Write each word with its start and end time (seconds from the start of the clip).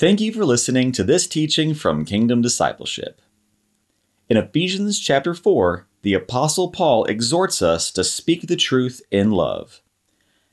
Thank 0.00 0.22
you 0.22 0.32
for 0.32 0.46
listening 0.46 0.92
to 0.92 1.04
this 1.04 1.26
teaching 1.26 1.74
from 1.74 2.06
Kingdom 2.06 2.40
Discipleship. 2.40 3.20
In 4.30 4.38
Ephesians 4.38 4.98
chapter 4.98 5.34
4, 5.34 5.86
the 6.00 6.14
Apostle 6.14 6.70
Paul 6.70 7.04
exhorts 7.04 7.60
us 7.60 7.90
to 7.90 8.02
speak 8.02 8.46
the 8.46 8.56
truth 8.56 9.02
in 9.10 9.30
love. 9.30 9.82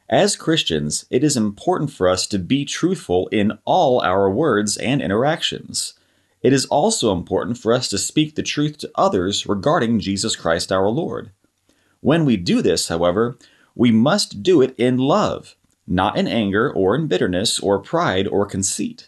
As 0.09 0.35
Christians, 0.35 1.05
it 1.09 1.23
is 1.23 1.37
important 1.37 1.93
for 1.93 2.09
us 2.09 2.27
to 2.27 2.37
be 2.37 2.65
truthful 2.65 3.29
in 3.29 3.57
all 3.63 4.01
our 4.01 4.29
words 4.29 4.75
and 4.75 5.01
interactions. 5.01 5.93
It 6.41 6.51
is 6.51 6.65
also 6.65 7.13
important 7.13 7.57
for 7.57 7.71
us 7.71 7.87
to 7.87 7.97
speak 7.97 8.35
the 8.35 8.43
truth 8.43 8.77
to 8.79 8.91
others 8.95 9.47
regarding 9.47 10.01
Jesus 10.01 10.35
Christ 10.35 10.73
our 10.73 10.89
Lord. 10.89 11.31
When 12.01 12.25
we 12.25 12.35
do 12.35 12.61
this, 12.61 12.89
however, 12.89 13.37
we 13.75 13.91
must 13.93 14.43
do 14.43 14.61
it 14.61 14.75
in 14.77 14.97
love, 14.97 15.55
not 15.87 16.17
in 16.17 16.27
anger 16.27 16.69
or 16.69 16.95
in 16.95 17.07
bitterness 17.07 17.59
or 17.59 17.79
pride 17.79 18.27
or 18.27 18.45
conceit. 18.45 19.07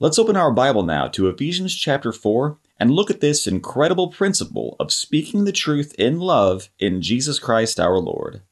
Let's 0.00 0.18
open 0.18 0.36
our 0.36 0.50
Bible 0.50 0.82
now 0.82 1.06
to 1.06 1.28
Ephesians 1.28 1.72
chapter 1.72 2.10
4 2.10 2.58
and 2.80 2.90
look 2.90 3.12
at 3.12 3.20
this 3.20 3.46
incredible 3.46 4.08
principle 4.08 4.74
of 4.80 4.92
speaking 4.92 5.44
the 5.44 5.52
truth 5.52 5.94
in 5.96 6.18
love 6.18 6.68
in 6.80 7.00
Jesus 7.00 7.38
Christ 7.38 7.78
our 7.78 7.98
Lord. 7.98 8.42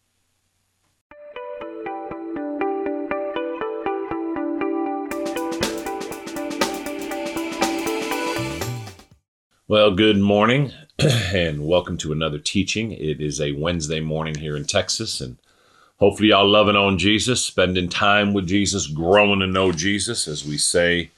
Well, 9.66 9.90
good 9.96 10.18
morning 10.18 10.70
and 11.00 11.66
welcome 11.66 11.98
to 11.98 12.12
another 12.12 12.38
teaching. 12.38 12.92
It 12.92 13.20
is 13.20 13.40
a 13.40 13.50
Wednesday 13.50 13.98
morning 13.98 14.36
here 14.36 14.56
in 14.56 14.64
Texas, 14.64 15.20
and 15.20 15.38
hopefully, 15.96 16.28
y'all 16.28 16.48
loving 16.48 16.76
on 16.76 16.98
Jesus, 16.98 17.44
spending 17.44 17.88
time 17.88 18.32
with 18.32 18.46
Jesus, 18.46 18.86
growing 18.86 19.40
to 19.40 19.48
know 19.48 19.72
Jesus, 19.72 20.28
as 20.28 20.46
we 20.46 20.56
say 20.56 21.10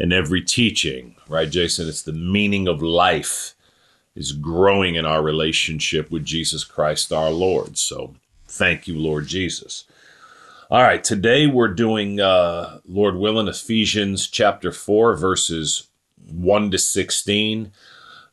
in 0.00 0.12
every 0.12 0.40
teaching, 0.40 1.14
right, 1.28 1.50
Jason? 1.50 1.86
It's 1.86 2.02
the 2.02 2.12
meaning 2.12 2.66
of 2.66 2.82
life 2.82 3.54
is 4.16 4.32
growing 4.32 4.94
in 4.94 5.04
our 5.04 5.22
relationship 5.22 6.10
with 6.10 6.24
Jesus 6.24 6.64
Christ 6.64 7.12
our 7.12 7.30
Lord. 7.30 7.76
So 7.76 8.14
thank 8.48 8.88
you, 8.88 8.98
Lord 8.98 9.26
Jesus. 9.26 9.84
All 10.70 10.82
right, 10.82 11.04
today 11.04 11.46
we're 11.46 11.68
doing, 11.68 12.18
uh, 12.18 12.78
Lord 12.88 13.16
willing, 13.16 13.46
Ephesians 13.46 14.26
chapter 14.28 14.72
4, 14.72 15.16
verses 15.16 15.88
1 16.32 16.70
to 16.70 16.78
16. 16.78 17.72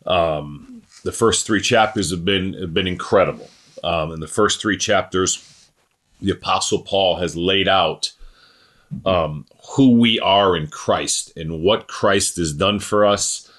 Um, 0.06 0.84
the 1.04 1.12
first 1.12 1.46
three 1.46 1.62
chapters 1.62 2.12
have 2.12 2.24
been, 2.24 2.54
have 2.54 2.74
been 2.74 2.88
incredible. 2.88 3.50
Um, 3.84 4.12
in 4.12 4.20
the 4.20 4.28
first 4.28 4.62
three 4.62 4.78
chapters, 4.78 5.70
the 6.22 6.32
Apostle 6.32 6.82
Paul 6.84 7.18
has 7.18 7.36
laid 7.36 7.68
out 7.68 8.14
um, 9.06 9.46
who 9.76 9.92
we 9.92 10.20
are 10.20 10.56
in 10.56 10.68
Christ 10.68 11.36
and 11.38 11.62
what 11.62 11.88
Christ 11.88 12.38
has 12.38 12.54
done 12.54 12.80
for 12.80 13.06
us, 13.06 13.52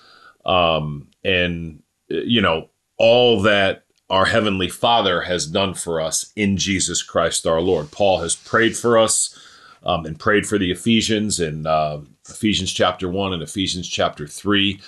um, 0.45 1.09
and 1.25 1.83
you 2.09 2.41
know 2.41 2.71
all 2.97 3.43
that 3.43 3.85
our 4.11 4.25
heavenly 4.25 4.69
Father 4.69 5.23
has 5.23 5.47
done 5.47 5.75
for 5.75 6.01
us 6.01 6.33
in 6.35 6.57
Jesus 6.57 7.03
Christ 7.03 7.47
our 7.47 7.61
Lord. 7.61 7.91
Paul 7.91 8.21
has 8.21 8.35
prayed 8.35 8.77
for 8.77 8.97
us 8.99 9.39
um, 9.83 10.07
and 10.07 10.19
prayed 10.19 10.47
for 10.47 10.59
the 10.59 10.71
Ephesians 10.71 11.41
in 11.41 11.67
uh, 11.67 12.01
Ephesians 12.29 12.73
chapter 12.73 13.09
one 13.09 13.33
and 13.33 13.43
Ephesians 13.43 13.89
chapter 13.89 14.27
three. 14.27 14.81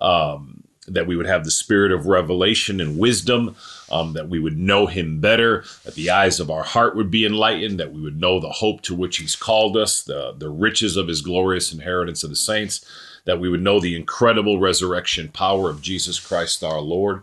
Um, 0.00 0.64
that 0.88 1.06
we 1.06 1.16
would 1.16 1.26
have 1.26 1.44
the 1.44 1.50
spirit 1.50 1.92
of 1.92 2.06
revelation 2.06 2.80
and 2.80 2.98
wisdom, 2.98 3.56
um, 3.90 4.12
that 4.14 4.28
we 4.28 4.38
would 4.38 4.58
know 4.58 4.86
him 4.86 5.20
better, 5.20 5.64
that 5.84 5.94
the 5.94 6.10
eyes 6.10 6.40
of 6.40 6.50
our 6.50 6.62
heart 6.62 6.96
would 6.96 7.10
be 7.10 7.24
enlightened, 7.24 7.78
that 7.78 7.92
we 7.92 8.00
would 8.00 8.20
know 8.20 8.40
the 8.40 8.48
hope 8.50 8.80
to 8.82 8.94
which 8.94 9.18
he's 9.18 9.36
called 9.36 9.76
us, 9.76 10.02
the, 10.02 10.34
the 10.36 10.48
riches 10.48 10.96
of 10.96 11.08
his 11.08 11.22
glorious 11.22 11.72
inheritance 11.72 12.24
of 12.24 12.30
the 12.30 12.36
saints, 12.36 12.84
that 13.24 13.40
we 13.40 13.48
would 13.48 13.62
know 13.62 13.80
the 13.80 13.96
incredible 13.96 14.58
resurrection 14.58 15.28
power 15.28 15.70
of 15.70 15.82
Jesus 15.82 16.18
Christ 16.18 16.64
our 16.64 16.80
Lord. 16.80 17.22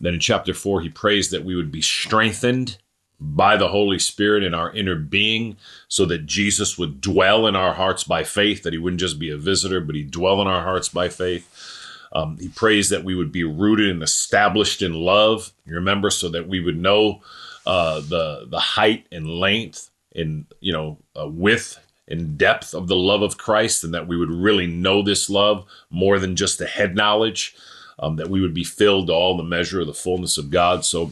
Then 0.00 0.14
in 0.14 0.20
chapter 0.20 0.54
4, 0.54 0.80
he 0.80 0.88
prays 0.88 1.30
that 1.30 1.44
we 1.44 1.54
would 1.54 1.72
be 1.72 1.82
strengthened 1.82 2.78
by 3.20 3.56
the 3.56 3.68
Holy 3.68 3.98
Spirit 3.98 4.44
in 4.44 4.54
our 4.54 4.70
inner 4.70 4.94
being 4.94 5.56
so 5.88 6.04
that 6.06 6.26
Jesus 6.26 6.78
would 6.78 7.00
dwell 7.00 7.48
in 7.48 7.56
our 7.56 7.74
hearts 7.74 8.04
by 8.04 8.22
faith, 8.22 8.62
that 8.62 8.72
he 8.72 8.78
wouldn't 8.78 9.00
just 9.00 9.18
be 9.18 9.30
a 9.30 9.36
visitor, 9.36 9.80
but 9.80 9.96
he'd 9.96 10.12
dwell 10.12 10.40
in 10.40 10.46
our 10.46 10.62
hearts 10.62 10.88
by 10.88 11.08
faith 11.08 11.77
um, 12.12 12.38
he 12.38 12.48
prays 12.48 12.88
that 12.90 13.04
we 13.04 13.14
would 13.14 13.32
be 13.32 13.44
rooted 13.44 13.90
and 13.90 14.02
established 14.02 14.82
in 14.82 14.94
love. 14.94 15.52
You 15.66 15.74
remember, 15.74 16.10
so 16.10 16.28
that 16.30 16.48
we 16.48 16.60
would 16.60 16.78
know 16.78 17.22
uh, 17.66 18.00
the 18.00 18.46
the 18.48 18.60
height 18.60 19.06
and 19.12 19.28
length 19.28 19.90
and 20.14 20.46
you 20.60 20.72
know 20.72 20.98
uh, 21.20 21.28
width 21.28 21.78
and 22.06 22.38
depth 22.38 22.74
of 22.74 22.88
the 22.88 22.96
love 22.96 23.22
of 23.22 23.36
Christ, 23.36 23.84
and 23.84 23.92
that 23.92 24.08
we 24.08 24.16
would 24.16 24.30
really 24.30 24.66
know 24.66 25.02
this 25.02 25.28
love 25.28 25.66
more 25.90 26.18
than 26.18 26.36
just 26.36 26.58
the 26.58 26.66
head 26.66 26.94
knowledge. 26.94 27.54
Um, 28.00 28.14
that 28.14 28.30
we 28.30 28.40
would 28.40 28.54
be 28.54 28.62
filled 28.62 29.08
to 29.08 29.12
all 29.12 29.36
the 29.36 29.42
measure 29.42 29.80
of 29.80 29.88
the 29.88 29.92
fullness 29.92 30.38
of 30.38 30.50
God. 30.50 30.84
So 30.84 31.10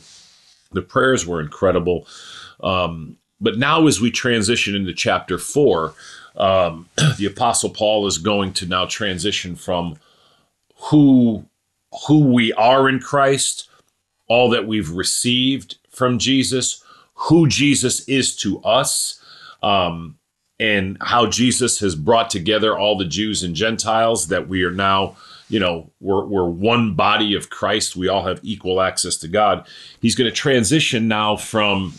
the 0.70 0.82
prayers 0.82 1.26
were 1.26 1.40
incredible. 1.40 2.06
Um, 2.62 3.16
but 3.40 3.58
now, 3.58 3.88
as 3.88 4.00
we 4.00 4.12
transition 4.12 4.76
into 4.76 4.94
chapter 4.94 5.36
four, 5.36 5.94
um, 6.36 6.88
the 7.18 7.26
Apostle 7.26 7.70
Paul 7.70 8.06
is 8.06 8.18
going 8.18 8.52
to 8.54 8.66
now 8.66 8.86
transition 8.86 9.56
from 9.56 9.98
who 10.76 11.46
who 12.06 12.32
we 12.32 12.52
are 12.54 12.88
in 12.88 13.00
Christ, 13.00 13.68
all 14.28 14.50
that 14.50 14.66
we've 14.66 14.90
received 14.90 15.78
from 15.90 16.18
Jesus, 16.18 16.82
who 17.14 17.48
Jesus 17.48 18.06
is 18.08 18.36
to 18.36 18.60
us, 18.60 19.22
um, 19.62 20.18
and 20.58 20.98
how 21.00 21.26
Jesus 21.26 21.78
has 21.80 21.94
brought 21.94 22.30
together 22.30 22.76
all 22.76 22.96
the 22.96 23.04
Jews 23.04 23.42
and 23.42 23.54
Gentiles 23.54 24.28
that 24.28 24.48
we 24.48 24.62
are 24.64 24.70
now, 24.70 25.16
you 25.48 25.60
know, 25.60 25.90
we're, 26.00 26.24
we're 26.24 26.48
one 26.48 26.94
body 26.94 27.34
of 27.34 27.50
Christ. 27.50 27.96
We 27.96 28.08
all 28.08 28.24
have 28.24 28.40
equal 28.42 28.80
access 28.80 29.16
to 29.18 29.28
God. 29.28 29.66
He's 30.00 30.14
going 30.14 30.30
to 30.30 30.36
transition 30.36 31.08
now 31.08 31.36
from 31.36 31.94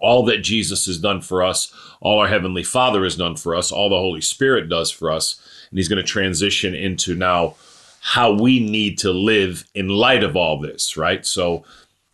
all 0.00 0.24
that 0.24 0.38
Jesus 0.38 0.86
has 0.86 0.98
done 0.98 1.20
for 1.20 1.42
us, 1.42 1.72
all 2.00 2.20
our 2.20 2.28
Heavenly 2.28 2.62
Father 2.62 3.04
has 3.04 3.16
done 3.16 3.36
for 3.36 3.54
us, 3.54 3.70
all 3.70 3.90
the 3.90 3.96
Holy 3.96 4.20
Spirit 4.20 4.68
does 4.68 4.90
for 4.90 5.10
us. 5.10 5.40
And 5.70 5.78
he's 5.78 5.88
going 5.88 6.02
to 6.02 6.08
transition 6.08 6.74
into 6.74 7.14
now 7.14 7.56
how 8.04 8.32
we 8.32 8.58
need 8.58 8.98
to 8.98 9.12
live 9.12 9.64
in 9.76 9.86
light 9.88 10.24
of 10.24 10.34
all 10.34 10.58
this, 10.58 10.96
right? 10.96 11.24
So 11.24 11.62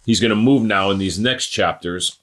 he's 0.04 0.20
going 0.20 0.28
to 0.28 0.36
move 0.36 0.62
now 0.62 0.90
in 0.90 0.98
these 0.98 1.18
next 1.18 1.46
chapters 1.46 2.18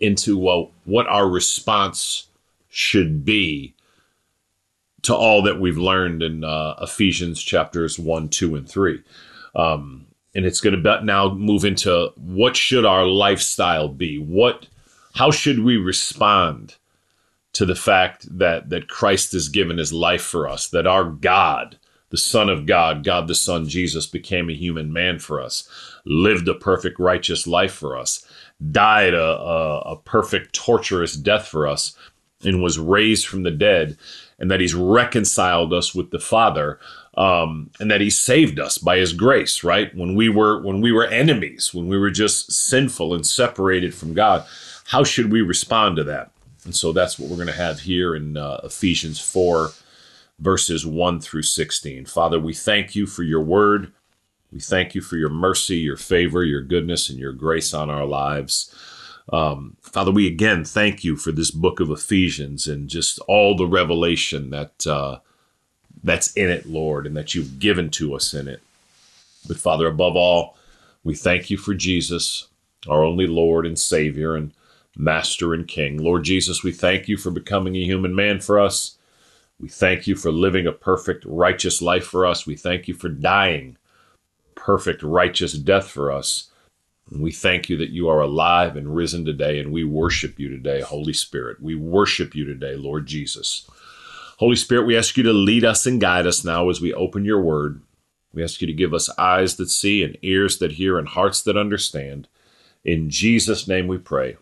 into 0.00 0.38
well, 0.38 0.70
what 0.86 1.06
our 1.06 1.28
response 1.28 2.28
should 2.70 3.26
be 3.26 3.74
to 5.02 5.14
all 5.14 5.42
that 5.42 5.60
we've 5.60 5.76
learned 5.76 6.22
in 6.22 6.44
uh, 6.44 6.76
Ephesians 6.80 7.42
chapters 7.42 7.98
1, 7.98 8.30
2, 8.30 8.56
and 8.56 8.66
3. 8.66 9.02
Um, 9.54 10.06
and 10.34 10.46
it's 10.46 10.62
going 10.62 10.82
to 10.82 11.04
now 11.04 11.34
move 11.34 11.66
into 11.66 12.10
what 12.16 12.56
should 12.56 12.86
our 12.86 13.04
lifestyle 13.04 13.88
be? 13.88 14.18
What, 14.18 14.66
how 15.14 15.30
should 15.30 15.62
we 15.62 15.76
respond 15.76 16.76
to 17.52 17.66
the 17.66 17.74
fact 17.74 18.38
that 18.38 18.70
that 18.70 18.88
Christ 18.88 19.32
has 19.32 19.50
given 19.50 19.76
His 19.76 19.92
life 19.92 20.22
for 20.22 20.48
us? 20.48 20.68
That 20.68 20.86
our 20.86 21.04
God 21.04 21.76
the 22.10 22.16
Son 22.16 22.48
of 22.48 22.66
God, 22.66 23.04
God 23.04 23.28
the 23.28 23.34
Son, 23.34 23.68
Jesus, 23.68 24.06
became 24.06 24.48
a 24.48 24.54
human 24.54 24.92
man 24.92 25.18
for 25.18 25.40
us, 25.40 25.68
lived 26.04 26.48
a 26.48 26.54
perfect, 26.54 26.98
righteous 26.98 27.46
life 27.46 27.72
for 27.72 27.96
us, 27.96 28.26
died 28.70 29.14
a, 29.14 29.22
a, 29.22 29.78
a 29.80 29.96
perfect, 29.96 30.54
torturous 30.54 31.14
death 31.14 31.46
for 31.46 31.66
us, 31.66 31.96
and 32.44 32.62
was 32.62 32.78
raised 32.78 33.26
from 33.26 33.42
the 33.42 33.50
dead, 33.50 33.98
and 34.38 34.50
that 34.50 34.60
He's 34.60 34.74
reconciled 34.74 35.72
us 35.72 35.94
with 35.94 36.10
the 36.10 36.20
Father. 36.20 36.78
Um, 37.14 37.70
and 37.80 37.90
that 37.90 38.00
he 38.00 38.10
saved 38.10 38.60
us 38.60 38.78
by 38.78 38.98
his 38.98 39.12
grace 39.12 39.64
right 39.64 39.92
when 39.92 40.14
we 40.14 40.28
were 40.28 40.62
when 40.62 40.80
we 40.80 40.92
were 40.92 41.04
enemies 41.04 41.74
when 41.74 41.88
we 41.88 41.98
were 41.98 42.12
just 42.12 42.52
sinful 42.52 43.12
and 43.12 43.26
separated 43.26 43.92
from 43.92 44.14
god 44.14 44.46
how 44.84 45.02
should 45.02 45.32
we 45.32 45.40
respond 45.40 45.96
to 45.96 46.04
that 46.04 46.30
and 46.64 46.76
so 46.76 46.92
that's 46.92 47.18
what 47.18 47.28
we're 47.28 47.34
going 47.34 47.48
to 47.48 47.52
have 47.52 47.80
here 47.80 48.14
in 48.14 48.36
uh, 48.36 48.60
ephesians 48.62 49.18
4 49.18 49.72
verses 50.38 50.86
1 50.86 51.20
through 51.20 51.42
16. 51.42 52.06
Father, 52.06 52.38
we 52.38 52.54
thank 52.54 52.94
you 52.94 53.06
for 53.06 53.22
your 53.22 53.40
word. 53.40 53.92
We 54.52 54.60
thank 54.60 54.94
you 54.94 55.00
for 55.00 55.16
your 55.16 55.30
mercy, 55.30 55.76
your 55.76 55.96
favor, 55.96 56.44
your 56.44 56.62
goodness, 56.62 57.10
and 57.10 57.18
your 57.18 57.32
grace 57.32 57.74
on 57.74 57.90
our 57.90 58.06
lives. 58.06 58.74
Um, 59.30 59.76
Father, 59.82 60.10
we 60.10 60.26
again 60.26 60.64
thank 60.64 61.04
you 61.04 61.16
for 61.16 61.32
this 61.32 61.50
book 61.50 61.80
of 61.80 61.90
Ephesians 61.90 62.66
and 62.66 62.88
just 62.88 63.18
all 63.20 63.56
the 63.56 63.66
revelation 63.66 64.50
that 64.50 64.86
uh, 64.86 65.18
that's 66.02 66.32
in 66.32 66.48
it, 66.48 66.66
Lord, 66.66 67.06
and 67.06 67.16
that 67.16 67.34
you've 67.34 67.58
given 67.58 67.90
to 67.90 68.14
us 68.14 68.32
in 68.32 68.48
it. 68.48 68.62
But 69.46 69.58
Father, 69.58 69.86
above 69.86 70.16
all, 70.16 70.56
we 71.04 71.14
thank 71.14 71.50
you 71.50 71.58
for 71.58 71.74
Jesus, 71.74 72.48
our 72.88 73.04
only 73.04 73.26
Lord 73.26 73.66
and 73.66 73.78
Savior 73.78 74.34
and 74.34 74.52
Master 74.96 75.52
and 75.52 75.68
King. 75.68 75.98
Lord 75.98 76.24
Jesus, 76.24 76.62
we 76.62 76.72
thank 76.72 77.08
you 77.08 77.16
for 77.16 77.30
becoming 77.30 77.76
a 77.76 77.84
human 77.84 78.14
man 78.14 78.40
for 78.40 78.58
us. 78.58 78.97
We 79.60 79.68
thank 79.68 80.06
you 80.06 80.14
for 80.14 80.30
living 80.30 80.66
a 80.66 80.72
perfect, 80.72 81.24
righteous 81.26 81.82
life 81.82 82.04
for 82.04 82.24
us. 82.24 82.46
We 82.46 82.56
thank 82.56 82.86
you 82.88 82.94
for 82.94 83.08
dying 83.08 83.76
perfect, 84.54 85.02
righteous 85.02 85.54
death 85.54 85.88
for 85.88 86.12
us. 86.12 86.50
And 87.10 87.22
we 87.22 87.32
thank 87.32 87.70
you 87.70 87.76
that 87.78 87.90
you 87.90 88.08
are 88.08 88.20
alive 88.20 88.76
and 88.76 88.94
risen 88.94 89.24
today, 89.24 89.58
and 89.58 89.72
we 89.72 89.82
worship 89.82 90.38
you 90.38 90.48
today, 90.48 90.80
Holy 90.80 91.14
Spirit. 91.14 91.62
We 91.62 91.74
worship 91.74 92.34
you 92.34 92.44
today, 92.44 92.76
Lord 92.76 93.06
Jesus. 93.06 93.68
Holy 94.38 94.56
Spirit, 94.56 94.86
we 94.86 94.96
ask 94.96 95.16
you 95.16 95.22
to 95.22 95.32
lead 95.32 95.64
us 95.64 95.86
and 95.86 96.00
guide 96.00 96.26
us 96.26 96.44
now 96.44 96.68
as 96.68 96.80
we 96.80 96.92
open 96.92 97.24
your 97.24 97.40
word. 97.40 97.80
We 98.32 98.44
ask 98.44 98.60
you 98.60 98.66
to 98.66 98.72
give 98.72 98.92
us 98.92 99.08
eyes 99.18 99.56
that 99.56 99.70
see 99.70 100.04
and 100.04 100.18
ears 100.22 100.58
that 100.58 100.72
hear 100.72 100.98
and 100.98 101.08
hearts 101.08 101.42
that 101.42 101.56
understand. 101.56 102.28
In 102.84 103.08
Jesus' 103.10 103.66
name 103.66 103.86
we 103.86 103.98
pray. 103.98 104.36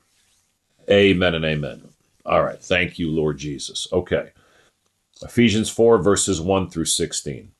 Amen 0.90 1.34
and 1.34 1.44
amen. 1.44 1.88
All 2.24 2.42
right. 2.42 2.60
Thank 2.60 2.98
you, 2.98 3.10
Lord 3.10 3.38
Jesus. 3.38 3.86
Okay. 3.92 4.32
Ephesians 5.22 5.70
4, 5.70 5.98
verses 5.98 6.40
1 6.40 6.68
through 6.68 6.84
16. 6.84 7.52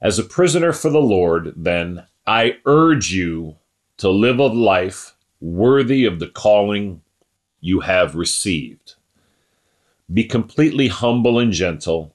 As 0.00 0.18
a 0.18 0.24
prisoner 0.24 0.72
for 0.72 0.90
the 0.90 1.00
Lord, 1.00 1.54
then, 1.56 2.06
I 2.26 2.58
urge 2.66 3.12
you 3.12 3.56
to 3.96 4.10
live 4.10 4.38
a 4.38 4.46
life 4.46 5.16
worthy 5.40 6.04
of 6.04 6.18
the 6.18 6.28
calling 6.28 7.00
you 7.60 7.80
have 7.80 8.14
received. 8.14 8.94
Be 10.12 10.24
completely 10.24 10.88
humble 10.88 11.38
and 11.38 11.52
gentle. 11.52 12.14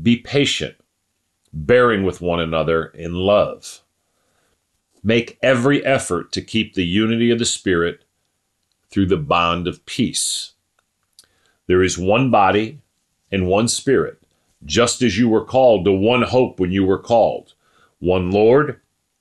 Be 0.00 0.16
patient, 0.16 0.76
bearing 1.52 2.04
with 2.04 2.22
one 2.22 2.40
another 2.40 2.86
in 2.86 3.14
love. 3.14 3.82
Make 5.02 5.38
every 5.42 5.84
effort 5.84 6.32
to 6.32 6.42
keep 6.42 6.74
the 6.74 6.86
unity 6.86 7.30
of 7.30 7.38
the 7.38 7.44
Spirit 7.44 8.04
through 8.90 9.06
the 9.06 9.16
bond 9.18 9.68
of 9.68 9.84
peace. 9.84 10.54
There 11.70 11.84
is 11.84 11.96
one 11.96 12.32
body 12.32 12.80
and 13.30 13.46
one 13.46 13.68
Spirit, 13.68 14.20
just 14.64 15.02
as 15.02 15.16
you 15.16 15.28
were 15.28 15.44
called 15.44 15.84
to 15.84 15.92
one 15.92 16.22
hope 16.22 16.58
when 16.58 16.72
you 16.72 16.84
were 16.84 16.98
called, 16.98 17.54
one 18.00 18.32
Lord, 18.32 18.80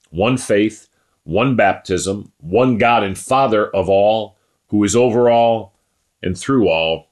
one 0.10 0.36
faith, 0.36 0.88
one 1.26 1.56
baptism, 1.56 2.32
one 2.42 2.80
God 2.80 3.04
and 3.04 3.16
Father 3.16 3.68
of 3.70 3.88
all, 3.88 4.36
who 4.70 4.84
is 4.84 4.96
over 4.96 5.30
all 5.30 5.76
and 6.24 6.36
through 6.36 6.68
all 6.68 7.12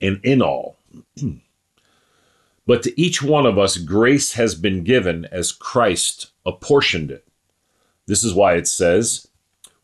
and 0.00 0.18
in 0.24 0.42
all. 0.42 0.76
but 2.66 2.82
to 2.82 3.00
each 3.00 3.22
one 3.22 3.46
of 3.46 3.56
us, 3.56 3.76
grace 3.76 4.32
has 4.32 4.56
been 4.56 4.82
given 4.82 5.26
as 5.26 5.52
Christ 5.52 6.32
apportioned 6.44 7.12
it. 7.12 7.24
This 8.06 8.24
is 8.24 8.34
why 8.34 8.54
it 8.54 8.66
says, 8.66 9.28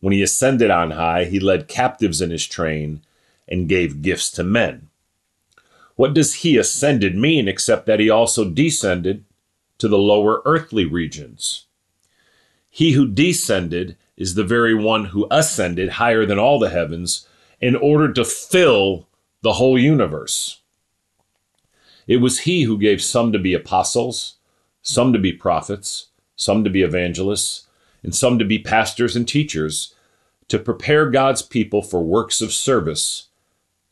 When 0.01 0.11
he 0.11 0.21
ascended 0.21 0.69
on 0.69 0.91
high, 0.91 1.23
he 1.23 1.39
led 1.39 1.69
captives 1.69 2.19
in 2.19 2.31
his 2.31 2.45
train 2.45 3.01
and 3.47 3.69
gave 3.69 4.01
gifts 4.01 4.29
to 4.31 4.43
men. 4.43 4.89
What 5.95 6.13
does 6.13 6.35
he 6.35 6.57
ascended 6.57 7.15
mean 7.15 7.47
except 7.47 7.85
that 7.87 7.99
he 7.99 8.09
also 8.09 8.49
descended 8.49 9.25
to 9.79 9.87
the 9.87 9.97
lower 9.97 10.41
earthly 10.45 10.85
regions? 10.85 11.65
He 12.69 12.91
who 12.91 13.07
descended 13.07 13.97
is 14.15 14.35
the 14.35 14.43
very 14.43 14.75
one 14.75 15.05
who 15.05 15.27
ascended 15.31 15.89
higher 15.89 16.25
than 16.25 16.37
all 16.37 16.59
the 16.59 16.69
heavens 16.69 17.27
in 17.59 17.75
order 17.75 18.11
to 18.13 18.23
fill 18.23 19.07
the 19.41 19.53
whole 19.53 19.79
universe. 19.79 20.61
It 22.05 22.17
was 22.17 22.39
he 22.39 22.63
who 22.63 22.77
gave 22.77 23.01
some 23.01 23.31
to 23.31 23.39
be 23.39 23.53
apostles, 23.53 24.35
some 24.81 25.11
to 25.13 25.19
be 25.19 25.33
prophets, 25.33 26.07
some 26.35 26.63
to 26.63 26.69
be 26.69 26.83
evangelists, 26.83 27.67
and 28.03 28.15
some 28.15 28.37
to 28.39 28.45
be 28.45 28.59
pastors 28.59 29.15
and 29.15 29.27
teachers 29.27 29.95
to 30.47 30.59
prepare 30.59 31.09
God's 31.09 31.41
people 31.41 31.81
for 31.81 32.01
works 32.01 32.41
of 32.41 32.53
service 32.53 33.26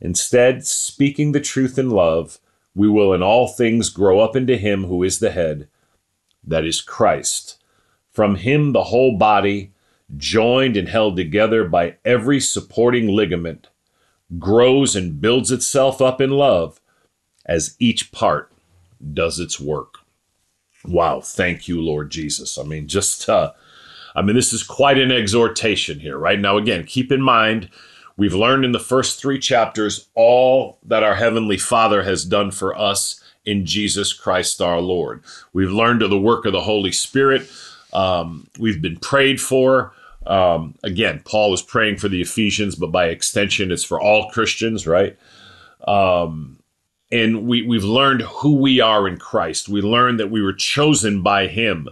Instead, 0.00 0.64
speaking 0.64 1.32
the 1.32 1.40
truth 1.40 1.78
in 1.78 1.90
love, 1.90 2.38
we 2.74 2.88
will 2.88 3.12
in 3.12 3.22
all 3.22 3.48
things 3.48 3.90
grow 3.90 4.20
up 4.20 4.36
into 4.36 4.56
Him 4.56 4.84
who 4.84 5.02
is 5.02 5.18
the 5.18 5.30
head, 5.30 5.68
that 6.44 6.64
is 6.64 6.80
Christ. 6.80 7.62
From 8.10 8.36
Him, 8.36 8.72
the 8.72 8.84
whole 8.84 9.16
body, 9.18 9.72
joined 10.16 10.76
and 10.76 10.88
held 10.88 11.16
together 11.16 11.64
by 11.64 11.96
every 12.04 12.40
supporting 12.40 13.08
ligament, 13.08 13.68
grows 14.38 14.96
and 14.96 15.20
builds 15.20 15.50
itself 15.50 16.00
up 16.00 16.20
in 16.20 16.30
love 16.30 16.80
as 17.46 17.76
each 17.78 18.12
part 18.12 18.52
does 19.12 19.38
its 19.38 19.58
work. 19.58 19.98
Wow, 20.84 21.20
thank 21.20 21.66
you, 21.66 21.80
Lord 21.80 22.10
Jesus. 22.10 22.56
I 22.58 22.62
mean, 22.62 22.86
just, 22.86 23.28
uh, 23.28 23.52
I 24.14 24.22
mean, 24.22 24.36
this 24.36 24.52
is 24.52 24.62
quite 24.62 24.98
an 24.98 25.10
exhortation 25.10 26.00
here, 26.00 26.18
right? 26.18 26.38
Now, 26.38 26.56
again, 26.56 26.84
keep 26.84 27.10
in 27.10 27.22
mind, 27.22 27.68
we've 28.18 28.34
learned 28.34 28.66
in 28.66 28.72
the 28.72 28.78
first 28.78 29.18
three 29.18 29.38
chapters 29.38 30.08
all 30.14 30.78
that 30.84 31.02
our 31.02 31.14
Heavenly 31.14 31.56
Father 31.56 32.02
has 32.02 32.24
done 32.24 32.50
for 32.50 32.76
us 32.76 33.22
in 33.46 33.64
Jesus 33.64 34.12
Christ 34.12 34.60
our 34.60 34.80
Lord. 34.80 35.22
We've 35.54 35.70
learned 35.70 36.02
of 36.02 36.10
the 36.10 36.20
work 36.20 36.44
of 36.44 36.52
the 36.52 36.60
Holy 36.60 36.92
Spirit. 36.92 37.50
Um, 37.94 38.48
we've 38.58 38.82
been 38.82 38.98
prayed 38.98 39.40
for. 39.40 39.94
Um, 40.26 40.74
again, 40.82 41.22
Paul 41.24 41.54
is 41.54 41.62
praying 41.62 41.96
for 41.96 42.08
the 42.08 42.20
Ephesians, 42.20 42.74
but 42.74 42.92
by 42.92 43.06
extension, 43.06 43.70
it's 43.70 43.84
for 43.84 43.98
all 43.98 44.28
Christians, 44.28 44.86
right? 44.86 45.16
Um, 45.86 46.58
and 47.10 47.46
we, 47.46 47.66
we've 47.66 47.84
learned 47.84 48.22
who 48.22 48.56
we 48.56 48.80
are 48.80 49.08
in 49.08 49.16
Christ. 49.16 49.70
We 49.70 49.80
learned 49.80 50.20
that 50.20 50.30
we 50.30 50.42
were 50.42 50.52
chosen 50.52 51.22
by 51.22 51.46
Him 51.46 51.88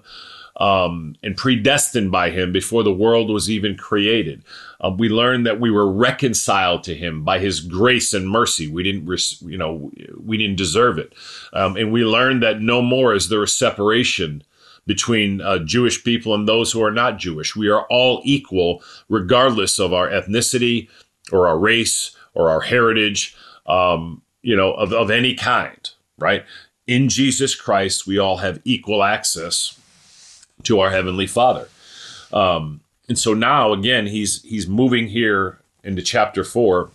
um, 0.56 1.16
and 1.22 1.36
predestined 1.36 2.10
by 2.10 2.30
Him 2.30 2.52
before 2.52 2.82
the 2.82 2.92
world 2.92 3.30
was 3.30 3.50
even 3.50 3.76
created. 3.76 4.42
Uh, 4.80 4.94
we 4.96 5.08
learned 5.08 5.46
that 5.46 5.60
we 5.60 5.70
were 5.70 5.90
reconciled 5.90 6.82
to 6.84 6.94
Him 6.94 7.24
by 7.24 7.38
His 7.38 7.60
grace 7.60 8.12
and 8.14 8.28
mercy. 8.28 8.66
We 8.66 8.82
didn't, 8.82 9.06
you 9.42 9.58
know, 9.58 9.90
we 10.18 10.36
didn't 10.36 10.56
deserve 10.56 10.98
it, 10.98 11.12
um, 11.52 11.76
and 11.76 11.92
we 11.92 12.04
learned 12.04 12.42
that 12.42 12.60
no 12.60 12.82
more 12.82 13.14
is 13.14 13.28
there 13.28 13.42
a 13.42 13.48
separation 13.48 14.42
between 14.86 15.40
uh, 15.40 15.58
Jewish 15.58 16.04
people 16.04 16.34
and 16.34 16.46
those 16.46 16.72
who 16.72 16.82
are 16.82 16.92
not 16.92 17.18
Jewish. 17.18 17.56
We 17.56 17.68
are 17.68 17.86
all 17.90 18.22
equal, 18.24 18.82
regardless 19.08 19.78
of 19.78 19.92
our 19.92 20.08
ethnicity 20.08 20.88
or 21.32 21.48
our 21.48 21.58
race 21.58 22.16
or 22.34 22.50
our 22.50 22.60
heritage, 22.60 23.36
um, 23.66 24.22
you 24.42 24.54
know, 24.54 24.72
of, 24.74 24.92
of 24.92 25.10
any 25.10 25.34
kind, 25.34 25.90
right? 26.18 26.44
In 26.86 27.08
Jesus 27.08 27.56
Christ, 27.56 28.06
we 28.06 28.16
all 28.16 28.36
have 28.36 28.60
equal 28.64 29.02
access 29.02 29.76
to 30.66 30.80
our 30.80 30.90
Heavenly 30.90 31.26
Father. 31.26 31.68
Um, 32.32 32.80
and 33.08 33.18
so 33.18 33.34
now, 33.34 33.72
again, 33.72 34.06
he's 34.06 34.42
he's 34.42 34.66
moving 34.66 35.08
here 35.08 35.58
into 35.84 36.02
chapter 36.02 36.44
four, 36.44 36.90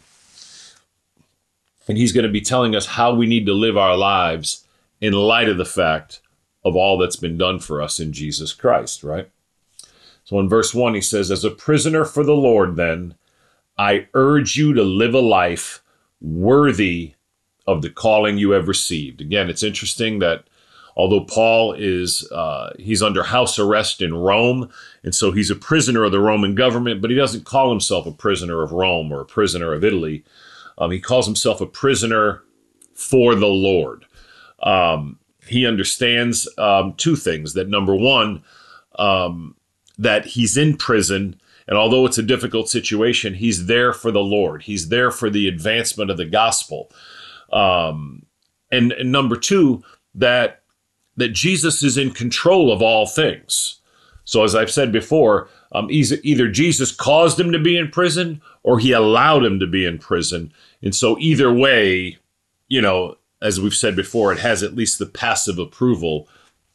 and 1.88 1.98
he's 1.98 2.12
going 2.12 2.26
to 2.26 2.32
be 2.32 2.42
telling 2.42 2.76
us 2.76 2.86
how 2.86 3.14
we 3.14 3.28
need 3.28 3.46
to 3.46 3.54
live 3.54 3.78
our 3.78 3.98
lives 3.98 4.66
in 5.00 5.14
light 5.14 5.50
of 5.50 5.58
the 5.58 5.66
fact 5.66 6.22
of 6.64 6.76
all 6.76 6.98
that's 6.98 7.16
been 7.16 7.38
done 7.38 7.60
for 7.60 7.82
us 7.82 8.00
in 8.00 8.14
Jesus 8.14 8.54
Christ, 8.54 9.04
right? 9.04 9.30
So 10.24 10.40
in 10.40 10.48
verse 10.48 10.74
1, 10.74 10.94
he 10.94 11.02
says, 11.02 11.32
As 11.32 11.44
a 11.44 11.52
prisoner 11.52 12.06
for 12.06 12.24
the 12.24 12.36
Lord, 12.36 12.76
then, 12.76 13.16
I 13.78 14.08
urge 14.14 14.56
you 14.56 14.74
to 14.74 14.84
live 14.84 15.14
a 15.14 15.20
life 15.20 15.82
worthy 16.22 17.16
of 17.66 17.82
the 17.82 17.90
calling 17.90 18.38
you 18.38 18.52
have 18.52 18.68
received. 18.68 19.22
Again, 19.22 19.50
it's 19.50 19.64
interesting 19.64 20.20
that 20.20 20.46
although 21.02 21.26
Paul 21.26 21.74
is 21.74 22.32
uh, 22.32 22.74
he's 22.78 23.02
under 23.02 23.24
house 23.24 23.58
arrest 23.58 24.04
in 24.04 24.14
Rome, 24.14 24.70
and 25.04 25.16
so 25.16 25.32
he's 25.32 25.50
a 25.50 25.56
prisoner 25.56 26.04
of 26.04 26.12
the 26.12 26.20
Roman 26.20 26.54
government, 26.54 27.02
but 27.02 27.10
he 27.10 27.16
doesn't 27.16 27.44
call 27.44 27.72
himself 27.72 28.06
a 28.06 28.12
prisoner 28.12 28.62
of 28.62 28.72
Rome 28.72 29.12
or 29.12 29.22
a 29.22 29.26
prisoner 29.26 29.74
of 29.74 29.84
Italy. 29.84 30.24
Um, 30.78 30.92
he 30.92 31.00
calls 31.00 31.26
himself 31.26 31.60
a 31.60 31.66
prisoner 31.66 32.44
for 32.94 33.34
the 33.34 33.48
Lord. 33.48 34.06
Um, 34.62 35.18
he 35.48 35.66
understands 35.66 36.48
um, 36.60 36.94
two 36.98 37.16
things 37.16 37.54
that 37.54 37.68
number 37.68 37.96
one, 37.96 38.44
um, 39.00 39.56
that 39.98 40.26
he's 40.26 40.56
in 40.56 40.78
prison. 40.78 41.42
And 41.68 41.80
although 41.80 42.06
it's 42.06 42.20
a 42.20 42.24
difficult 42.24 42.70
situation, 42.70 43.34
he's 43.34 43.66
there 43.66 43.92
for 43.92 44.12
the 44.12 44.24
Lord. 44.24 44.62
He's 44.62 44.90
there 44.90 45.10
for 45.10 45.32
the 45.32 45.48
advancement 45.48 46.12
of 46.12 46.18
the 46.18 46.26
gospel. 46.26 46.92
Um, 47.52 48.28
and, 48.72 48.92
and 48.92 49.12
number 49.12 49.36
two, 49.36 49.84
that 50.14 50.61
that 51.22 51.30
Jesus 51.30 51.84
is 51.84 51.98
in 51.98 52.12
control 52.12 52.72
of 52.72 52.82
all 52.82 53.06
things. 53.06 53.80
So, 54.26 54.44
as 54.44 54.56
I've 54.56 54.72
said 54.72 54.92
before, 54.92 55.50
um, 55.72 55.88
either 55.90 56.50
Jesus 56.50 56.92
caused 56.92 57.40
him 57.40 57.52
to 57.52 57.60
be 57.60 57.78
in 57.78 57.90
prison 57.90 58.42
or 58.64 58.80
he 58.80 58.92
allowed 58.92 59.44
him 59.44 59.60
to 59.60 59.68
be 59.68 59.86
in 59.86 59.98
prison. 59.98 60.54
And 60.82 60.96
so, 60.96 61.18
either 61.20 61.52
way, 61.52 62.18
you 62.68 62.82
know, 62.82 63.18
as 63.42 63.60
we've 63.60 63.74
said 63.74 63.96
before, 63.96 64.32
it 64.32 64.40
has 64.40 64.64
at 64.64 64.76
least 64.76 65.00
the 65.00 65.06
passive 65.06 65.58
approval 65.58 66.28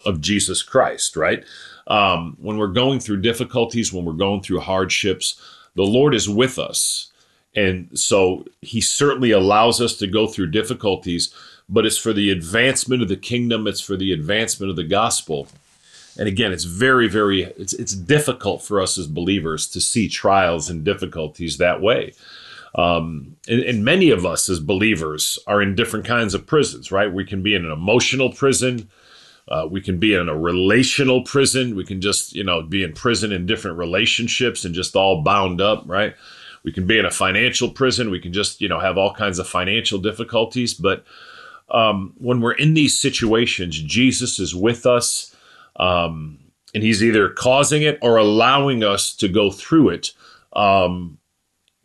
of 0.05 0.21
Jesus 0.21 0.63
Christ, 0.63 1.17
right? 1.17 1.45
Um, 1.87 2.37
when 2.41 2.59
we're 2.59 2.69
going 2.69 3.01
through 3.01 3.21
difficulties, 3.21 3.93
when 3.93 4.05
we're 4.05 4.13
going 4.13 4.43
through 4.43 4.61
hardships, 4.61 5.41
the 5.75 5.83
Lord 5.83 6.15
is 6.15 6.29
with 6.29 6.59
us. 6.59 7.13
And 7.55 7.99
so 7.99 8.45
he 8.61 8.81
certainly 8.81 9.31
allows 9.31 9.81
us 9.81 9.97
to 9.97 10.07
go 10.07 10.27
through 10.27 10.51
difficulties, 10.51 11.33
but 11.69 11.87
it's 11.87 11.99
for 11.99 12.13
the 12.13 12.31
advancement 12.31 13.03
of 13.03 13.09
the 13.09 13.17
kingdom, 13.17 13.67
it's 13.67 13.81
for 13.81 13.97
the 13.97 14.13
advancement 14.13 14.71
of 14.71 14.77
the 14.77 14.85
gospel. 14.85 15.49
And 16.19 16.29
again, 16.29 16.53
it's 16.53 16.65
very, 16.65 17.09
very 17.09 17.43
it's 17.43 17.75
it's 17.75 17.95
difficult 17.95 18.63
for 18.63 18.81
us 18.81 18.97
as 18.97 19.07
believers 19.07 19.67
to 19.69 19.81
see 19.81 20.09
trials 20.09 20.71
and 20.71 20.85
difficulties 20.85 21.59
that 21.59 21.81
way. 21.81 22.15
Um, 22.75 23.37
and, 23.49 23.61
and 23.61 23.85
many 23.85 24.11
of 24.11 24.27
us 24.27 24.49
as 24.49 24.61
believers 24.61 25.39
are 25.47 25.63
in 25.63 25.75
different 25.75 26.07
kinds 26.07 26.35
of 26.35 26.47
prisons, 26.47 26.93
right? 26.93 27.13
We 27.13 27.25
can 27.25 27.43
be 27.43 27.55
in 27.55 27.65
an 27.65 27.73
emotional 27.73 28.33
prison, 28.33 28.89
uh, 29.49 29.67
we 29.71 29.81
can 29.81 29.99
be 29.99 30.15
in 30.15 30.29
a 30.29 30.37
relational 30.37 31.23
prison. 31.23 31.77
We 31.77 31.85
can 31.85 32.01
just, 32.01 32.35
you 32.35 32.43
know, 32.43 32.63
be 32.63 32.83
in 32.83 32.93
prison 32.93 33.33
in 33.33 33.47
different 33.47 33.79
relationships 33.79 34.65
and 34.65 34.75
just 34.75 34.97
all 34.97 35.23
bound 35.23 35.61
up, 35.61 35.85
right? 35.87 36.15
We 36.65 36.73
can 36.73 36.87
be 36.87 36.99
in 36.99 37.05
a 37.05 37.13
financial 37.13 37.71
prison. 37.71 38.11
We 38.11 38.19
can 38.19 38.33
just, 38.33 38.61
you 38.61 38.69
know, 38.69 38.81
have 38.81 38.99
all 38.99 39.15
kinds 39.15 39.39
of 39.39 39.47
financial 39.47 40.01
difficulties. 40.01 40.75
But 40.75 41.05
um, 41.71 42.15
when 42.19 42.41
we're 42.41 42.53
in 42.53 42.75
these 42.75 42.99
situations, 42.99 43.81
Jesus 43.81 44.39
is 44.39 44.55
with 44.55 44.87
us. 44.87 45.35
Um, 45.77 46.39
and 46.75 46.83
he's 46.83 47.03
either 47.03 47.31
causing 47.31 47.83
it 47.83 47.99
or 48.03 48.17
allowing 48.17 48.85
us 48.85 49.15
to 49.17 49.29
go 49.29 49.51
through 49.51 49.91
it. 49.91 50.13
Um, 50.53 51.19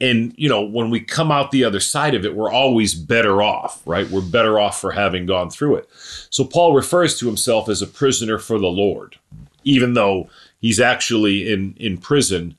and 0.01 0.33
you 0.35 0.49
know 0.49 0.61
when 0.61 0.89
we 0.89 0.99
come 0.99 1.31
out 1.31 1.51
the 1.51 1.63
other 1.63 1.79
side 1.79 2.15
of 2.15 2.25
it 2.25 2.35
we're 2.35 2.51
always 2.51 2.93
better 2.95 3.41
off 3.41 3.81
right 3.85 4.09
we're 4.09 4.21
better 4.21 4.59
off 4.59 4.81
for 4.81 4.91
having 4.91 5.25
gone 5.25 5.49
through 5.49 5.75
it 5.75 5.87
so 6.29 6.43
paul 6.43 6.73
refers 6.73 7.17
to 7.19 7.27
himself 7.27 7.69
as 7.69 7.81
a 7.81 7.87
prisoner 7.87 8.37
for 8.37 8.57
the 8.59 8.67
lord 8.67 9.15
even 9.63 9.93
though 9.93 10.27
he's 10.59 10.79
actually 10.79 11.51
in 11.51 11.73
in 11.77 11.97
prison 11.97 12.57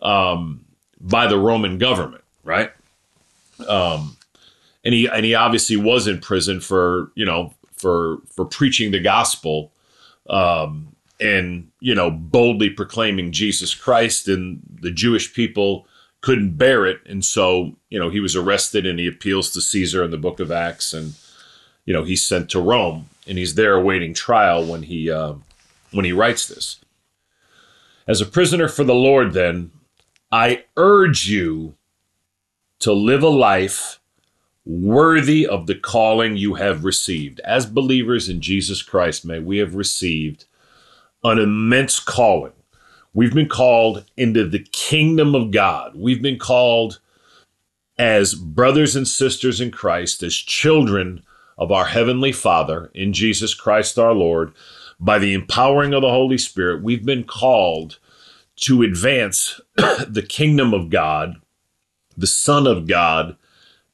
um, 0.00 0.64
by 1.00 1.26
the 1.26 1.38
roman 1.38 1.76
government 1.76 2.22
right 2.44 2.70
um, 3.68 4.16
and 4.86 4.94
he 4.94 5.06
and 5.08 5.26
he 5.26 5.34
obviously 5.34 5.76
was 5.76 6.06
in 6.06 6.18
prison 6.20 6.60
for 6.60 7.12
you 7.14 7.26
know 7.26 7.52
for 7.72 8.18
for 8.34 8.46
preaching 8.46 8.90
the 8.92 9.00
gospel 9.00 9.70
um, 10.30 10.88
and 11.20 11.68
you 11.80 11.94
know 11.94 12.10
boldly 12.10 12.70
proclaiming 12.70 13.32
jesus 13.32 13.74
christ 13.74 14.28
and 14.28 14.60
the 14.80 14.90
jewish 14.90 15.34
people 15.34 15.86
couldn't 16.26 16.56
bear 16.56 16.86
it, 16.86 17.00
and 17.06 17.24
so 17.24 17.76
you 17.88 18.00
know 18.00 18.10
he 18.10 18.18
was 18.18 18.34
arrested 18.34 18.84
and 18.84 18.98
he 18.98 19.06
appeals 19.06 19.50
to 19.50 19.60
Caesar 19.60 20.02
in 20.02 20.10
the 20.10 20.18
Book 20.18 20.40
of 20.40 20.50
Acts, 20.50 20.92
and 20.92 21.14
you 21.84 21.92
know 21.92 22.02
he's 22.02 22.26
sent 22.26 22.50
to 22.50 22.60
Rome, 22.60 23.08
and 23.28 23.38
he's 23.38 23.54
there 23.54 23.76
awaiting 23.76 24.12
trial 24.12 24.64
when 24.64 24.82
he 24.82 25.08
uh, 25.08 25.34
when 25.92 26.04
he 26.04 26.10
writes 26.10 26.48
this. 26.48 26.80
As 28.08 28.20
a 28.20 28.26
prisoner 28.26 28.66
for 28.66 28.82
the 28.82 28.92
Lord, 28.92 29.34
then 29.34 29.70
I 30.32 30.64
urge 30.76 31.28
you 31.28 31.76
to 32.80 32.92
live 32.92 33.22
a 33.22 33.28
life 33.28 34.00
worthy 34.66 35.46
of 35.46 35.66
the 35.66 35.74
calling 35.74 36.36
you 36.36 36.54
have 36.54 36.84
received. 36.84 37.40
As 37.40 37.64
believers 37.64 38.28
in 38.28 38.40
Jesus 38.40 38.82
Christ, 38.82 39.24
may 39.24 39.38
we 39.38 39.58
have 39.58 39.74
received 39.74 40.44
an 41.24 41.38
immense 41.38 41.98
calling 41.98 42.52
We've 43.16 43.32
been 43.32 43.48
called 43.48 44.04
into 44.18 44.46
the 44.46 44.58
kingdom 44.58 45.34
of 45.34 45.50
God. 45.50 45.96
We've 45.96 46.20
been 46.20 46.38
called 46.38 47.00
as 47.96 48.34
brothers 48.34 48.94
and 48.94 49.08
sisters 49.08 49.58
in 49.58 49.70
Christ, 49.70 50.22
as 50.22 50.34
children 50.34 51.22
of 51.56 51.72
our 51.72 51.86
Heavenly 51.86 52.30
Father 52.30 52.90
in 52.92 53.14
Jesus 53.14 53.54
Christ 53.54 53.98
our 53.98 54.12
Lord, 54.12 54.52
by 55.00 55.18
the 55.18 55.32
empowering 55.32 55.94
of 55.94 56.02
the 56.02 56.10
Holy 56.10 56.36
Spirit, 56.36 56.82
we've 56.82 57.06
been 57.06 57.24
called 57.24 57.98
to 58.56 58.82
advance 58.82 59.62
the 59.76 60.26
kingdom 60.28 60.74
of 60.74 60.90
God, 60.90 61.36
the 62.18 62.26
Son 62.26 62.66
of 62.66 62.86
God, 62.86 63.38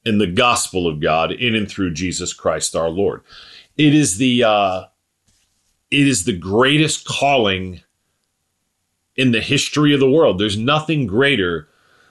and 0.05 0.19
the 0.19 0.27
gospel 0.27 0.87
of 0.87 0.99
God 0.99 1.31
in 1.31 1.55
and 1.55 1.69
through 1.69 1.93
Jesus 1.93 2.33
Christ 2.33 2.75
our 2.75 2.89
Lord. 2.89 3.21
It 3.77 3.93
is 3.93 4.17
the 4.17 4.43
uh, 4.43 4.83
it 5.91 6.07
is 6.07 6.25
the 6.25 6.37
greatest 6.37 7.05
calling 7.05 7.81
in 9.15 9.31
the 9.31 9.41
history 9.41 9.93
of 9.93 9.99
the 9.99 10.09
world. 10.09 10.39
There's 10.39 10.57
nothing 10.57 11.05
greater 11.05 11.69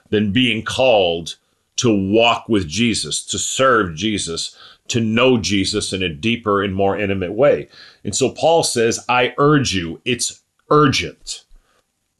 than 0.09 0.31
being 0.31 0.63
called 0.63 1.35
to 1.75 1.93
walk 1.93 2.47
with 2.47 2.67
Jesus, 2.67 3.25
to 3.25 3.37
serve 3.37 3.95
Jesus, 3.95 4.55
to 4.87 5.01
know 5.01 5.37
Jesus 5.37 5.91
in 5.91 6.03
a 6.03 6.09
deeper 6.09 6.63
and 6.63 6.75
more 6.75 6.97
intimate 6.97 7.33
way. 7.33 7.67
And 8.03 8.15
so 8.15 8.29
Paul 8.29 8.63
says, 8.63 9.03
I 9.09 9.33
urge 9.37 9.73
you, 9.73 9.99
it's 10.05 10.41
urgent. 10.69 11.43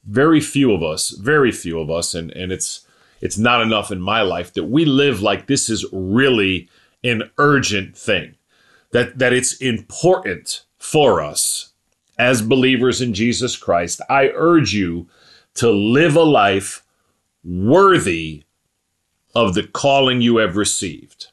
Very 0.06 0.42
few 0.42 0.74
of 0.74 0.84
us, 0.84 1.12
very 1.12 1.52
few 1.52 1.80
of 1.80 1.90
us, 1.90 2.14
and, 2.14 2.32
and 2.32 2.52
it's 2.52 2.83
it's 3.24 3.38
not 3.38 3.62
enough 3.62 3.90
in 3.90 4.02
my 4.02 4.22
life 4.22 4.54
that 4.54 4.66
we 4.66 4.84
live 4.84 5.22
like 5.22 5.48
this 5.48 5.70
is 5.70 5.86
really 5.94 6.68
an 7.06 7.32
urgent 7.38 7.98
thing. 7.98 8.36
That 8.92 9.18
that 9.18 9.32
it's 9.32 9.54
important 9.62 10.66
for 10.78 11.22
us 11.22 11.72
as 12.20 12.42
believers 12.42 13.02
in 13.02 13.14
Jesus 13.14 13.56
Christ, 13.56 14.02
I 14.10 14.32
urge 14.36 14.74
you 14.74 15.08
to 15.56 15.72
live 15.72 16.18
a 16.18 16.24
life 16.24 16.84
worthy 17.46 18.44
of 19.34 19.54
the 19.54 19.68
calling 19.68 20.20
you 20.20 20.38
have 20.38 20.58
received. 20.58 21.28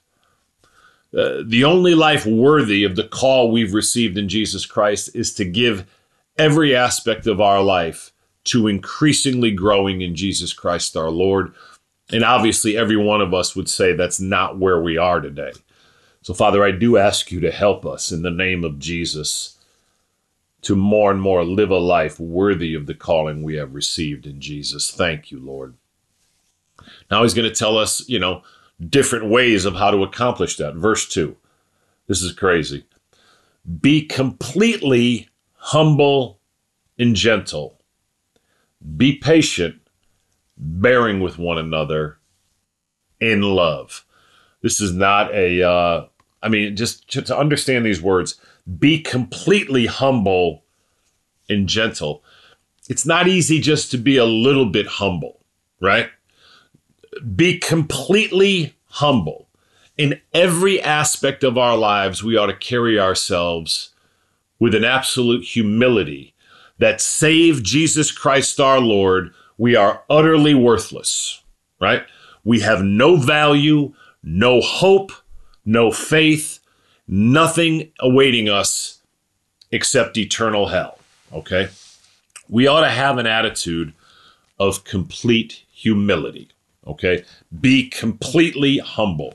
Uh, 1.13 1.43
the 1.45 1.65
only 1.65 1.97
life 1.97 2.25
worthy 2.25 2.85
of 2.85 2.95
the 2.95 3.09
call 3.09 3.51
we've 3.51 3.75
received 3.75 4.17
in 4.17 4.29
Jesus 4.29 4.65
Christ 4.65 5.11
is 5.13 5.35
to 5.35 5.45
give 5.45 5.91
every 6.39 6.75
aspect 6.75 7.27
of 7.27 7.41
our 7.41 7.61
life 7.61 8.13
to 8.45 8.69
increasingly 8.69 9.51
growing 9.51 10.01
in 10.01 10.15
Jesus 10.15 10.53
Christ 10.53 10.97
our 10.97 11.11
Lord. 11.11 11.53
And 12.13 12.25
obviously, 12.25 12.77
every 12.77 12.97
one 12.97 13.21
of 13.21 13.33
us 13.33 13.55
would 13.55 13.69
say 13.69 13.93
that's 13.93 14.21
not 14.21 14.59
where 14.59 14.81
we 14.81 14.97
are 14.97 15.21
today. 15.21 15.53
So, 16.23 16.35
Father, 16.35 16.65
I 16.65 16.71
do 16.73 16.99
ask 16.99 17.31
you 17.31 17.41
to 17.41 17.51
help 17.51 17.87
us 17.87 18.13
in 18.13 18.23
the 18.23 18.31
name 18.31 18.65
of 18.65 18.79
Jesus 18.79 19.57
to 20.63 20.77
more 20.77 21.11
and 21.11 21.21
more 21.21 21.45
live 21.45 21.71
a 21.71 21.79
life 21.79 22.21
worthy 22.21 22.75
of 22.75 22.87
the 22.87 22.95
calling 22.95 23.43
we 23.43 23.55
have 23.55 23.75
received 23.75 24.27
in 24.27 24.41
Jesus. 24.41 24.91
Thank 24.91 25.31
you, 25.31 25.39
Lord. 25.39 25.75
Now 27.11 27.23
he's 27.23 27.35
going 27.35 27.49
to 27.49 27.55
tell 27.55 27.79
us, 27.79 28.07
you 28.09 28.19
know, 28.19 28.43
different 28.89 29.27
ways 29.27 29.65
of 29.65 29.75
how 29.75 29.91
to 29.91 30.03
accomplish 30.03 30.57
that. 30.57 30.75
Verse 30.75 31.09
2. 31.09 31.37
This 32.07 32.23
is 32.23 32.33
crazy. 32.33 32.85
Be 33.81 34.05
completely 34.05 35.29
humble 35.55 36.41
and 36.99 37.15
gentle. 37.15 37.81
Be 38.97 39.17
patient, 39.17 39.80
bearing 40.61 41.21
with 41.21 41.39
one 41.39 41.59
another 41.59 42.19
in 43.19 43.43
love. 43.43 44.05
This 44.63 44.81
is 44.81 44.93
not 44.93 45.35
a. 45.35 45.63
Uh, 45.63 46.07
I 46.43 46.49
mean, 46.49 46.77
just 46.77 47.09
to 47.11 47.37
understand 47.37 47.85
these 47.85 48.01
words, 48.01 48.41
be 48.79 49.01
completely 49.01 49.87
humble 49.87 50.65
and 51.49 51.69
gentle. 51.69 52.23
It's 52.89 53.07
not 53.07 53.29
easy 53.29 53.61
just 53.61 53.91
to 53.91 53.99
be 53.99 54.17
a 54.17 54.25
little 54.25 54.67
bit 54.67 54.87
humble, 54.87 55.45
right? 55.81 56.11
Be 57.35 57.59
completely 57.59 58.75
humble. 58.87 59.49
In 59.97 60.21
every 60.33 60.81
aspect 60.81 61.45
of 61.45 61.59
our 61.59 61.77
lives, 61.77 62.25
we 62.25 62.37
ought 62.37 62.47
to 62.47 62.57
carry 62.57 62.99
ourselves 62.99 63.91
with 64.59 64.75
an 64.75 64.85
absolute 64.85 65.45
humility 65.45 66.35
that 66.79 67.01
save 67.01 67.63
Jesus 67.63 68.11
Christ 68.11 68.59
our 68.59 68.81
Lord, 68.81 69.35
we 69.61 69.77
are 69.77 70.03
utterly 70.09 70.55
worthless, 70.55 71.43
right? 71.83 72.03
We 72.45 72.61
have 72.61 72.83
no 72.83 73.17
value, 73.17 73.93
no 74.23 74.63
hope, 74.63 75.13
no 75.67 75.93
faith, 75.93 76.61
nothing 77.07 77.93
awaiting 78.01 78.49
us 78.49 79.03
except 79.71 80.17
eternal 80.17 80.69
hell. 80.69 80.99
Okay? 81.31 81.69
We 82.49 82.69
ought 82.69 82.81
to 82.81 82.89
have 82.89 83.19
an 83.19 83.27
attitude 83.27 83.93
of 84.59 84.85
complete 84.85 85.63
humility. 85.71 86.49
Okay? 86.87 87.25
Be 87.61 87.87
completely 87.91 88.79
humble. 88.79 89.35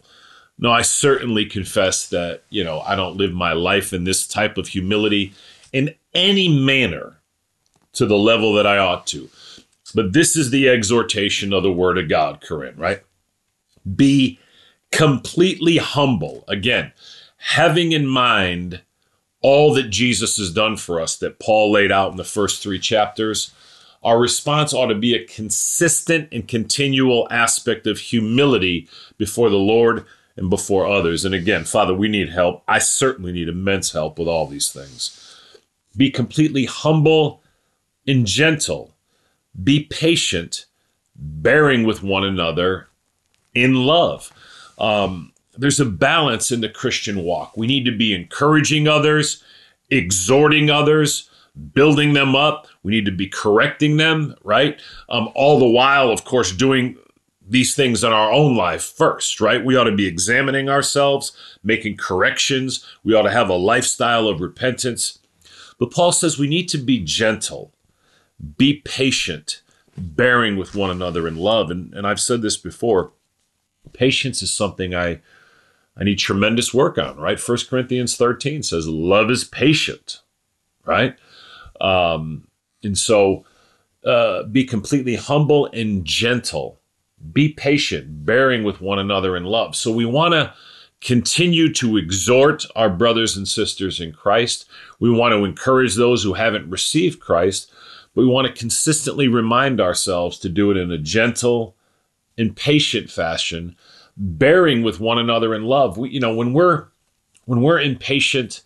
No, 0.57 0.71
I 0.71 0.81
certainly 0.81 1.45
confess 1.45 2.09
that, 2.09 2.41
you 2.49 2.63
know, 2.63 2.79
I 2.79 2.95
don't 2.95 3.15
live 3.15 3.33
my 3.33 3.53
life 3.53 3.93
in 3.93 4.05
this 4.05 4.25
type 4.25 4.57
of 4.57 4.69
humility 4.69 5.33
in 5.71 5.93
any 6.15 6.49
manner 6.49 7.17
to 7.93 8.07
the 8.07 8.17
level 8.17 8.53
that 8.53 8.65
I 8.65 8.79
ought 8.79 9.05
to. 9.07 9.29
But 9.95 10.13
this 10.13 10.35
is 10.35 10.51
the 10.51 10.67
exhortation 10.69 11.53
of 11.53 11.63
the 11.63 11.71
Word 11.71 11.97
of 11.97 12.09
God, 12.09 12.41
Corinne, 12.41 12.75
right? 12.77 13.01
Be 13.95 14.39
completely 14.91 15.77
humble. 15.77 16.43
Again, 16.47 16.91
having 17.37 17.93
in 17.93 18.05
mind 18.05 18.81
all 19.41 19.73
that 19.73 19.89
Jesus 19.89 20.37
has 20.37 20.51
done 20.51 20.75
for 20.75 20.99
us 20.99 21.15
that 21.17 21.39
Paul 21.39 21.71
laid 21.71 21.91
out 21.91 22.11
in 22.11 22.17
the 22.17 22.23
first 22.23 22.61
three 22.61 22.79
chapters, 22.79 23.53
our 24.03 24.19
response 24.19 24.73
ought 24.73 24.87
to 24.87 24.95
be 24.95 25.15
a 25.15 25.25
consistent 25.25 26.29
and 26.31 26.47
continual 26.47 27.27
aspect 27.31 27.87
of 27.87 27.99
humility 27.99 28.89
before 29.17 29.49
the 29.49 29.55
Lord 29.55 30.05
and 30.35 30.49
before 30.49 30.85
others. 30.87 31.23
And 31.23 31.33
again, 31.33 31.63
Father, 31.63 31.93
we 31.93 32.07
need 32.07 32.29
help. 32.29 32.63
I 32.67 32.79
certainly 32.79 33.31
need 33.31 33.47
immense 33.47 33.93
help 33.93 34.19
with 34.19 34.27
all 34.27 34.47
these 34.47 34.71
things. 34.71 35.39
Be 35.95 36.09
completely 36.09 36.65
humble 36.65 37.41
and 38.07 38.25
gentle. 38.25 38.94
Be 39.63 39.83
patient, 39.83 40.65
bearing 41.15 41.83
with 41.83 42.03
one 42.03 42.23
another 42.23 42.87
in 43.53 43.73
love. 43.73 44.31
Um, 44.77 45.31
there's 45.57 45.79
a 45.79 45.85
balance 45.85 46.51
in 46.51 46.61
the 46.61 46.69
Christian 46.69 47.23
walk. 47.23 47.55
We 47.55 47.67
need 47.67 47.85
to 47.85 47.97
be 47.97 48.13
encouraging 48.13 48.87
others, 48.87 49.43
exhorting 49.89 50.69
others, 50.69 51.29
building 51.73 52.13
them 52.13 52.35
up. 52.35 52.67
We 52.83 52.91
need 52.91 53.05
to 53.05 53.11
be 53.11 53.27
correcting 53.27 53.97
them, 53.97 54.35
right? 54.43 54.79
Um, 55.09 55.29
all 55.35 55.59
the 55.59 55.67
while, 55.67 56.11
of 56.11 56.25
course, 56.25 56.51
doing 56.51 56.97
these 57.47 57.75
things 57.75 58.03
in 58.03 58.11
our 58.11 58.31
own 58.31 58.55
life 58.55 58.83
first, 58.83 59.39
right? 59.39 59.63
We 59.63 59.75
ought 59.75 59.85
to 59.85 59.95
be 59.95 60.07
examining 60.07 60.67
ourselves, 60.67 61.31
making 61.63 61.97
corrections. 61.97 62.85
We 63.03 63.13
ought 63.13 63.23
to 63.23 63.31
have 63.31 63.49
a 63.49 63.55
lifestyle 63.55 64.27
of 64.27 64.41
repentance. 64.41 65.19
But 65.79 65.91
Paul 65.91 66.11
says 66.11 66.39
we 66.39 66.47
need 66.47 66.67
to 66.69 66.77
be 66.77 66.99
gentle, 66.99 67.71
be 68.57 68.81
patient, 68.85 69.61
bearing 69.97 70.57
with 70.57 70.75
one 70.75 70.89
another 70.89 71.27
in 71.27 71.37
love. 71.37 71.71
And, 71.71 71.93
and 71.93 72.05
I've 72.05 72.19
said 72.19 72.41
this 72.41 72.57
before 72.57 73.11
patience 73.93 74.41
is 74.41 74.51
something 74.51 74.93
I, 74.93 75.21
I 75.95 76.03
need 76.03 76.19
tremendous 76.19 76.73
work 76.73 76.97
on, 76.97 77.17
right? 77.17 77.39
First 77.39 77.69
Corinthians 77.69 78.17
13 78.17 78.63
says, 78.63 78.87
Love 78.87 79.29
is 79.29 79.43
patient, 79.43 80.21
right? 80.85 81.15
Um, 81.79 82.47
and 82.83 82.97
so 82.97 83.45
uh, 84.05 84.43
be 84.43 84.65
completely 84.65 85.15
humble 85.15 85.67
and 85.67 86.05
gentle 86.05 86.79
be 87.33 87.49
patient, 87.49 88.25
bearing 88.25 88.63
with 88.63 88.81
one 88.81 88.99
another 88.99 89.35
in 89.35 89.45
love. 89.45 89.75
So 89.75 89.91
we 89.91 90.05
want 90.05 90.33
to 90.33 90.53
continue 91.01 91.71
to 91.73 91.97
exhort 91.97 92.65
our 92.75 92.89
brothers 92.89 93.37
and 93.37 93.47
sisters 93.47 93.99
in 93.99 94.11
Christ. 94.11 94.65
We 94.99 95.09
want 95.09 95.33
to 95.33 95.45
encourage 95.45 95.95
those 95.95 96.23
who 96.23 96.33
haven't 96.33 96.69
received 96.69 97.19
Christ, 97.19 97.71
but 98.15 98.21
we 98.21 98.27
want 98.27 98.47
to 98.47 98.53
consistently 98.53 99.27
remind 99.27 99.81
ourselves 99.81 100.39
to 100.39 100.49
do 100.49 100.71
it 100.71 100.77
in 100.77 100.91
a 100.91 100.97
gentle 100.97 101.75
and 102.37 102.55
patient 102.55 103.09
fashion, 103.09 103.75
bearing 104.17 104.83
with 104.83 104.99
one 104.99 105.19
another 105.19 105.53
in 105.53 105.63
love. 105.63 105.97
We, 105.97 106.09
you 106.09 106.19
know, 106.19 106.33
when 106.33 106.53
we're 106.53 106.87
when 107.43 107.61
we're 107.61 107.79
impatient, 107.79 108.63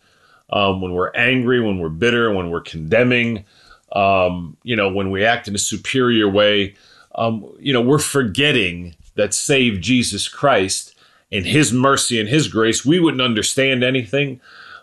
um, 0.51 0.81
when 0.81 0.93
we're 0.93 1.11
angry, 1.11 1.59
when 1.59 1.79
we're 1.79 1.89
bitter, 1.89 2.33
when 2.33 2.49
we're 2.49 2.61
condemning, 2.61 3.43
um, 3.91 4.55
you 4.63 4.75
know, 4.75 4.89
when 4.89 5.11
we 5.11 5.25
act 5.25 5.47
in 5.47 5.55
a 5.55 5.59
superior 5.59 6.29
way, 6.29 6.75
um, 7.15 7.51
you 7.59 7.73
know, 7.73 7.81
we're 7.81 7.97
forgetting 7.99 8.95
that 9.15 9.33
save 9.33 9.81
Jesus 9.81 10.27
Christ 10.29 10.95
and 11.31 11.45
His 11.45 11.73
mercy 11.73 12.19
and 12.19 12.29
His 12.29 12.47
grace, 12.47 12.85
we 12.85 12.99
wouldn't 12.99 13.21
understand 13.21 13.83
anything, 13.83 14.39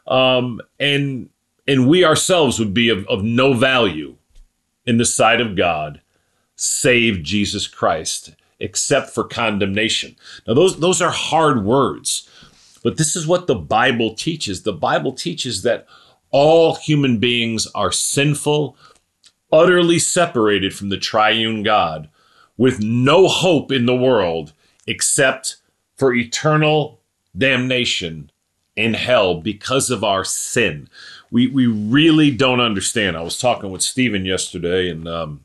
um, 0.09 0.61
and 0.81 1.31
and 1.69 1.89
we 1.89 2.05
ourselves 2.05 2.59
would 2.59 2.75
be 2.75 2.89
of, 2.89 3.07
of 3.07 3.23
no 3.23 3.53
value 3.53 4.17
in 4.87 4.99
the 4.99 5.05
sight 5.05 5.41
of 5.41 5.57
God, 5.57 6.01
save 6.55 7.23
Jesus 7.23 7.67
Christ, 7.67 8.35
except 8.61 9.11
for 9.11 9.25
condemnation. 9.25 10.17
Now, 10.47 10.55
those 10.55 10.79
those 10.79 11.03
are 11.03 11.11
hard 11.11 11.65
words, 11.65 12.29
but 12.83 12.97
this 12.97 13.17
is 13.17 13.27
what 13.27 13.47
the 13.47 13.55
Bible 13.55 14.15
teaches. 14.15 14.63
The 14.63 14.73
Bible 14.73 15.13
teaches 15.13 15.63
that 15.63 15.87
all 16.31 16.75
human 16.75 17.19
beings 17.19 17.67
are 17.75 17.93
sinful, 17.93 18.77
utterly 19.53 19.99
separated 19.99 20.75
from 20.75 20.89
the 20.89 20.99
triune 20.99 21.63
God 21.63 22.09
with 22.57 22.81
no 22.81 23.29
hope 23.29 23.71
in 23.71 23.87
the 23.87 23.97
world 23.97 24.53
except 24.87 25.57
for 25.97 26.15
eternal 26.15 27.01
damnation 27.37 28.31
in 28.77 28.95
hell 28.95 29.41
because 29.41 29.91
of 29.91 30.05
our 30.05 30.25
sin. 30.25 30.89
We, 31.31 31.49
we 31.49 31.67
really 31.67 32.31
don't 32.31 32.61
understand. 32.61 33.17
I 33.17 33.23
was 33.23 33.39
talking 33.39 33.71
with 33.71 33.83
Stephen 33.83 34.25
yesterday, 34.25 34.89
and 34.89 35.09
um, 35.09 35.45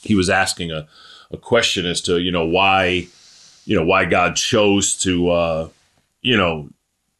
he 0.00 0.14
was 0.14 0.28
asking 0.28 0.70
a, 0.70 0.86
a 1.30 1.36
question 1.36 1.86
as 1.86 2.00
to 2.02 2.18
you 2.18 2.30
know 2.30 2.46
why 2.46 3.08
you 3.64 3.76
know 3.76 3.84
why 3.84 4.04
God 4.04 4.36
chose 4.36 4.96
to 4.98 5.30
uh, 5.30 5.68
you 6.22 6.36
know 6.36 6.68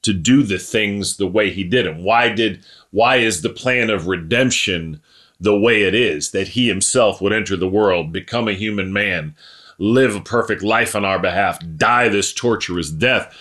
to 0.03 0.13
do 0.13 0.43
the 0.43 0.59
things 0.59 1.17
the 1.17 1.27
way 1.27 1.51
He 1.51 1.65
did 1.65 1.87
them. 1.87 2.05
Why 2.05 2.29
did 2.29 2.65
why 2.91 3.17
is 3.17 3.43
the 3.43 3.51
plan 3.51 3.91
of 3.91 4.07
redemption 4.07 5.01
the 5.41 5.59
way 5.59 5.83
it 5.83 5.95
is, 5.95 6.33
that 6.33 6.49
he 6.49 6.69
himself 6.69 7.21
would 7.21 7.33
enter 7.33 7.57
the 7.57 7.69
world, 7.69 8.13
become 8.13 8.49
a 8.49 8.55
human 8.55 8.93
man, 8.93 9.35
live 9.79 10.17
a 10.17 10.21
perfect 10.21 10.63
life 10.63 10.97
on 10.97 11.05
our 11.05 11.19
behalf, 11.19 11.59
die 11.77 12.09
this 12.09 12.33
torturous 12.33 12.91
death. 12.91 13.37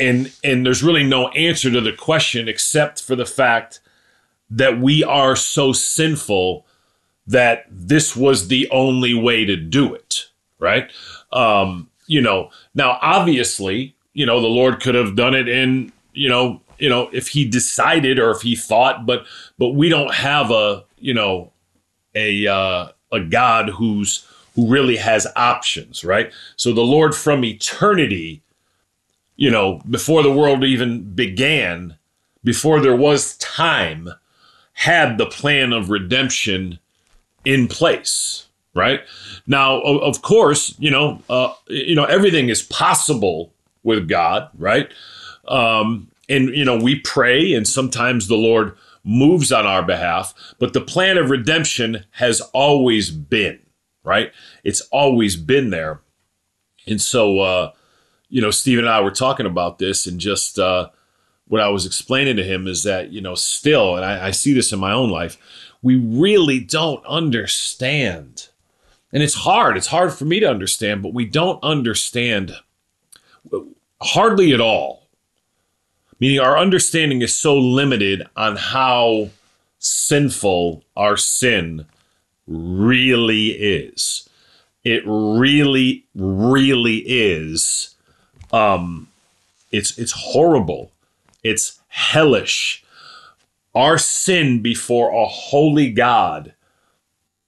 And 0.00 0.32
and 0.44 0.64
there's 0.64 0.82
really 0.82 1.04
no 1.04 1.28
answer 1.28 1.70
to 1.70 1.80
the 1.80 1.92
question 1.92 2.48
except 2.48 3.02
for 3.02 3.16
the 3.16 3.26
fact 3.26 3.80
that 4.50 4.78
we 4.78 5.04
are 5.04 5.36
so 5.36 5.72
sinful 5.72 6.66
that 7.26 7.66
this 7.70 8.16
was 8.16 8.48
the 8.48 8.68
only 8.70 9.12
way 9.12 9.44
to 9.44 9.56
do 9.56 9.94
it, 9.94 10.28
right? 10.58 10.90
Um, 11.32 11.90
you 12.06 12.22
know, 12.22 12.50
now 12.74 12.98
obviously, 13.02 13.94
you 14.14 14.24
know, 14.24 14.40
the 14.40 14.46
Lord 14.46 14.80
could 14.80 14.94
have 14.94 15.14
done 15.14 15.34
it 15.34 15.48
in, 15.48 15.92
you 16.14 16.28
know, 16.28 16.62
you 16.78 16.88
know, 16.88 17.10
if 17.12 17.28
he 17.28 17.44
decided 17.44 18.18
or 18.18 18.30
if 18.30 18.42
he 18.42 18.56
thought, 18.56 19.04
but 19.04 19.26
but 19.58 19.70
we 19.70 19.88
don't 19.88 20.14
have 20.14 20.50
a 20.50 20.84
you 20.98 21.12
know 21.12 21.52
a 22.14 22.46
uh, 22.46 22.88
a 23.12 23.20
God 23.20 23.70
who's 23.70 24.26
who 24.54 24.68
really 24.68 24.96
has 24.96 25.26
options, 25.36 26.04
right? 26.04 26.32
So 26.56 26.72
the 26.72 26.82
Lord 26.82 27.14
from 27.14 27.44
eternity, 27.44 28.42
you 29.38 29.50
know, 29.50 29.80
before 29.88 30.22
the 30.22 30.32
world 30.32 30.62
even 30.62 31.14
began, 31.14 31.96
before 32.44 32.80
there 32.80 32.96
was 32.96 33.38
time, 33.38 34.10
had 34.74 35.16
the 35.16 35.26
plan 35.26 35.72
of 35.72 35.88
redemption 35.88 36.78
in 37.46 37.68
place, 37.68 38.48
right? 38.74 39.00
Now, 39.46 39.80
of 39.80 40.20
course, 40.20 40.74
you 40.78 40.90
know, 40.90 41.22
uh, 41.30 41.54
you 41.68 41.94
know, 41.94 42.04
everything 42.04 42.50
is 42.50 42.62
possible 42.62 43.54
with 43.82 44.06
God, 44.06 44.50
right? 44.58 44.90
Um, 45.46 46.10
and 46.28 46.54
you 46.54 46.64
know 46.64 46.76
we 46.76 47.00
pray 47.00 47.52
and 47.54 47.66
sometimes 47.66 48.28
the 48.28 48.36
lord 48.36 48.76
moves 49.04 49.50
on 49.50 49.66
our 49.66 49.82
behalf 49.82 50.34
but 50.58 50.72
the 50.72 50.80
plan 50.80 51.16
of 51.16 51.30
redemption 51.30 52.04
has 52.12 52.40
always 52.52 53.10
been 53.10 53.58
right 54.04 54.32
it's 54.64 54.82
always 54.92 55.36
been 55.36 55.70
there 55.70 56.00
and 56.86 57.00
so 57.00 57.40
uh 57.40 57.72
you 58.28 58.40
know 58.40 58.50
steve 58.50 58.78
and 58.78 58.88
i 58.88 59.00
were 59.00 59.10
talking 59.10 59.46
about 59.46 59.78
this 59.78 60.06
and 60.06 60.20
just 60.20 60.58
uh 60.58 60.88
what 61.48 61.60
i 61.60 61.68
was 61.68 61.86
explaining 61.86 62.36
to 62.36 62.44
him 62.44 62.66
is 62.66 62.82
that 62.82 63.10
you 63.10 63.20
know 63.20 63.34
still 63.34 63.96
and 63.96 64.04
I, 64.04 64.28
I 64.28 64.30
see 64.30 64.52
this 64.52 64.72
in 64.72 64.78
my 64.78 64.92
own 64.92 65.10
life 65.10 65.36
we 65.82 65.96
really 65.96 66.60
don't 66.60 67.04
understand 67.06 68.48
and 69.12 69.22
it's 69.22 69.34
hard 69.34 69.76
it's 69.76 69.86
hard 69.88 70.12
for 70.12 70.24
me 70.24 70.40
to 70.40 70.50
understand 70.50 71.02
but 71.02 71.14
we 71.14 71.24
don't 71.24 71.62
understand 71.62 72.52
hardly 74.00 74.52
at 74.52 74.60
all 74.60 75.08
meaning 76.20 76.40
our 76.40 76.58
understanding 76.58 77.22
is 77.22 77.36
so 77.36 77.56
limited 77.56 78.26
on 78.36 78.56
how 78.56 79.30
sinful 79.78 80.84
our 80.96 81.16
sin 81.16 81.86
really 82.46 83.50
is. 83.50 84.28
It 84.84 85.02
really, 85.06 86.06
really 86.14 86.98
is. 87.06 87.94
Um, 88.52 89.08
it's 89.70 89.98
it's 89.98 90.12
horrible. 90.12 90.92
It's 91.42 91.80
hellish. 91.88 92.84
Our 93.74 93.98
sin 93.98 94.60
before 94.62 95.10
a 95.10 95.26
holy 95.26 95.90
God 95.90 96.54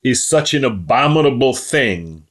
is 0.02 0.26
such 0.26 0.54
an 0.54 0.64
abominable 0.64 1.54
thing 1.54 2.24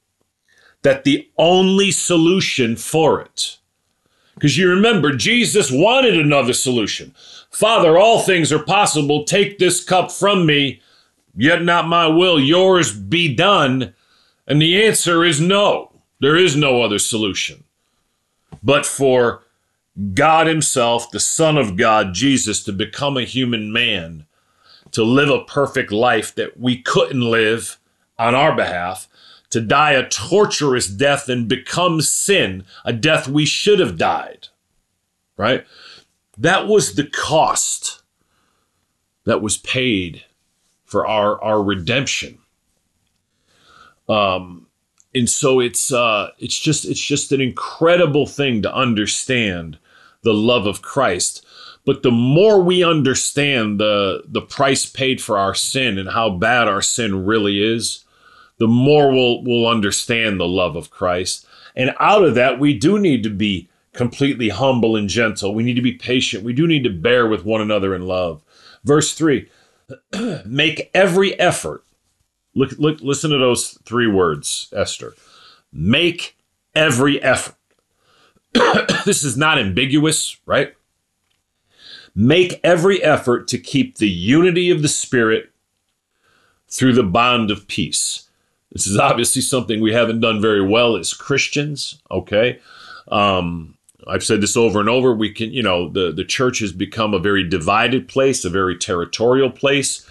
that 0.81 1.03
the 1.03 1.29
only 1.37 1.91
solution 1.91 2.75
for 2.75 3.21
it 3.21 3.59
because 4.39 4.57
you 4.57 4.69
remember, 4.69 5.11
Jesus 5.11 5.69
wanted 5.69 6.17
another 6.17 6.53
solution. 6.53 7.13
Father, 7.51 7.97
all 7.97 8.21
things 8.21 8.53
are 8.53 8.63
possible. 8.63 9.25
Take 9.25 9.59
this 9.59 9.83
cup 9.83 10.13
from 10.13 10.45
me, 10.45 10.81
yet 11.35 11.61
not 11.61 11.89
my 11.89 12.07
will, 12.07 12.39
yours 12.39 12.93
be 12.93 13.35
done. 13.35 13.93
And 14.47 14.61
the 14.61 14.81
answer 14.81 15.25
is 15.25 15.41
no. 15.41 15.91
There 16.21 16.37
is 16.37 16.55
no 16.55 16.81
other 16.81 16.99
solution. 16.99 17.65
But 18.63 18.85
for 18.85 19.43
God 20.13 20.47
Himself, 20.47 21.11
the 21.11 21.19
Son 21.19 21.57
of 21.57 21.77
God, 21.77 22.13
Jesus, 22.13 22.63
to 22.63 22.73
become 22.73 23.17
a 23.17 23.23
human 23.23 23.71
man, 23.71 24.25
to 24.91 25.03
live 25.03 25.29
a 25.29 25.43
perfect 25.43 25.91
life 25.91 26.33
that 26.35 26.59
we 26.59 26.81
couldn't 26.81 27.21
live 27.21 27.77
on 28.17 28.35
our 28.35 28.55
behalf, 28.55 29.07
to 29.49 29.61
die 29.61 29.91
a 29.93 30.07
torturous 30.07 30.87
death 30.87 31.27
and 31.27 31.47
become 31.47 32.01
sin, 32.01 32.63
a 32.85 32.93
death 32.93 33.27
we 33.27 33.45
should 33.45 33.79
have 33.79 33.97
died. 33.97 34.47
Right? 35.37 35.65
That 36.37 36.67
was 36.67 36.95
the 36.95 37.05
cost 37.05 38.01
that 39.25 39.41
was 39.41 39.57
paid 39.57 40.23
for 40.85 41.05
our 41.05 41.41
our 41.41 41.61
redemption. 41.61 42.39
Um, 44.07 44.67
and 45.19 45.29
so 45.29 45.59
it's 45.59 45.91
uh, 45.91 46.31
it's 46.39 46.57
just 46.57 46.85
it's 46.85 47.03
just 47.03 47.31
an 47.33 47.41
incredible 47.41 48.25
thing 48.25 48.61
to 48.61 48.73
understand 48.73 49.77
the 50.23 50.33
love 50.33 50.65
of 50.65 50.81
Christ. 50.81 51.45
But 51.85 52.03
the 52.03 52.11
more 52.11 52.61
we 52.61 52.83
understand 52.83 53.79
the 53.79 54.23
the 54.25 54.41
price 54.41 54.85
paid 54.85 55.21
for 55.21 55.37
our 55.37 55.53
sin 55.53 55.97
and 55.97 56.09
how 56.09 56.29
bad 56.29 56.69
our 56.69 56.81
sin 56.81 57.25
really 57.25 57.61
is, 57.61 58.05
the 58.59 58.67
more 58.67 59.11
we'll, 59.11 59.43
we'll 59.43 59.67
understand 59.67 60.39
the 60.39 60.47
love 60.47 60.75
of 60.75 60.89
Christ. 60.89 61.45
And 61.75 61.93
out 61.99 62.23
of 62.23 62.35
that, 62.35 62.59
we 62.59 62.73
do 62.73 62.97
need 62.97 63.23
to 63.23 63.29
be 63.29 63.69
completely 63.93 64.49
humble 64.49 64.95
and 64.95 65.09
gentle. 65.09 65.53
We 65.53 65.63
need 65.63 65.75
to 65.75 65.81
be 65.81 65.93
patient. 65.93 66.43
We 66.43 66.53
do 66.53 66.65
need 66.65 66.83
to 66.83 66.89
bear 66.89 67.27
with 67.27 67.43
one 67.43 67.61
another 67.61 67.93
in 67.93 68.05
love. 68.07 68.41
Verse 68.83 69.13
3 69.13 69.49
Make 70.45 70.91
every 70.93 71.37
effort. 71.39 71.83
Look, 72.55 72.71
look, 72.77 72.99
listen 73.01 73.31
to 73.31 73.37
those 73.37 73.77
three 73.85 74.07
words, 74.07 74.71
Esther. 74.75 75.15
Make 75.71 76.37
every 76.75 77.21
effort. 77.21 77.55
this 79.05 79.23
is 79.23 79.37
not 79.37 79.59
ambiguous, 79.59 80.37
right? 80.45 80.73
Make 82.15 82.59
every 82.63 83.03
effort 83.03 83.47
to 83.49 83.57
keep 83.57 83.97
the 83.97 84.09
unity 84.09 84.71
of 84.71 84.81
the 84.81 84.87
Spirit 84.87 85.51
through 86.67 86.93
the 86.93 87.03
bond 87.03 87.51
of 87.51 87.67
peace. 87.67 88.29
This 88.71 88.87
is 88.87 88.97
obviously 88.97 89.41
something 89.41 89.81
we 89.81 89.93
haven't 89.93 90.19
done 90.19 90.41
very 90.41 90.65
well 90.65 90.95
as 90.95 91.13
Christians, 91.13 91.99
okay? 92.11 92.59
Um, 93.07 93.77
I've 94.07 94.23
said 94.23 94.41
this 94.41 94.55
over 94.55 94.79
and 94.79 94.89
over. 94.89 95.13
We 95.13 95.31
can, 95.31 95.51
you 95.51 95.63
know, 95.63 95.89
the, 95.89 96.11
the 96.11 96.23
church 96.23 96.59
has 96.59 96.71
become 96.71 97.13
a 97.13 97.19
very 97.19 97.47
divided 97.47 98.07
place, 98.07 98.45
a 98.45 98.49
very 98.49 98.77
territorial 98.77 99.49
place. 99.49 100.07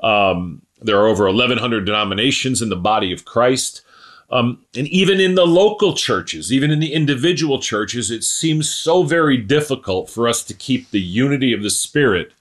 Um, 0.00 0.62
there 0.80 0.98
are 0.98 1.06
over 1.06 1.26
1,100 1.26 1.84
denominations 1.84 2.62
in 2.62 2.68
the 2.68 2.76
body 2.76 3.12
of 3.12 3.24
Christ. 3.24 3.82
Um, 4.28 4.64
and 4.74 4.88
even 4.88 5.20
in 5.20 5.34
the 5.34 5.46
local 5.46 5.94
churches, 5.94 6.52
even 6.52 6.70
in 6.70 6.80
the 6.80 6.92
individual 6.92 7.60
churches, 7.60 8.10
it 8.10 8.24
seems 8.24 8.68
so 8.68 9.02
very 9.04 9.36
difficult 9.36 10.10
for 10.10 10.28
us 10.28 10.42
to 10.44 10.54
keep 10.54 10.90
the 10.90 11.00
unity 11.00 11.52
of 11.52 11.62
the 11.62 11.70
Spirit 11.70 12.32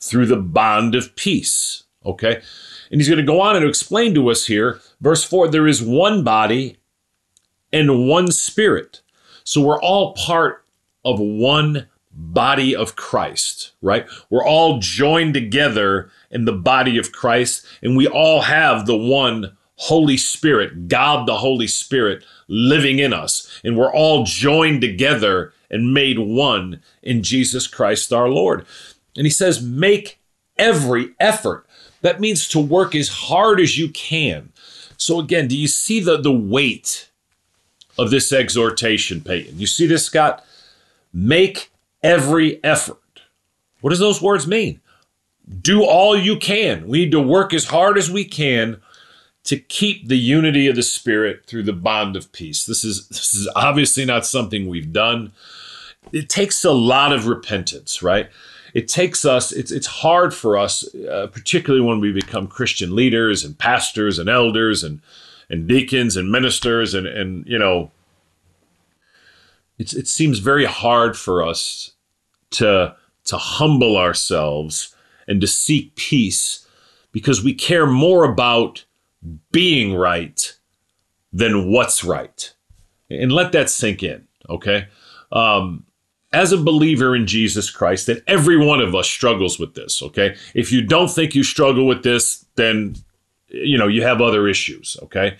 through 0.00 0.26
the 0.26 0.36
bond 0.36 0.94
of 0.94 1.14
peace. 1.16 1.84
Okay? 2.04 2.40
And 2.90 3.00
he's 3.00 3.08
going 3.08 3.18
to 3.18 3.24
go 3.24 3.40
on 3.40 3.56
and 3.56 3.66
explain 3.66 4.14
to 4.14 4.30
us 4.30 4.46
here, 4.46 4.80
verse 5.00 5.24
4 5.24 5.48
there 5.48 5.66
is 5.66 5.82
one 5.82 6.22
body 6.22 6.78
and 7.72 8.08
one 8.08 8.30
spirit. 8.30 9.02
So 9.44 9.60
we're 9.60 9.80
all 9.80 10.14
part 10.14 10.64
of 11.04 11.18
one 11.18 11.88
body 12.16 12.74
of 12.74 12.96
Christ, 12.96 13.72
right? 13.82 14.06
We're 14.30 14.46
all 14.46 14.78
joined 14.80 15.34
together 15.34 16.10
in 16.30 16.46
the 16.46 16.52
body 16.52 16.98
of 16.98 17.12
Christ, 17.12 17.66
and 17.82 17.96
we 17.96 18.06
all 18.06 18.42
have 18.42 18.86
the 18.86 18.96
one 18.96 19.56
Holy 19.76 20.16
Spirit, 20.16 20.88
God 20.88 21.28
the 21.28 21.38
Holy 21.38 21.66
Spirit, 21.66 22.24
living 22.48 22.98
in 22.98 23.12
us. 23.12 23.60
And 23.62 23.76
we're 23.76 23.92
all 23.92 24.24
joined 24.24 24.80
together 24.80 25.52
and 25.70 25.92
made 25.92 26.18
one 26.18 26.80
in 27.02 27.22
Jesus 27.22 27.66
Christ 27.66 28.12
our 28.12 28.28
Lord. 28.28 28.64
And 29.16 29.26
he 29.26 29.30
says, 29.30 29.62
make 29.62 30.18
every 30.56 31.14
effort. 31.20 31.66
That 32.00 32.20
means 32.20 32.48
to 32.48 32.58
work 32.58 32.94
as 32.94 33.08
hard 33.08 33.60
as 33.60 33.76
you 33.76 33.90
can. 33.90 34.52
So 34.96 35.20
again, 35.20 35.48
do 35.48 35.56
you 35.56 35.68
see 35.68 36.00
the, 36.00 36.16
the 36.16 36.32
weight 36.32 37.10
of 37.98 38.10
this 38.10 38.32
exhortation, 38.32 39.20
Peyton? 39.20 39.58
You 39.58 39.66
see 39.66 39.86
this, 39.86 40.06
Scott? 40.06 40.44
Make 41.12 41.70
every 42.06 42.62
effort. 42.62 43.20
What 43.80 43.90
does 43.90 43.98
those 43.98 44.22
words 44.22 44.46
mean? 44.46 44.80
Do 45.60 45.84
all 45.84 46.16
you 46.16 46.38
can. 46.38 46.86
We 46.88 47.00
need 47.00 47.12
to 47.12 47.20
work 47.20 47.52
as 47.52 47.66
hard 47.66 47.98
as 47.98 48.10
we 48.10 48.24
can 48.24 48.80
to 49.44 49.56
keep 49.58 50.08
the 50.08 50.18
unity 50.18 50.66
of 50.66 50.76
the 50.76 50.82
spirit 50.82 51.46
through 51.46 51.64
the 51.64 51.72
bond 51.72 52.16
of 52.16 52.32
peace. 52.32 52.64
This 52.64 52.82
is 52.84 53.08
this 53.08 53.34
is 53.34 53.48
obviously 53.54 54.04
not 54.04 54.26
something 54.26 54.66
we've 54.68 54.92
done. 54.92 55.32
It 56.12 56.28
takes 56.28 56.64
a 56.64 56.72
lot 56.72 57.12
of 57.12 57.26
repentance, 57.26 58.02
right? 58.02 58.28
It 58.74 58.88
takes 58.88 59.24
us. 59.24 59.52
It's 59.52 59.70
it's 59.70 59.86
hard 59.86 60.34
for 60.34 60.56
us, 60.56 60.92
uh, 60.94 61.28
particularly 61.32 61.84
when 61.84 62.00
we 62.00 62.12
become 62.12 62.46
Christian 62.48 62.94
leaders 62.94 63.44
and 63.44 63.58
pastors 63.58 64.18
and 64.18 64.28
elders 64.28 64.82
and 64.82 65.00
and 65.48 65.68
deacons 65.68 66.16
and 66.16 66.30
ministers 66.30 66.94
and 66.94 67.06
and 67.06 67.46
you 67.46 67.58
know. 67.58 67.90
It's, 69.78 69.92
it 69.92 70.08
seems 70.08 70.38
very 70.38 70.64
hard 70.64 71.18
for 71.18 71.42
us 71.42 71.92
to 72.50 72.94
to 73.24 73.36
humble 73.36 73.96
ourselves 73.96 74.94
and 75.26 75.40
to 75.40 75.46
seek 75.46 75.94
peace 75.96 76.66
because 77.12 77.42
we 77.42 77.52
care 77.52 77.86
more 77.86 78.24
about 78.24 78.84
being 79.50 79.94
right 79.94 80.56
than 81.32 81.70
what's 81.70 82.04
right. 82.04 82.52
And 83.10 83.32
let 83.32 83.52
that 83.52 83.68
sink 83.68 84.02
in, 84.02 84.28
okay? 84.48 84.86
Um, 85.32 85.84
as 86.32 86.52
a 86.52 86.56
believer 86.56 87.16
in 87.16 87.26
Jesus 87.26 87.68
Christ, 87.68 88.06
that 88.06 88.22
every 88.28 88.64
one 88.64 88.80
of 88.80 88.94
us 88.94 89.08
struggles 89.08 89.58
with 89.58 89.74
this, 89.74 90.02
okay? 90.02 90.36
If 90.54 90.70
you 90.70 90.82
don't 90.82 91.10
think 91.10 91.34
you 91.34 91.42
struggle 91.42 91.86
with 91.86 92.04
this, 92.04 92.44
then 92.54 92.96
you 93.48 93.78
know, 93.78 93.86
you 93.86 94.02
have 94.02 94.20
other 94.20 94.48
issues, 94.48 94.96
okay? 95.02 95.36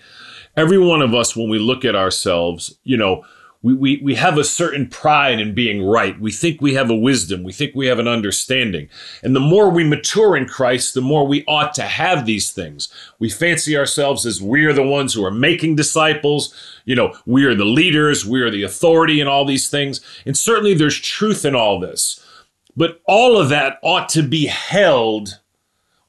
Every 0.55 0.77
one 0.77 1.01
of 1.01 1.13
us, 1.13 1.35
when 1.35 1.49
we 1.49 1.59
look 1.59 1.85
at 1.85 1.95
ourselves, 1.95 2.77
you 2.83 2.97
know, 2.97 3.23
we, 3.67 3.73
we, 3.73 4.01
we 4.01 4.15
have 4.15 4.37
a 4.37 4.45
certain 4.45 4.87
pride 4.87 5.41
in 5.41 5.53
being 5.53 5.83
right. 5.83 6.17
We 6.21 6.31
think 6.31 6.61
we 6.61 6.75
have 6.75 6.89
a 6.89 6.95
wisdom. 6.95 7.43
We 7.43 7.51
think 7.51 7.75
we 7.75 7.87
have 7.87 7.99
an 7.99 8.07
understanding. 8.07 8.87
And 9.21 9.35
the 9.35 9.41
more 9.41 9.69
we 9.69 9.83
mature 9.83 10.37
in 10.37 10.47
Christ, 10.47 10.93
the 10.93 11.01
more 11.01 11.27
we 11.27 11.43
ought 11.49 11.73
to 11.73 11.81
have 11.81 12.25
these 12.25 12.49
things. 12.51 12.87
We 13.19 13.29
fancy 13.29 13.75
ourselves 13.75 14.25
as 14.25 14.41
we 14.41 14.63
are 14.63 14.71
the 14.71 14.87
ones 14.87 15.13
who 15.13 15.25
are 15.25 15.31
making 15.31 15.75
disciples. 15.75 16.55
You 16.85 16.95
know, 16.95 17.13
we 17.25 17.43
are 17.43 17.55
the 17.55 17.65
leaders. 17.65 18.25
We 18.25 18.41
are 18.41 18.49
the 18.49 18.63
authority 18.63 19.19
in 19.19 19.27
all 19.27 19.43
these 19.43 19.69
things. 19.69 19.99
And 20.25 20.37
certainly 20.37 20.73
there's 20.73 21.01
truth 21.01 21.43
in 21.43 21.53
all 21.53 21.77
this. 21.77 22.23
But 22.77 23.01
all 23.05 23.37
of 23.37 23.49
that 23.49 23.79
ought 23.83 24.07
to 24.09 24.23
be 24.23 24.45
held. 24.45 25.41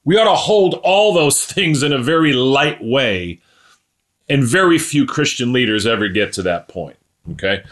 We 0.04 0.16
ought 0.16 0.30
to 0.30 0.36
hold 0.36 0.74
all 0.84 1.12
those 1.12 1.44
things 1.52 1.82
in 1.82 1.92
a 1.92 1.98
very 2.00 2.32
light 2.32 2.78
way. 2.80 3.40
And 4.28 4.44
very 4.44 4.78
few 4.78 5.06
Christian 5.06 5.52
leaders 5.52 5.88
ever 5.88 6.06
get 6.06 6.32
to 6.34 6.42
that 6.42 6.68
point. 6.68 6.98
Okay. 7.32 7.62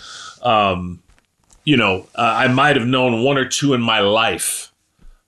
Um, 0.42 1.02
you 1.64 1.76
know, 1.76 2.06
uh, 2.14 2.34
I 2.36 2.48
might 2.48 2.76
have 2.76 2.86
known 2.86 3.24
one 3.24 3.36
or 3.36 3.48
two 3.48 3.74
in 3.74 3.80
my 3.80 4.00
life, 4.00 4.72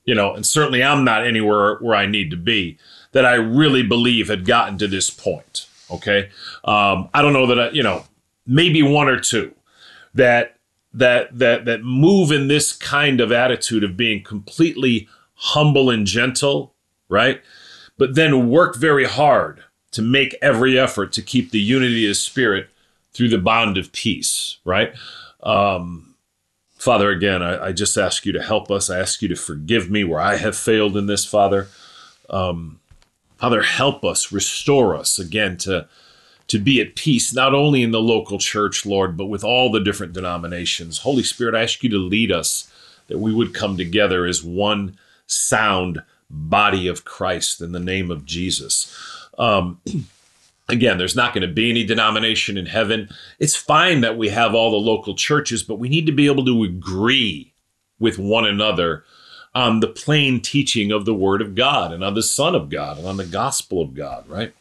you 0.04 0.14
know, 0.14 0.34
and 0.34 0.46
certainly 0.46 0.82
I'm 0.82 1.04
not 1.04 1.26
anywhere 1.26 1.76
where 1.78 1.96
I 1.96 2.06
need 2.06 2.30
to 2.30 2.36
be 2.36 2.78
that 3.12 3.24
I 3.24 3.34
really 3.34 3.82
believe 3.82 4.28
had 4.28 4.44
gotten 4.44 4.78
to 4.78 4.88
this 4.88 5.10
point. 5.10 5.66
Okay. 5.90 6.30
Um, 6.64 7.08
I 7.14 7.22
don't 7.22 7.32
know 7.32 7.46
that 7.46 7.58
I, 7.58 7.70
you 7.70 7.82
know, 7.82 8.04
maybe 8.46 8.82
one 8.82 9.08
or 9.08 9.18
two 9.18 9.54
that 10.14 10.56
that 10.92 11.38
that 11.38 11.64
that 11.64 11.82
move 11.82 12.30
in 12.30 12.48
this 12.48 12.72
kind 12.72 13.20
of 13.20 13.32
attitude 13.32 13.84
of 13.84 13.96
being 13.96 14.22
completely 14.22 15.08
humble 15.34 15.90
and 15.90 16.06
gentle, 16.06 16.74
right? 17.08 17.42
But 17.96 18.14
then 18.14 18.48
work 18.48 18.76
very 18.76 19.04
hard 19.04 19.64
to 19.92 20.02
make 20.02 20.36
every 20.42 20.78
effort 20.78 21.12
to 21.12 21.22
keep 21.22 21.50
the 21.50 21.60
unity 21.60 22.08
of 22.08 22.16
spirit 22.16 22.68
through 23.18 23.28
the 23.28 23.36
bond 23.36 23.76
of 23.76 23.90
peace, 23.90 24.58
right? 24.64 24.94
Um, 25.42 26.14
Father, 26.76 27.10
again, 27.10 27.42
I, 27.42 27.66
I, 27.66 27.72
just 27.72 27.96
ask 27.98 28.24
you 28.24 28.30
to 28.30 28.40
help 28.40 28.70
us. 28.70 28.88
I 28.88 29.00
ask 29.00 29.20
you 29.20 29.26
to 29.26 29.34
forgive 29.34 29.90
me 29.90 30.04
where 30.04 30.20
I 30.20 30.36
have 30.36 30.56
failed 30.56 30.96
in 30.96 31.06
this, 31.06 31.24
Father. 31.24 31.66
Um, 32.30 32.78
Father, 33.36 33.62
help 33.62 34.04
us, 34.04 34.30
restore 34.30 34.94
us 34.94 35.18
again 35.18 35.56
to, 35.58 35.88
to 36.46 36.60
be 36.60 36.80
at 36.80 36.94
peace, 36.94 37.34
not 37.34 37.54
only 37.54 37.82
in 37.82 37.90
the 37.90 38.00
local 38.00 38.38
church, 38.38 38.86
Lord, 38.86 39.16
but 39.16 39.26
with 39.26 39.42
all 39.42 39.72
the 39.72 39.80
different 39.80 40.12
denominations. 40.12 40.98
Holy 40.98 41.24
Spirit, 41.24 41.56
I 41.56 41.64
ask 41.64 41.82
you 41.82 41.90
to 41.90 41.98
lead 41.98 42.30
us 42.30 42.72
that 43.08 43.18
we 43.18 43.34
would 43.34 43.52
come 43.52 43.76
together 43.76 44.26
as 44.26 44.44
one 44.44 44.96
sound 45.26 46.04
body 46.30 46.86
of 46.86 47.04
Christ 47.04 47.60
in 47.60 47.72
the 47.72 47.80
name 47.80 48.12
of 48.12 48.24
Jesus. 48.24 49.26
Um, 49.36 49.80
Again, 50.68 50.98
there's 50.98 51.16
not 51.16 51.32
going 51.32 51.48
to 51.48 51.52
be 51.52 51.70
any 51.70 51.84
denomination 51.84 52.58
in 52.58 52.66
heaven. 52.66 53.08
It's 53.38 53.56
fine 53.56 54.02
that 54.02 54.18
we 54.18 54.28
have 54.28 54.54
all 54.54 54.70
the 54.70 54.76
local 54.76 55.14
churches, 55.14 55.62
but 55.62 55.78
we 55.78 55.88
need 55.88 56.04
to 56.06 56.12
be 56.12 56.26
able 56.26 56.44
to 56.44 56.62
agree 56.62 57.54
with 57.98 58.18
one 58.18 58.46
another 58.46 59.04
on 59.54 59.80
the 59.80 59.88
plain 59.88 60.40
teaching 60.40 60.92
of 60.92 61.06
the 61.06 61.14
Word 61.14 61.40
of 61.40 61.54
God 61.54 61.92
and 61.92 62.04
on 62.04 62.14
the 62.14 62.22
Son 62.22 62.54
of 62.54 62.68
God 62.68 62.98
and 62.98 63.06
on 63.06 63.16
the 63.16 63.24
gospel 63.24 63.80
of 63.80 63.94
God, 63.94 64.28
right? 64.28 64.52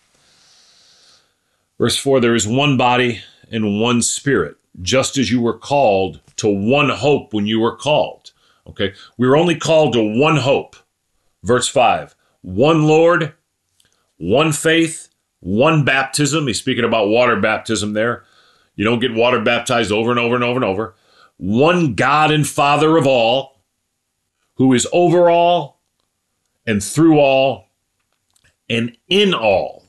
Verse 1.78 1.98
4 1.98 2.22
There 2.22 2.36
is 2.36 2.48
one 2.48 2.78
body 2.78 3.22
and 3.52 3.82
one 3.82 4.02
spirit, 4.02 4.56
just 4.82 5.18
as 5.18 5.30
you 5.30 5.42
were 5.42 5.58
called 5.58 6.22
to 6.38 6.48
one 6.48 6.90
hope 6.90 7.34
when 7.34 7.48
you 7.48 7.60
were 7.60 7.76
called. 7.76 8.32
Okay? 8.66 8.94
We 9.18 9.28
were 9.28 9.38
only 9.38 9.56
called 9.56 9.94
to 9.94 10.20
one 10.20 10.38
hope. 10.38 10.78
Verse 11.44 11.68
5 11.68 12.16
One 12.42 12.88
Lord, 12.88 13.34
one 14.18 14.54
faith 14.54 15.10
one 15.40 15.86
baptism. 15.86 16.48
He's 16.48 16.60
speaking 16.60 16.84
about 16.84 17.10
water 17.10 17.40
baptism 17.40 17.94
there. 17.94 18.24
You 18.76 18.84
don't 18.84 19.00
get 19.00 19.14
water 19.14 19.42
baptized 19.42 19.92
over 19.92 20.12
and 20.12 20.20
over 20.20 20.36
and 20.36 20.44
over 20.44 20.58
and 20.58 20.66
over. 20.66 20.96
One 21.38 21.94
God 21.96 22.32
and 22.32 22.48
Father 22.48 22.98
of 22.98 23.06
all, 23.06 23.62
who 24.56 24.74
is 24.74 24.88
over 24.92 25.30
all 25.30 25.80
and 26.66 26.84
through 26.84 27.20
all 27.20 27.70
and 28.70 28.96
in 29.08 29.34
all. 29.34 29.84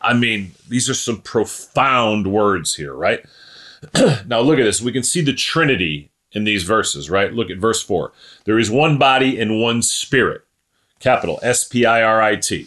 I 0.00 0.14
mean, 0.14 0.52
these 0.68 0.90
are 0.90 0.94
some 0.94 1.20
profound 1.20 2.26
words 2.26 2.74
here, 2.74 2.94
right? 2.94 3.24
now 4.26 4.40
look 4.40 4.58
at 4.58 4.64
this. 4.64 4.80
We 4.80 4.92
can 4.92 5.02
see 5.02 5.20
the 5.20 5.32
Trinity 5.32 6.10
in 6.32 6.44
these 6.44 6.64
verses, 6.64 7.10
right? 7.10 7.32
Look 7.32 7.50
at 7.50 7.58
verse 7.58 7.82
4. 7.82 8.12
There 8.44 8.58
is 8.58 8.70
one 8.70 8.98
body 8.98 9.38
and 9.38 9.60
one 9.60 9.82
spirit, 9.82 10.42
capital 10.98 11.38
S 11.42 11.64
P 11.64 11.84
I 11.84 12.02
R 12.02 12.22
I 12.22 12.36
T, 12.36 12.66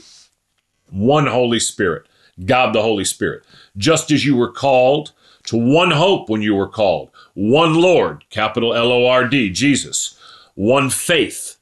one 0.89 1.27
Holy 1.27 1.59
Spirit. 1.59 2.05
God 2.43 2.73
the 2.73 2.81
Holy 2.81 3.05
Spirit. 3.05 3.43
Just 3.77 4.11
as 4.11 4.25
you 4.25 4.35
were 4.35 4.51
called 4.51 5.13
to 5.43 5.55
one 5.55 5.91
hope 5.91 6.29
when 6.29 6.41
you 6.41 6.55
were 6.55 6.67
called, 6.67 7.11
one 7.33 7.75
Lord, 7.75 8.25
capital 8.29 8.73
L 8.73 8.91
O 8.91 9.05
R 9.07 9.27
D, 9.27 9.49
Jesus, 9.49 10.19
one 10.55 10.89
faith. 10.89 11.57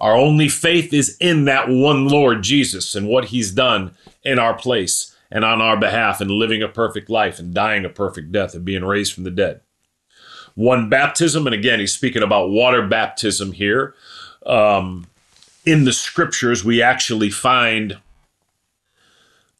Our 0.00 0.16
only 0.16 0.48
faith 0.48 0.92
is 0.92 1.16
in 1.18 1.44
that 1.46 1.68
one 1.68 2.08
Lord, 2.08 2.42
Jesus, 2.42 2.94
and 2.94 3.08
what 3.08 3.26
he's 3.26 3.50
done 3.50 3.92
in 4.22 4.38
our 4.38 4.54
place 4.54 5.14
and 5.30 5.44
on 5.44 5.60
our 5.60 5.76
behalf, 5.76 6.20
and 6.20 6.30
living 6.30 6.62
a 6.62 6.68
perfect 6.68 7.10
life 7.10 7.38
and 7.38 7.52
dying 7.52 7.84
a 7.84 7.90
perfect 7.90 8.32
death 8.32 8.54
and 8.54 8.64
being 8.64 8.84
raised 8.84 9.12
from 9.12 9.24
the 9.24 9.30
dead. 9.30 9.60
One 10.54 10.88
baptism, 10.88 11.46
and 11.46 11.54
again, 11.54 11.80
he's 11.80 11.92
speaking 11.92 12.22
about 12.22 12.50
water 12.50 12.86
baptism 12.86 13.52
here. 13.52 13.94
Um, 14.46 15.06
in 15.66 15.84
the 15.84 15.92
scriptures, 15.92 16.64
we 16.64 16.80
actually 16.80 17.30
find, 17.30 17.98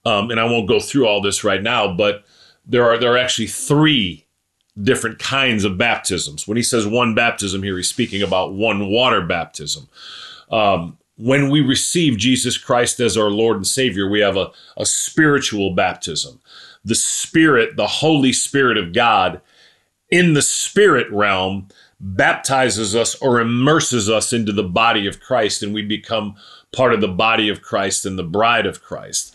um, 0.04 0.30
and 0.30 0.40
I 0.40 0.44
won't 0.44 0.68
go 0.68 0.80
through 0.80 1.06
all 1.06 1.20
this 1.20 1.44
right 1.44 1.62
now, 1.62 1.92
but 1.92 2.24
there 2.66 2.84
are 2.84 2.98
there 2.98 3.12
are 3.12 3.18
actually 3.18 3.48
three 3.48 4.26
different 4.80 5.18
kinds 5.18 5.64
of 5.64 5.78
baptisms. 5.78 6.46
When 6.46 6.56
he 6.56 6.62
says 6.62 6.86
one 6.86 7.14
baptism 7.14 7.62
here, 7.62 7.76
he's 7.76 7.88
speaking 7.88 8.22
about 8.22 8.52
one 8.52 8.88
water 8.88 9.20
baptism. 9.20 9.88
Um, 10.50 10.98
when 11.16 11.50
we 11.50 11.60
receive 11.60 12.16
Jesus 12.16 12.56
Christ 12.56 13.00
as 13.00 13.16
our 13.16 13.30
Lord 13.30 13.56
and 13.56 13.66
Savior, 13.66 14.08
we 14.08 14.20
have 14.20 14.36
a, 14.36 14.52
a 14.76 14.86
spiritual 14.86 15.74
baptism. 15.74 16.40
The 16.84 16.94
Spirit, 16.94 17.76
the 17.76 17.88
Holy 17.88 18.32
Spirit 18.32 18.78
of 18.78 18.92
God, 18.92 19.40
in 20.10 20.34
the 20.34 20.42
spirit 20.42 21.10
realm, 21.10 21.68
baptizes 22.00 22.94
us 22.94 23.14
or 23.16 23.40
immerses 23.40 24.08
us 24.08 24.32
into 24.32 24.52
the 24.52 24.62
body 24.62 25.06
of 25.06 25.20
Christ, 25.20 25.62
and 25.62 25.74
we 25.74 25.82
become 25.82 26.36
part 26.72 26.94
of 26.94 27.00
the 27.00 27.08
body 27.08 27.48
of 27.48 27.62
Christ 27.62 28.06
and 28.06 28.18
the 28.18 28.22
bride 28.22 28.66
of 28.66 28.82
Christ. 28.82 29.34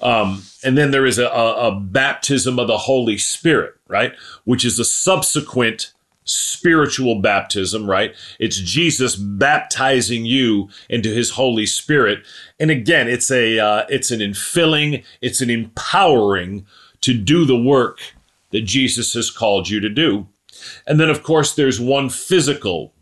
Um, 0.00 0.44
and 0.64 0.78
then 0.78 0.90
there 0.90 1.06
is 1.06 1.18
a, 1.18 1.26
a, 1.26 1.78
baptism 1.78 2.58
of 2.58 2.68
the 2.68 2.78
Holy 2.78 3.18
Spirit, 3.18 3.74
right? 3.86 4.14
Which 4.44 4.64
is 4.64 4.78
a 4.78 4.84
subsequent 4.84 5.92
spiritual 6.24 7.20
baptism, 7.20 7.88
right? 7.88 8.14
It's 8.38 8.58
Jesus 8.58 9.16
baptizing 9.16 10.24
you 10.24 10.70
into 10.88 11.10
his 11.10 11.30
Holy 11.30 11.66
Spirit. 11.66 12.24
And 12.58 12.70
again, 12.70 13.08
it's 13.08 13.30
a 13.30 13.58
uh, 13.58 13.86
it's 13.88 14.10
an 14.10 14.20
infilling, 14.20 15.04
it's 15.20 15.40
an 15.40 15.50
empowering 15.50 16.66
to 17.02 17.14
do 17.14 17.44
the 17.44 17.60
work 17.60 18.00
that 18.50 18.62
Jesus 18.62 19.14
has 19.14 19.30
called 19.30 19.68
you 19.68 19.80
to 19.80 19.88
do. 19.88 20.28
And 20.86 21.00
then 21.00 21.10
of 21.10 21.22
course 21.22 21.54
there's 21.54 21.80
one 21.80 22.08
physical 22.10 22.94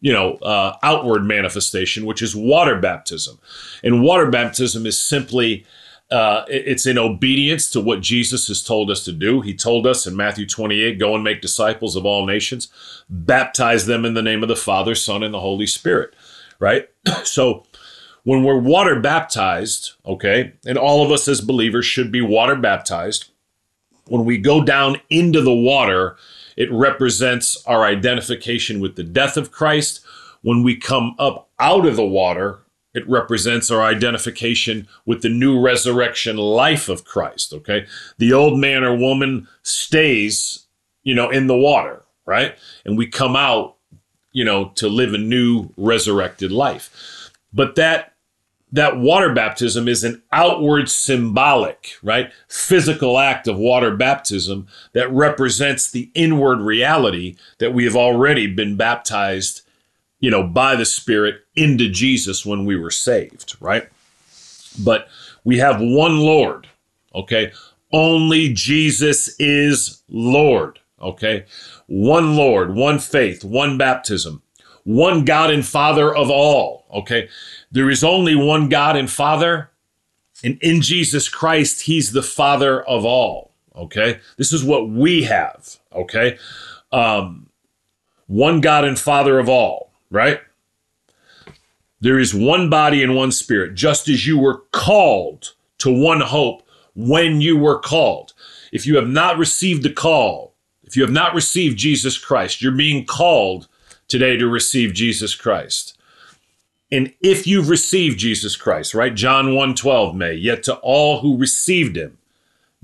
you 0.00 0.12
know, 0.12 0.34
uh, 0.34 0.76
outward 0.82 1.24
manifestation, 1.24 2.04
which 2.04 2.22
is 2.22 2.36
water 2.36 2.78
baptism. 2.78 3.38
And 3.82 4.02
water 4.02 4.30
baptism 4.30 4.86
is 4.86 4.98
simply 4.98 5.64
uh, 6.10 6.44
it's 6.48 6.86
in 6.86 6.98
obedience 6.98 7.70
to 7.70 7.80
what 7.80 8.00
Jesus 8.00 8.46
has 8.48 8.62
told 8.62 8.90
us 8.90 9.04
to 9.04 9.12
do. 9.12 9.40
He 9.40 9.54
told 9.54 9.86
us 9.86 10.06
in 10.06 10.16
Matthew 10.16 10.46
28 10.46 10.98
go 10.98 11.14
and 11.14 11.24
make 11.24 11.40
disciples 11.40 11.96
of 11.96 12.06
all 12.06 12.26
nations, 12.26 12.68
baptize 13.08 13.86
them 13.86 14.04
in 14.04 14.14
the 14.14 14.22
name 14.22 14.42
of 14.42 14.48
the 14.48 14.56
Father, 14.56 14.94
Son, 14.94 15.22
and 15.22 15.34
the 15.34 15.40
Holy 15.40 15.66
Spirit, 15.66 16.14
right? 16.58 16.88
So 17.24 17.66
when 18.22 18.42
we're 18.42 18.58
water 18.58 18.98
baptized, 18.98 19.92
okay, 20.04 20.54
and 20.64 20.76
all 20.76 21.04
of 21.04 21.12
us 21.12 21.28
as 21.28 21.40
believers 21.40 21.86
should 21.86 22.10
be 22.10 22.20
water 22.20 22.56
baptized, 22.56 23.30
when 24.08 24.24
we 24.24 24.38
go 24.38 24.62
down 24.64 25.00
into 25.10 25.40
the 25.40 25.54
water, 25.54 26.16
it 26.56 26.70
represents 26.72 27.62
our 27.66 27.84
identification 27.84 28.80
with 28.80 28.96
the 28.96 29.04
death 29.04 29.36
of 29.36 29.52
Christ. 29.52 30.04
When 30.42 30.62
we 30.62 30.76
come 30.76 31.14
up 31.18 31.48
out 31.58 31.86
of 31.86 31.96
the 31.96 32.06
water, 32.06 32.60
it 32.96 33.06
represents 33.06 33.70
our 33.70 33.82
identification 33.82 34.88
with 35.04 35.20
the 35.20 35.28
new 35.28 35.60
resurrection 35.60 36.38
life 36.38 36.88
of 36.88 37.04
Christ, 37.04 37.52
okay? 37.52 37.86
The 38.16 38.32
old 38.32 38.58
man 38.58 38.84
or 38.84 38.96
woman 38.96 39.46
stays, 39.62 40.66
you 41.02 41.14
know, 41.14 41.28
in 41.28 41.46
the 41.46 41.56
water, 41.56 42.02
right? 42.24 42.56
And 42.86 42.96
we 42.96 43.06
come 43.06 43.36
out, 43.36 43.76
you 44.32 44.46
know, 44.46 44.70
to 44.76 44.88
live 44.88 45.12
a 45.12 45.18
new 45.18 45.68
resurrected 45.76 46.50
life. 46.50 47.30
But 47.52 47.74
that 47.76 48.14
that 48.72 48.96
water 48.96 49.32
baptism 49.32 49.88
is 49.88 50.02
an 50.02 50.22
outward 50.32 50.90
symbolic, 50.90 51.92
right? 52.02 52.32
Physical 52.48 53.18
act 53.18 53.46
of 53.46 53.58
water 53.58 53.94
baptism 53.94 54.66
that 54.92 55.10
represents 55.12 55.90
the 55.90 56.10
inward 56.14 56.60
reality 56.60 57.36
that 57.58 57.72
we 57.72 57.84
have 57.84 57.94
already 57.94 58.46
been 58.46 58.76
baptized 58.76 59.62
you 60.20 60.30
know, 60.30 60.42
by 60.42 60.76
the 60.76 60.84
Spirit 60.84 61.42
into 61.54 61.88
Jesus 61.88 62.46
when 62.46 62.64
we 62.64 62.76
were 62.76 62.90
saved, 62.90 63.56
right? 63.60 63.88
But 64.82 65.08
we 65.44 65.58
have 65.58 65.80
one 65.80 66.18
Lord, 66.18 66.68
okay? 67.14 67.52
Only 67.92 68.52
Jesus 68.52 69.38
is 69.38 70.02
Lord, 70.08 70.80
okay? 71.00 71.44
One 71.86 72.36
Lord, 72.36 72.74
one 72.74 72.98
faith, 72.98 73.44
one 73.44 73.78
baptism, 73.78 74.42
one 74.84 75.24
God 75.24 75.50
and 75.50 75.64
Father 75.64 76.14
of 76.14 76.30
all, 76.30 76.86
okay? 76.92 77.28
There 77.70 77.90
is 77.90 78.02
only 78.02 78.34
one 78.34 78.68
God 78.68 78.96
and 78.96 79.10
Father, 79.10 79.70
and 80.42 80.58
in 80.62 80.80
Jesus 80.80 81.28
Christ, 81.28 81.82
He's 81.82 82.12
the 82.12 82.22
Father 82.22 82.82
of 82.82 83.04
all, 83.04 83.52
okay? 83.74 84.20
This 84.36 84.52
is 84.52 84.64
what 84.64 84.88
we 84.88 85.24
have, 85.24 85.76
okay? 85.92 86.38
Um, 86.90 87.50
one 88.26 88.60
God 88.60 88.84
and 88.84 88.98
Father 88.98 89.38
of 89.38 89.48
all 89.48 89.86
right? 90.16 90.40
There 92.00 92.18
is 92.18 92.34
one 92.34 92.68
body 92.68 93.02
and 93.02 93.14
one 93.14 93.30
spirit, 93.30 93.74
just 93.74 94.08
as 94.08 94.26
you 94.26 94.38
were 94.38 94.62
called 94.72 95.52
to 95.78 95.92
one 95.92 96.22
hope 96.22 96.62
when 96.94 97.40
you 97.40 97.56
were 97.56 97.78
called. 97.78 98.32
If 98.72 98.86
you 98.86 98.96
have 98.96 99.08
not 99.08 99.38
received 99.38 99.82
the 99.82 99.92
call, 99.92 100.54
if 100.84 100.96
you 100.96 101.02
have 101.02 101.12
not 101.12 101.34
received 101.34 101.78
Jesus 101.78 102.18
Christ, 102.18 102.62
you're 102.62 102.72
being 102.72 103.04
called 103.04 103.68
today 104.08 104.36
to 104.36 104.48
receive 104.48 104.94
Jesus 104.94 105.34
Christ. 105.34 105.98
And 106.90 107.12
if 107.20 107.46
you've 107.46 107.68
received 107.68 108.18
Jesus 108.18 108.56
Christ, 108.56 108.94
right? 108.94 109.14
John 109.14 109.54
1:12 109.54 110.14
may, 110.14 110.34
yet 110.34 110.62
to 110.64 110.76
all 110.76 111.20
who 111.20 111.36
received 111.36 111.96
him, 111.96 112.18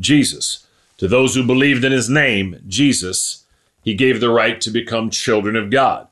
Jesus, 0.01 0.67
to 0.99 1.07
those 1.07 1.35
who 1.35 1.47
believed 1.47 1.85
in 1.85 1.93
his 1.93 2.11
name, 2.11 2.61
Jesus, 2.67 3.45
he 3.83 3.95
gave 3.95 4.21
the 4.21 4.31
right 4.31 4.61
to 4.61 4.71
become 4.71 5.11
children 5.11 5.55
of 5.57 5.71
God 5.71 6.09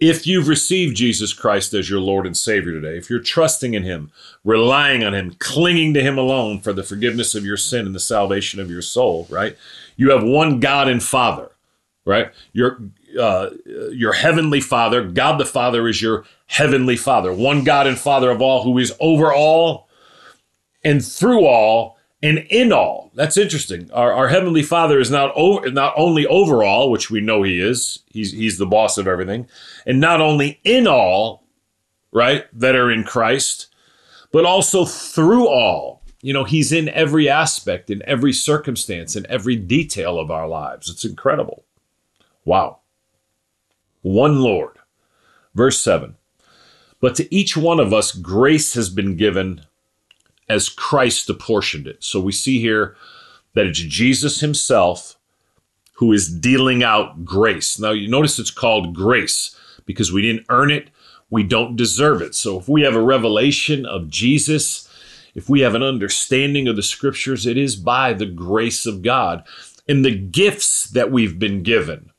if 0.00 0.26
you've 0.26 0.48
received 0.48 0.96
Jesus 0.96 1.32
Christ 1.32 1.72
as 1.72 1.88
your 1.88 2.00
Lord 2.00 2.26
and 2.26 2.36
Savior 2.36 2.72
today, 2.72 2.96
if 2.96 3.08
you're 3.08 3.20
trusting 3.20 3.74
in 3.74 3.84
Him, 3.84 4.10
relying 4.42 5.04
on 5.04 5.14
Him, 5.14 5.36
clinging 5.38 5.94
to 5.94 6.02
Him 6.02 6.18
alone 6.18 6.60
for 6.60 6.72
the 6.72 6.82
forgiveness 6.82 7.34
of 7.34 7.44
your 7.44 7.56
sin 7.56 7.86
and 7.86 7.94
the 7.94 8.00
salvation 8.00 8.60
of 8.60 8.70
your 8.70 8.82
soul, 8.82 9.26
right? 9.30 9.56
You 9.96 10.10
have 10.10 10.24
one 10.24 10.60
God 10.60 10.88
and 10.88 11.02
Father, 11.02 11.50
right? 12.04 12.32
Your 12.52 12.80
uh, 13.18 13.50
your 13.92 14.12
heavenly 14.12 14.60
Father, 14.60 15.04
God 15.04 15.38
the 15.38 15.44
Father, 15.44 15.86
is 15.86 16.02
your 16.02 16.24
heavenly 16.46 16.96
Father, 16.96 17.32
one 17.32 17.62
God 17.62 17.86
and 17.86 17.96
Father 17.96 18.30
of 18.30 18.42
all, 18.42 18.64
who 18.64 18.76
is 18.78 18.92
over 18.98 19.32
all 19.32 19.88
and 20.82 21.04
through 21.04 21.46
all 21.46 21.96
and 22.24 22.38
in 22.50 22.72
all. 22.72 23.12
That's 23.14 23.36
interesting. 23.36 23.90
Our, 23.92 24.12
our 24.12 24.28
heavenly 24.28 24.62
Father 24.62 24.98
is 24.98 25.10
not 25.10 25.30
over, 25.36 25.70
not 25.70 25.92
only 25.96 26.26
over 26.26 26.64
all, 26.64 26.90
which 26.90 27.10
we 27.10 27.20
know 27.20 27.42
He 27.42 27.60
is. 27.60 28.00
He's 28.10 28.32
He's 28.32 28.58
the 28.58 28.66
boss 28.66 28.98
of 28.98 29.06
everything, 29.06 29.46
and 29.86 30.00
not 30.00 30.20
only 30.20 30.60
in 30.64 30.86
all, 30.86 31.44
right, 32.12 32.46
that 32.52 32.74
are 32.74 32.90
in 32.90 33.04
Christ, 33.04 33.68
but 34.32 34.44
also 34.44 34.84
through 34.84 35.46
all. 35.46 36.02
You 36.22 36.32
know, 36.32 36.44
He's 36.44 36.72
in 36.72 36.88
every 36.88 37.28
aspect, 37.28 37.90
in 37.90 38.02
every 38.06 38.32
circumstance, 38.32 39.14
in 39.14 39.26
every 39.28 39.56
detail 39.56 40.18
of 40.18 40.30
our 40.30 40.48
lives. 40.48 40.88
It's 40.88 41.04
incredible. 41.04 41.64
Wow. 42.44 42.78
One 44.02 44.40
Lord. 44.40 44.78
Verse 45.54 45.80
7. 45.80 46.16
But 47.00 47.14
to 47.16 47.34
each 47.34 47.56
one 47.56 47.80
of 47.80 47.92
us, 47.92 48.12
grace 48.12 48.74
has 48.74 48.88
been 48.88 49.16
given 49.16 49.62
as 50.48 50.68
Christ 50.68 51.28
apportioned 51.28 51.86
it. 51.86 52.02
So 52.02 52.20
we 52.20 52.32
see 52.32 52.60
here 52.60 52.96
that 53.54 53.66
it's 53.66 53.78
Jesus 53.78 54.40
himself 54.40 55.16
who 55.94 56.12
is 56.12 56.28
dealing 56.28 56.82
out 56.82 57.24
grace. 57.24 57.78
Now, 57.78 57.92
you 57.92 58.08
notice 58.08 58.38
it's 58.38 58.50
called 58.50 58.94
grace 58.94 59.56
because 59.86 60.12
we 60.12 60.22
didn't 60.22 60.46
earn 60.48 60.70
it, 60.70 60.90
we 61.30 61.42
don't 61.42 61.76
deserve 61.76 62.22
it. 62.22 62.34
So 62.34 62.58
if 62.58 62.68
we 62.68 62.82
have 62.82 62.94
a 62.94 63.02
revelation 63.02 63.86
of 63.86 64.08
Jesus, 64.08 64.88
if 65.34 65.48
we 65.48 65.60
have 65.60 65.74
an 65.74 65.82
understanding 65.82 66.68
of 66.68 66.76
the 66.76 66.82
scriptures, 66.82 67.46
it 67.46 67.58
is 67.58 67.76
by 67.76 68.12
the 68.12 68.26
grace 68.26 68.86
of 68.86 69.02
God 69.02 69.44
and 69.88 70.04
the 70.04 70.16
gifts 70.16 70.88
that 70.90 71.10
we've 71.10 71.38
been 71.38 71.62
given, 71.62 72.10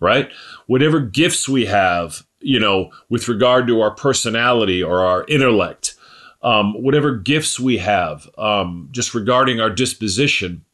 right? 0.00 0.30
Whatever 0.66 1.00
gifts 1.00 1.48
we 1.48 1.66
have, 1.66 2.26
you 2.40 2.58
know, 2.58 2.90
with 3.08 3.28
regard 3.28 3.66
to 3.66 3.80
our 3.80 3.92
personality 3.92 4.82
or 4.82 5.04
our 5.04 5.24
intellect, 5.28 5.94
um, 6.42 6.82
whatever 6.82 7.16
gifts 7.16 7.60
we 7.60 7.78
have, 7.78 8.28
um, 8.36 8.88
just 8.90 9.14
regarding 9.14 9.60
our 9.60 9.70
disposition, 9.70 10.64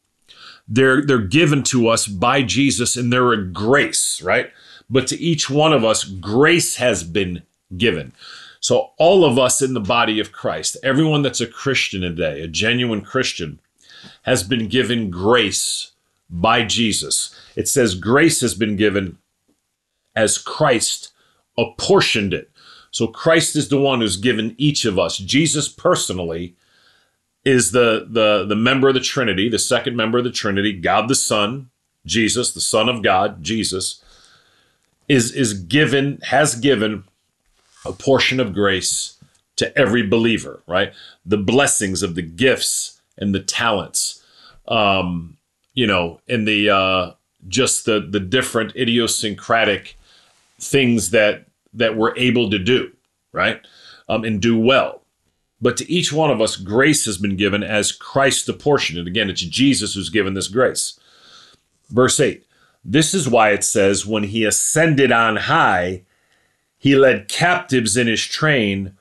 they're 0.67 1.05
they're 1.05 1.19
given 1.19 1.63
to 1.63 1.87
us 1.87 2.07
by 2.07 2.43
Jesus, 2.43 2.95
and 2.95 3.11
they're 3.11 3.33
a 3.33 3.45
grace, 3.45 4.21
right? 4.21 4.51
But 4.89 5.07
to 5.07 5.21
each 5.21 5.49
one 5.49 5.73
of 5.73 5.85
us, 5.85 6.03
grace 6.03 6.77
has 6.77 7.03
been 7.03 7.43
given. 7.77 8.13
So 8.59 8.91
all 8.97 9.23
of 9.23 9.37
us 9.37 9.61
in 9.61 9.73
the 9.73 9.79
body 9.79 10.19
of 10.19 10.31
Christ, 10.31 10.77
everyone 10.83 11.21
that's 11.21 11.41
a 11.41 11.47
Christian 11.47 12.01
today, 12.01 12.41
a 12.41 12.47
genuine 12.47 13.01
Christian, 13.01 13.59
has 14.23 14.43
been 14.43 14.67
given 14.67 15.09
grace 15.09 15.91
by 16.29 16.65
Jesus. 16.65 17.35
It 17.55 17.67
says 17.67 17.95
grace 17.95 18.41
has 18.41 18.53
been 18.53 18.75
given 18.75 19.17
as 20.15 20.37
Christ 20.37 21.11
apportioned 21.57 22.33
it. 22.33 22.51
So 22.91 23.07
Christ 23.07 23.55
is 23.55 23.69
the 23.69 23.79
one 23.79 24.01
who's 24.01 24.17
given 24.17 24.55
each 24.57 24.83
of 24.85 24.97
us. 24.97 25.17
Jesus 25.17 25.69
personally 25.69 26.55
is 27.45 27.71
the 27.71 28.07
the 28.09 28.45
the 28.45 28.55
member 28.55 28.89
of 28.89 28.95
the 28.95 28.99
Trinity, 28.99 29.47
the 29.47 29.59
second 29.59 29.95
member 29.95 30.17
of 30.17 30.23
the 30.23 30.31
Trinity, 30.31 30.73
God 30.73 31.07
the 31.07 31.15
Son, 31.15 31.69
Jesus, 32.05 32.51
the 32.51 32.59
Son 32.59 32.89
of 32.89 33.01
God, 33.03 33.43
Jesus 33.43 34.03
is 35.09 35.33
is 35.33 35.53
given 35.53 36.19
has 36.23 36.55
given 36.55 37.03
a 37.85 37.91
portion 37.91 38.39
of 38.39 38.53
grace 38.53 39.17
to 39.55 39.77
every 39.77 40.07
believer, 40.07 40.61
right? 40.67 40.93
The 41.25 41.37
blessings 41.37 42.01
of 42.01 42.15
the 42.15 42.21
gifts 42.21 43.01
and 43.17 43.35
the 43.35 43.41
talents, 43.41 44.23
um, 44.67 45.35
you 45.73 45.87
know, 45.87 46.21
and 46.29 46.47
the 46.47 46.69
uh, 46.69 47.11
just 47.47 47.85
the 47.85 47.99
the 47.99 48.19
different 48.19 48.75
idiosyncratic 48.75 49.97
things 50.59 51.09
that 51.09 51.45
that 51.73 51.97
we're 51.97 52.15
able 52.15 52.49
to 52.51 52.59
do, 52.59 52.91
right, 53.33 53.59
um, 54.07 54.23
and 54.23 54.41
do 54.41 54.57
well. 54.57 55.01
But 55.61 55.75
to 55.77 55.91
each 55.91 56.13
one 56.13 56.31
of 56.31 56.39
us, 56.39 56.55
grace 56.55 57.05
has 57.05 57.17
been 57.17 57.35
given 57.35 57.63
as 57.63 57.91
Christ 57.91 58.47
apportioned. 58.47 58.97
And 58.97 59.07
again, 59.09 59.29
it's 59.29 59.41
Jesus 59.41 59.93
who's 59.93 60.09
given 60.09 60.33
this 60.33 60.47
grace. 60.47 60.97
Verse 61.89 62.17
8 62.19 62.45
This 62.91 63.13
is 63.13 63.29
why 63.29 63.51
it 63.51 63.63
says, 63.63 64.07
When 64.07 64.23
he 64.23 64.43
ascended 64.43 65.11
on 65.11 65.35
high, 65.35 66.03
he 66.75 66.95
led 66.95 67.27
captives 67.27 67.95
in 67.95 68.07
his 68.07 68.25
train 68.25 68.97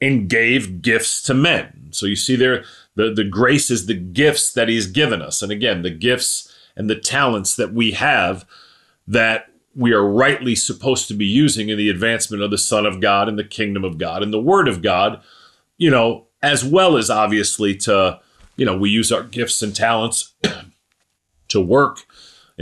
and 0.00 0.28
gave 0.28 0.82
gifts 0.82 1.20
to 1.22 1.34
men. 1.34 1.88
So 1.90 2.06
you 2.06 2.14
see 2.14 2.36
there, 2.36 2.64
the, 2.94 3.12
the 3.12 3.24
grace 3.24 3.70
is 3.70 3.86
the 3.86 3.94
gifts 3.94 4.52
that 4.52 4.68
he's 4.68 4.86
given 4.86 5.20
us. 5.20 5.42
And 5.42 5.50
again, 5.50 5.82
the 5.82 5.90
gifts 5.90 6.52
and 6.76 6.88
the 6.88 6.94
talents 6.94 7.56
that 7.56 7.74
we 7.74 7.90
have 7.92 8.44
that 9.08 9.46
we 9.74 9.92
are 9.92 10.06
rightly 10.06 10.54
supposed 10.54 11.08
to 11.08 11.14
be 11.14 11.26
using 11.26 11.70
in 11.70 11.78
the 11.78 11.90
advancement 11.90 12.42
of 12.42 12.52
the 12.52 12.58
Son 12.58 12.86
of 12.86 13.00
God 13.00 13.28
and 13.28 13.36
the 13.38 13.42
kingdom 13.42 13.84
of 13.84 13.98
God 13.98 14.22
and 14.22 14.32
the 14.32 14.40
Word 14.40 14.68
of 14.68 14.80
God, 14.80 15.20
you 15.76 15.90
know, 15.90 16.28
as 16.40 16.64
well 16.64 16.96
as 16.96 17.10
obviously 17.10 17.74
to, 17.78 18.20
you 18.56 18.64
know, 18.64 18.76
we 18.76 18.90
use 18.90 19.10
our 19.10 19.24
gifts 19.24 19.60
and 19.60 19.74
talents 19.74 20.34
to 21.48 21.60
work 21.60 22.06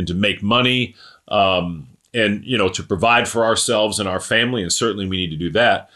and 0.01 0.09
to 0.09 0.15
make 0.15 0.43
money. 0.43 0.97
Um, 1.29 1.87
and 2.13 2.45
you 2.45 2.59
know 2.59 2.69
to 2.69 2.83
provide 2.83 3.29
for 3.29 3.45
ourselves 3.45 3.99
and 3.99 4.09
our 4.09 4.21
family 4.21 4.63
and 4.63 4.73
certainly 4.73 5.07
we 5.07 5.17
need 5.17 5.31
to 5.31 5.37
do 5.37 5.51
that 5.51 5.91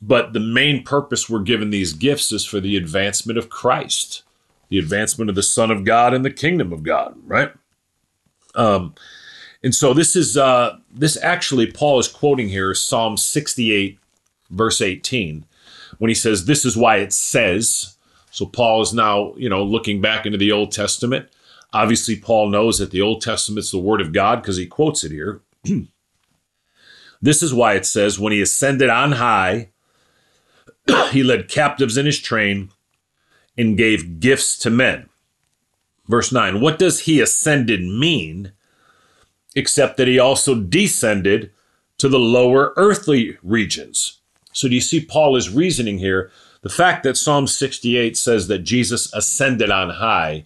but 0.00 0.32
the 0.32 0.40
main 0.40 0.82
purpose 0.82 1.28
we're 1.28 1.40
given 1.40 1.70
these 1.70 1.92
gifts 1.92 2.32
is 2.32 2.44
for 2.44 2.60
the 2.60 2.76
advancement 2.76 3.38
of 3.38 3.50
christ 3.50 4.22
the 4.68 4.78
advancement 4.78 5.28
of 5.28 5.36
the 5.36 5.42
son 5.42 5.70
of 5.70 5.84
god 5.84 6.14
and 6.14 6.24
the 6.24 6.30
kingdom 6.30 6.72
of 6.72 6.82
god 6.82 7.14
right 7.26 7.52
um 8.54 8.94
and 9.62 9.74
so 9.74 9.92
this 9.92 10.14
is 10.14 10.36
uh 10.36 10.76
this 10.92 11.16
actually 11.22 11.70
paul 11.70 11.98
is 11.98 12.08
quoting 12.08 12.48
here 12.48 12.74
psalm 12.74 13.16
68 13.16 13.98
verse 14.50 14.80
18 14.80 15.44
when 15.98 16.08
he 16.08 16.14
says 16.14 16.44
this 16.44 16.64
is 16.64 16.76
why 16.76 16.96
it 16.96 17.12
says 17.12 17.96
so 18.30 18.46
paul 18.46 18.80
is 18.80 18.94
now 18.94 19.34
you 19.36 19.48
know 19.48 19.64
looking 19.64 20.00
back 20.00 20.24
into 20.24 20.38
the 20.38 20.52
old 20.52 20.70
testament 20.70 21.28
Obviously, 21.72 22.16
Paul 22.16 22.50
knows 22.50 22.78
that 22.78 22.90
the 22.90 23.00
Old 23.00 23.22
Testament's 23.22 23.70
the 23.70 23.78
Word 23.78 24.00
of 24.00 24.12
God 24.12 24.42
because 24.42 24.56
he 24.56 24.66
quotes 24.66 25.04
it 25.04 25.12
here. 25.12 25.40
this 27.22 27.42
is 27.42 27.54
why 27.54 27.74
it 27.74 27.86
says, 27.86 28.18
When 28.18 28.32
he 28.32 28.42
ascended 28.42 28.90
on 28.90 29.12
high, 29.12 29.70
he 31.10 31.22
led 31.22 31.48
captives 31.48 31.96
in 31.96 32.06
his 32.06 32.20
train 32.20 32.70
and 33.56 33.76
gave 33.76 34.20
gifts 34.20 34.58
to 34.58 34.70
men. 34.70 35.08
Verse 36.08 36.32
9 36.32 36.60
What 36.60 36.78
does 36.78 37.00
he 37.00 37.20
ascended 37.20 37.82
mean 37.82 38.52
except 39.54 39.96
that 39.96 40.08
he 40.08 40.18
also 40.18 40.54
descended 40.54 41.50
to 41.98 42.08
the 42.08 42.18
lower 42.18 42.72
earthly 42.76 43.38
regions? 43.42 44.20
So, 44.52 44.68
do 44.68 44.74
you 44.74 44.80
see 44.80 45.04
Paul 45.04 45.36
is 45.36 45.48
reasoning 45.48 45.98
here? 45.98 46.30
The 46.60 46.68
fact 46.68 47.02
that 47.02 47.16
Psalm 47.16 47.46
68 47.46 48.16
says 48.16 48.46
that 48.48 48.60
Jesus 48.60 49.12
ascended 49.14 49.70
on 49.70 49.90
high 49.90 50.44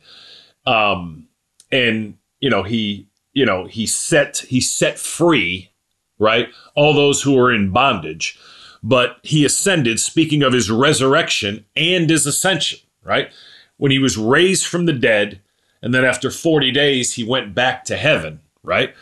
um, 0.67 1.29
and 1.71 2.17
you 2.41 2.51
know 2.51 2.63
he 2.63 3.07
you 3.33 3.47
know 3.47 3.67
he 3.67 3.87
set 3.87 4.39
he 4.49 4.61
set 4.61 4.99
free 4.99 5.71
right 6.19 6.49
all 6.75 6.93
those 6.93 7.23
who 7.23 7.35
were 7.35 7.53
in 7.53 7.71
bondage 7.71 8.39
but 8.83 9.19
he 9.23 9.45
ascended 9.45 9.99
speaking 9.99 10.43
of 10.43 10.53
his 10.53 10.71
resurrection 10.71 11.65
and 11.77 12.11
his 12.11 12.27
ascension 12.27 12.79
right? 13.07 13.31
When 13.79 13.93
he 13.93 13.99
was 13.99 14.19
raised 14.19 14.67
from 14.67 14.87
the 14.87 14.93
dead 14.93 15.41
and 15.81 15.95
then 15.95 16.05
after 16.05 16.31
40 16.31 16.71
days 16.73 17.15
he 17.15 17.25
went 17.25 17.55
back 17.55 17.85
to 17.85 17.97
heaven 17.97 18.41
right? 18.63 18.95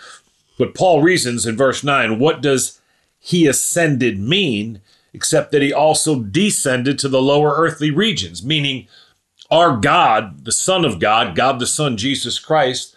But 0.58 0.74
paul 0.74 1.02
reasons 1.02 1.46
in 1.46 1.56
verse 1.56 1.82
9 1.82 2.18
what 2.18 2.40
does 2.40 2.80
he 3.18 3.46
ascended 3.46 4.18
mean 4.18 4.80
except 5.12 5.52
that 5.52 5.62
he 5.62 5.72
also 5.72 6.20
descended 6.20 6.98
to 6.98 7.08
the 7.08 7.22
lower 7.22 7.54
earthly 7.56 7.90
regions 7.90 8.44
meaning 8.44 8.86
our 9.54 9.76
God, 9.76 10.44
the 10.44 10.52
Son 10.52 10.84
of 10.84 10.98
God, 10.98 11.36
God 11.36 11.60
the 11.60 11.66
Son, 11.66 11.96
Jesus 11.96 12.40
Christ, 12.40 12.96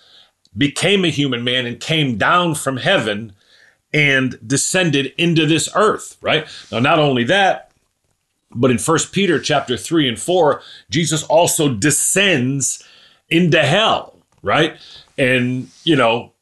became 0.57 1.05
a 1.05 1.09
human 1.09 1.43
man 1.43 1.67
and 1.67 1.79
came 1.79 2.17
down 2.17 2.55
from 2.55 2.77
heaven 2.77 3.33
and 3.93 4.39
descended 4.45 5.13
into 5.19 5.45
this 5.45 5.69
earth, 5.75 6.17
right? 6.19 6.47
Now, 6.71 6.79
not 6.79 6.97
only 6.97 7.23
that, 7.25 7.69
but 8.49 8.71
in 8.71 8.79
First 8.79 9.13
Peter 9.13 9.39
chapter 9.39 9.77
3 9.77 10.09
and 10.09 10.19
4, 10.19 10.63
Jesus 10.89 11.21
also 11.25 11.71
descends 11.71 12.83
into 13.29 13.61
hell, 13.61 14.15
right? 14.41 14.77
And, 15.15 15.69
you 15.83 15.95
know, 15.95 16.33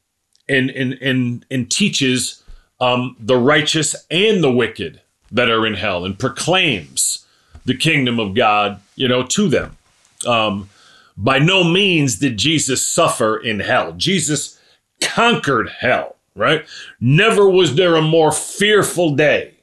and 0.48 0.70
and 0.70 0.94
and 1.02 1.44
and 1.50 1.70
teaches 1.70 2.42
um, 2.80 3.16
the 3.18 3.36
righteous 3.36 3.94
and 4.10 4.42
the 4.42 4.52
wicked 4.52 5.02
that 5.30 5.50
are 5.50 5.66
in 5.66 5.74
hell 5.74 6.06
and 6.06 6.18
proclaims 6.18 7.26
the 7.66 7.76
kingdom 7.76 8.18
of 8.18 8.34
God, 8.34 8.80
you 8.94 9.08
know, 9.08 9.22
to 9.24 9.48
them. 9.48 9.75
Um, 10.26 10.68
by 11.16 11.38
no 11.38 11.64
means 11.64 12.18
did 12.18 12.36
Jesus 12.36 12.86
suffer 12.86 13.36
in 13.38 13.60
hell. 13.60 13.92
Jesus 13.92 14.60
conquered 15.00 15.70
hell, 15.80 16.16
right? 16.34 16.66
Never 17.00 17.48
was 17.48 17.74
there 17.74 17.96
a 17.96 18.02
more 18.02 18.32
fearful 18.32 19.14
day 19.14 19.54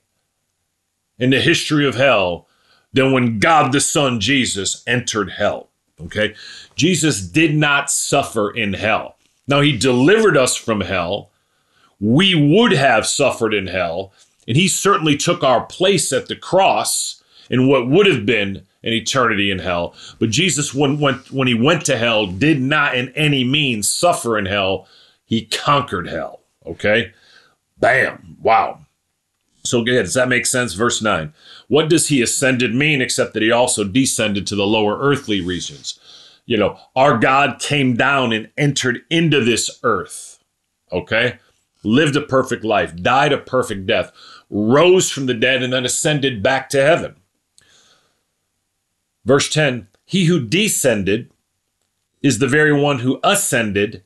in 1.20 1.30
the 1.30 1.42
history 1.42 1.88
of 1.88 1.96
hell 1.96 2.48
than 2.92 3.12
when 3.12 3.40
God 3.40 3.72
the 3.72 3.82
Son, 3.82 4.20
Jesus, 4.20 4.84
entered 4.88 5.32
hell. 5.32 5.70
Okay? 6.02 6.36
Jesus 6.76 7.22
did 7.22 7.56
not 7.56 7.92
suffer 7.92 8.52
in 8.52 8.74
hell. 8.74 9.18
Now, 9.48 9.62
he 9.62 9.78
delivered 9.78 10.38
us 10.38 10.56
from 10.56 10.82
hell. 10.82 11.30
We 12.00 12.36
would 12.36 12.72
have 12.72 13.06
suffered 13.06 13.54
in 13.54 13.68
hell, 13.68 14.14
and 14.48 14.58
he 14.58 14.68
certainly 14.68 15.18
took 15.18 15.44
our 15.44 15.66
place 15.66 16.12
at 16.12 16.28
the 16.28 16.36
cross 16.36 17.24
in 17.50 17.68
what 17.68 17.88
would 17.88 18.06
have 18.08 18.26
been 18.26 18.66
an 18.84 18.94
eternity 18.94 19.50
in 19.50 19.60
hell. 19.60 19.96
But 20.20 20.30
Jesus, 20.30 20.74
when, 20.74 21.00
when, 21.00 21.48
he 21.48 21.54
went 21.54 21.86
to 21.86 21.98
hell, 21.98 22.28
did 22.28 22.62
not 22.62 22.96
in 22.96 23.10
any 23.10 23.44
means 23.44 23.90
suffer 23.90 24.38
in 24.38 24.46
hell. 24.46 24.88
He 25.26 25.46
conquered 25.46 26.08
hell. 26.08 26.42
Okay? 26.66 27.14
Bam. 27.80 28.38
Wow. 28.42 28.80
So 29.64 29.84
good. 29.84 30.04
Does 30.04 30.14
that 30.16 30.30
make 30.30 30.46
sense? 30.46 30.74
Verse 30.74 31.02
9. 31.02 31.34
What 31.68 31.90
does 31.90 32.10
he 32.10 32.22
ascended 32.22 32.76
mean 32.76 33.02
except 33.02 33.34
that 33.34 33.42
he 33.42 33.52
also 33.52 33.84
descended 33.84 34.46
to 34.48 34.56
the 34.56 34.68
lower 34.68 35.00
earthly 35.00 35.40
regions? 35.40 36.00
You 36.46 36.58
know, 36.58 36.78
our 36.96 37.18
God 37.18 37.60
came 37.60 37.96
down 37.96 38.34
and 38.34 38.50
entered 38.58 39.02
into 39.10 39.44
this 39.44 39.80
earth. 39.84 40.40
Okay? 40.92 41.40
Lived 41.84 42.16
a 42.16 42.22
perfect 42.22 42.66
life, 42.66 42.96
died 42.96 43.32
a 43.32 43.38
perfect 43.38 43.86
death, 43.86 44.12
rose 44.50 45.10
from 45.10 45.26
the 45.26 45.34
dead, 45.34 45.64
and 45.64 45.72
then 45.72 45.86
ascended 45.86 46.44
back 46.44 46.70
to 46.70 46.82
heaven. 46.82 47.16
Verse 49.26 49.50
10 49.50 49.88
He 50.06 50.26
who 50.26 50.46
descended 50.46 51.32
is 52.22 52.40
the 52.40 52.48
very 52.48 52.74
one 52.74 53.00
who 53.00 53.20
ascended 53.24 54.04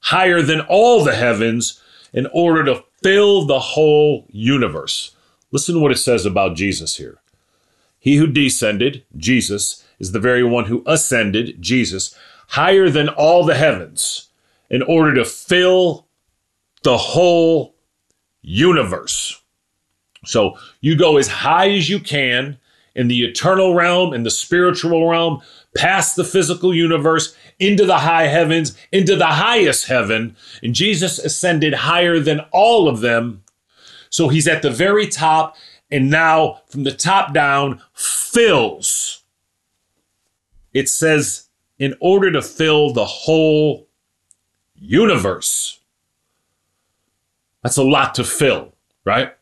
higher 0.00 0.42
than 0.42 0.60
all 0.60 1.02
the 1.02 1.14
heavens 1.14 1.80
in 2.12 2.26
order 2.32 2.64
to 2.64 2.84
fill 3.02 3.44
the 3.44 3.58
whole 3.58 4.26
universe. 4.28 5.16
Listen 5.50 5.74
to 5.74 5.80
what 5.80 5.92
it 5.92 5.98
says 5.98 6.26
about 6.26 6.56
Jesus 6.56 6.96
here. 6.96 7.20
He 7.98 8.16
who 8.16 8.26
descended, 8.26 9.04
Jesus, 9.16 9.82
is 9.98 10.12
the 10.12 10.20
very 10.20 10.44
one 10.44 10.66
who 10.66 10.82
ascended, 10.86 11.60
Jesus, 11.60 12.14
higher 12.48 12.90
than 12.90 13.08
all 13.08 13.44
the 13.44 13.54
heavens 13.54 14.28
in 14.68 14.82
order 14.82 15.14
to 15.14 15.24
fill 15.24 16.06
the 16.82 16.98
whole 16.98 17.74
universe. 18.42 19.40
So 20.26 20.58
you 20.80 20.96
go 20.96 21.16
as 21.16 21.28
high 21.28 21.70
as 21.70 21.88
you 21.88 21.98
can 21.98 22.58
in 22.94 23.08
the 23.08 23.24
eternal 23.24 23.74
realm, 23.74 24.12
in 24.14 24.22
the 24.22 24.30
spiritual 24.30 25.08
realm, 25.08 25.42
past 25.76 26.16
the 26.16 26.24
physical 26.24 26.74
universe, 26.74 27.36
into 27.58 27.84
the 27.84 27.98
high 27.98 28.26
heavens, 28.26 28.76
into 28.92 29.16
the 29.16 29.26
highest 29.26 29.86
heaven. 29.86 30.36
And 30.62 30.74
Jesus 30.74 31.18
ascended 31.18 31.74
higher 31.74 32.20
than 32.20 32.40
all 32.52 32.88
of 32.88 33.00
them. 33.00 33.42
So 34.10 34.28
he's 34.28 34.46
at 34.46 34.62
the 34.62 34.70
very 34.70 35.06
top, 35.08 35.56
and 35.90 36.10
now 36.10 36.62
from 36.68 36.84
the 36.84 36.92
top 36.92 37.34
down, 37.34 37.82
fills. 37.92 39.22
It 40.72 40.88
says, 40.88 41.48
in 41.78 41.96
order 42.00 42.30
to 42.30 42.42
fill 42.42 42.92
the 42.92 43.04
whole 43.04 43.88
universe. 44.76 45.80
That's 47.62 47.76
a 47.76 47.82
lot 47.82 48.14
to 48.16 48.24
fill, 48.24 48.74
right? 49.04 49.34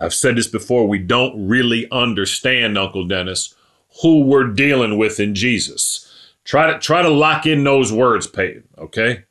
I've 0.00 0.14
said 0.14 0.36
this 0.36 0.46
before. 0.46 0.88
We 0.88 0.98
don't 0.98 1.46
really 1.48 1.86
understand, 1.90 2.78
Uncle 2.78 3.04
Dennis, 3.06 3.54
who 4.02 4.22
we're 4.22 4.48
dealing 4.48 4.96
with 4.96 5.20
in 5.20 5.34
Jesus. 5.34 6.06
Try 6.44 6.72
to 6.72 6.78
try 6.78 7.02
to 7.02 7.10
lock 7.10 7.46
in 7.46 7.64
those 7.64 7.92
words, 7.92 8.26
Peyton. 8.26 8.64
Okay. 8.78 9.24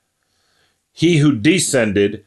He 0.92 1.18
who 1.18 1.36
descended 1.36 2.26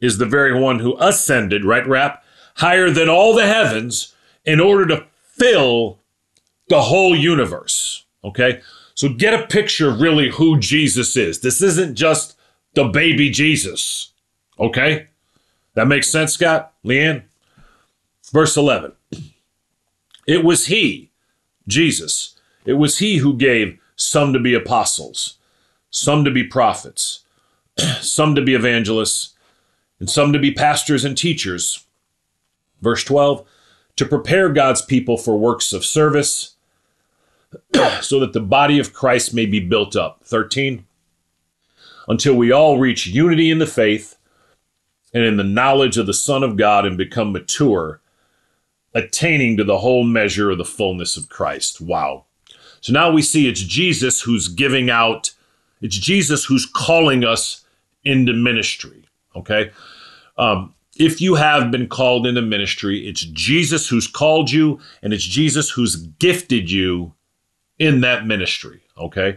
is 0.00 0.18
the 0.18 0.26
very 0.26 0.58
one 0.58 0.80
who 0.80 0.96
ascended, 0.98 1.64
right, 1.64 1.86
Rap, 1.86 2.24
higher 2.56 2.90
than 2.90 3.08
all 3.08 3.34
the 3.34 3.46
heavens 3.46 4.14
in 4.44 4.58
order 4.60 4.86
to 4.86 5.06
fill 5.22 6.00
the 6.68 6.82
whole 6.82 7.14
universe. 7.14 8.04
Okay. 8.24 8.60
So 8.94 9.10
get 9.10 9.38
a 9.38 9.46
picture 9.46 9.90
of 9.90 10.00
really 10.00 10.30
who 10.30 10.58
Jesus 10.58 11.16
is. 11.16 11.40
This 11.40 11.62
isn't 11.62 11.94
just 11.94 12.36
the 12.74 12.84
baby 12.84 13.30
Jesus. 13.30 14.12
Okay. 14.58 15.08
That 15.74 15.86
makes 15.86 16.08
sense, 16.08 16.32
Scott? 16.32 16.72
Leanne? 16.84 17.24
Verse 18.32 18.56
11. 18.56 18.92
It 20.26 20.44
was 20.44 20.66
he, 20.66 21.10
Jesus, 21.68 22.36
it 22.64 22.74
was 22.74 22.98
he 22.98 23.18
who 23.18 23.36
gave 23.36 23.78
some 23.94 24.32
to 24.32 24.40
be 24.40 24.54
apostles, 24.54 25.38
some 25.90 26.24
to 26.24 26.30
be 26.30 26.44
prophets, 26.44 27.24
some 28.00 28.34
to 28.34 28.42
be 28.42 28.54
evangelists, 28.54 29.34
and 30.00 30.10
some 30.10 30.32
to 30.32 30.38
be 30.38 30.52
pastors 30.52 31.04
and 31.04 31.16
teachers. 31.16 31.84
Verse 32.82 33.04
12, 33.04 33.46
to 33.96 34.04
prepare 34.04 34.48
God's 34.50 34.82
people 34.82 35.16
for 35.16 35.38
works 35.38 35.72
of 35.72 35.84
service, 35.84 36.56
so 38.02 38.18
that 38.20 38.32
the 38.32 38.40
body 38.40 38.78
of 38.78 38.92
Christ 38.92 39.32
may 39.32 39.46
be 39.46 39.60
built 39.60 39.94
up. 39.94 40.20
13, 40.24 40.84
until 42.08 42.34
we 42.34 42.50
all 42.50 42.78
reach 42.78 43.06
unity 43.06 43.50
in 43.50 43.58
the 43.58 43.66
faith 43.66 44.16
and 45.14 45.22
in 45.22 45.36
the 45.36 45.44
knowledge 45.44 45.96
of 45.96 46.06
the 46.06 46.12
Son 46.12 46.42
of 46.42 46.56
God 46.56 46.84
and 46.84 46.98
become 46.98 47.32
mature, 47.32 48.00
attaining 48.96 49.58
to 49.58 49.64
the 49.64 49.78
whole 49.78 50.04
measure 50.04 50.50
of 50.50 50.56
the 50.56 50.64
fullness 50.64 51.18
of 51.18 51.28
Christ. 51.28 51.82
Wow. 51.82 52.24
So 52.80 52.94
now 52.94 53.10
we 53.10 53.20
see 53.20 53.46
it's 53.46 53.60
Jesus 53.60 54.22
who's 54.22 54.48
giving 54.48 54.88
out, 54.88 55.32
it's 55.82 55.96
Jesus 55.96 56.46
who's 56.46 56.64
calling 56.64 57.22
us 57.22 57.64
into 58.04 58.32
ministry. 58.32 59.04
Okay. 59.34 59.70
Um, 60.38 60.74
if 60.98 61.20
you 61.20 61.34
have 61.34 61.70
been 61.70 61.88
called 61.88 62.26
into 62.26 62.40
ministry, 62.40 63.06
it's 63.06 63.20
Jesus 63.20 63.86
who's 63.86 64.06
called 64.06 64.50
you 64.50 64.80
and 65.02 65.12
it's 65.12 65.24
Jesus 65.24 65.68
who's 65.68 65.96
gifted 65.96 66.70
you 66.70 67.12
in 67.78 68.00
that 68.00 68.26
ministry. 68.26 68.80
Okay. 68.96 69.36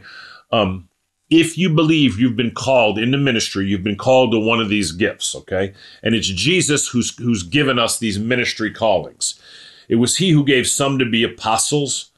Um, 0.51 0.87
if 1.29 1.57
you 1.57 1.69
believe 1.69 2.19
you've 2.19 2.35
been 2.35 2.51
called 2.51 2.97
into 2.97 3.17
ministry, 3.17 3.67
you've 3.67 3.83
been 3.83 3.97
called 3.97 4.31
to 4.31 4.39
one 4.39 4.59
of 4.59 4.69
these 4.69 4.91
gifts, 4.91 5.35
okay? 5.35 5.73
And 6.01 6.15
it's 6.15 6.27
Jesus 6.27 6.87
who's 6.87 7.15
who's 7.17 7.43
given 7.43 7.77
us 7.77 7.99
these 7.99 8.17
ministry 8.17 8.71
callings. 8.71 9.39
It 9.87 9.95
was 9.95 10.17
he 10.17 10.31
who 10.31 10.43
gave 10.43 10.67
some 10.67 10.99
to 10.99 11.05
be 11.05 11.23
apostles, 11.23 12.11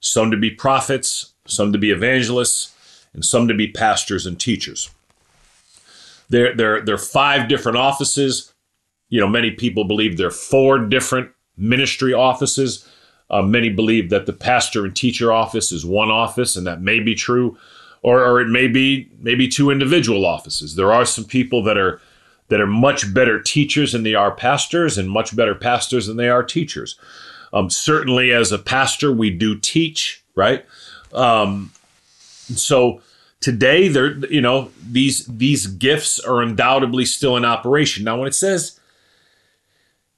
some 0.00 0.30
to 0.30 0.36
be 0.36 0.50
prophets, 0.50 1.32
some 1.46 1.72
to 1.72 1.78
be 1.78 1.90
evangelists, 1.90 2.74
and 3.12 3.24
some 3.24 3.48
to 3.48 3.54
be 3.54 3.68
pastors 3.68 4.26
and 4.26 4.38
teachers. 4.38 4.90
There, 6.28 6.54
there, 6.54 6.80
there 6.80 6.94
are 6.94 6.98
five 6.98 7.48
different 7.48 7.78
offices. 7.78 8.52
You 9.08 9.20
know, 9.20 9.28
many 9.28 9.50
people 9.50 9.84
believe 9.84 10.16
there 10.16 10.28
are 10.28 10.30
four 10.30 10.78
different 10.78 11.30
ministry 11.56 12.12
offices. 12.12 12.88
Uh, 13.30 13.42
many 13.42 13.70
believe 13.70 14.10
that 14.10 14.26
the 14.26 14.32
pastor 14.32 14.84
and 14.84 14.94
teacher 14.94 15.32
office 15.32 15.72
is 15.72 15.86
one 15.86 16.10
office, 16.10 16.56
and 16.56 16.66
that 16.66 16.82
may 16.82 17.00
be 17.00 17.14
true, 17.14 17.56
or, 18.04 18.22
or 18.22 18.38
it 18.38 18.48
may 18.48 18.68
be 18.68 19.08
maybe 19.18 19.48
two 19.48 19.70
individual 19.70 20.26
offices. 20.26 20.76
There 20.76 20.92
are 20.92 21.06
some 21.06 21.24
people 21.24 21.64
that 21.64 21.78
are 21.78 22.00
that 22.48 22.60
are 22.60 22.66
much 22.66 23.12
better 23.14 23.40
teachers 23.40 23.92
than 23.92 24.02
they 24.02 24.14
are 24.14 24.30
pastors, 24.30 24.98
and 24.98 25.10
much 25.10 25.34
better 25.34 25.54
pastors 25.54 26.06
than 26.06 26.18
they 26.18 26.28
are 26.28 26.42
teachers. 26.42 26.98
Um, 27.54 27.70
certainly, 27.70 28.30
as 28.30 28.52
a 28.52 28.58
pastor, 28.58 29.10
we 29.10 29.30
do 29.30 29.58
teach, 29.58 30.22
right? 30.34 30.66
Um, 31.14 31.72
so 32.54 33.00
today, 33.40 33.88
there, 33.88 34.18
you 34.26 34.42
know, 34.42 34.70
these 34.86 35.24
these 35.26 35.66
gifts 35.66 36.20
are 36.20 36.42
undoubtedly 36.42 37.06
still 37.06 37.38
in 37.38 37.44
operation. 37.46 38.04
Now, 38.04 38.18
when 38.18 38.28
it 38.28 38.34
says 38.34 38.78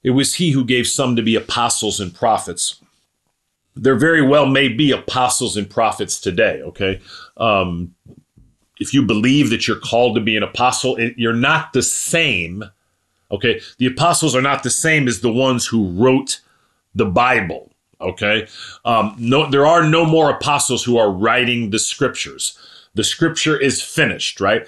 it 0.03 0.11
was 0.11 0.35
he 0.35 0.51
who 0.51 0.65
gave 0.65 0.87
some 0.87 1.15
to 1.15 1.21
be 1.21 1.35
apostles 1.35 2.01
and 2.01 2.13
prophets, 2.13 2.81
there 3.77 3.95
very 3.95 4.21
well 4.21 4.45
may 4.45 4.67
be 4.67 4.91
apostles 4.91 5.57
and 5.57 5.69
prophets 5.69 6.19
today. 6.19 6.61
Okay, 6.61 7.01
um, 7.37 7.95
if 8.79 8.93
you 8.93 9.01
believe 9.01 9.49
that 9.49 9.67
you're 9.67 9.79
called 9.79 10.15
to 10.15 10.21
be 10.21 10.37
an 10.37 10.43
apostle, 10.43 10.95
it, 10.97 11.13
you're 11.17 11.33
not 11.33 11.73
the 11.73 11.81
same. 11.81 12.63
Okay, 13.31 13.61
the 13.77 13.87
apostles 13.87 14.35
are 14.35 14.41
not 14.41 14.63
the 14.63 14.69
same 14.69 15.07
as 15.07 15.21
the 15.21 15.31
ones 15.31 15.65
who 15.65 15.89
wrote 15.91 16.41
the 16.95 17.05
Bible. 17.05 17.71
Okay, 17.99 18.47
um, 18.85 19.15
no, 19.17 19.49
there 19.49 19.65
are 19.65 19.83
no 19.83 20.05
more 20.05 20.29
apostles 20.29 20.83
who 20.83 20.97
are 20.97 21.11
writing 21.11 21.71
the 21.71 21.79
scriptures. 21.79 22.57
The 22.93 23.03
scripture 23.03 23.59
is 23.59 23.81
finished, 23.81 24.39
right? 24.39 24.67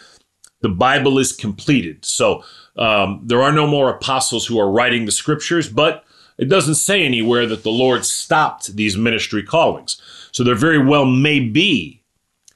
The 0.61 0.69
Bible 0.69 1.19
is 1.19 1.31
completed. 1.31 2.03
So 2.05 2.43
um, 2.77 3.21
there 3.23 3.41
are 3.41 3.51
no 3.51 3.65
more 3.65 3.89
apostles 3.89 4.45
who 4.45 4.59
are 4.59 4.69
writing 4.69 5.05
the 5.05 5.11
scriptures, 5.11 5.69
but 5.69 6.03
it 6.39 6.49
doesn't 6.49 6.75
say 6.75 7.05
anywhere 7.05 7.45
that 7.45 7.63
the 7.63 7.71
Lord 7.71 8.05
stopped 8.05 8.75
these 8.75 8.97
ministry 8.97 9.43
callings. 9.43 10.01
So 10.31 10.43
there 10.43 10.55
very 10.55 10.83
well 10.83 11.05
may 11.05 11.39
be 11.39 12.01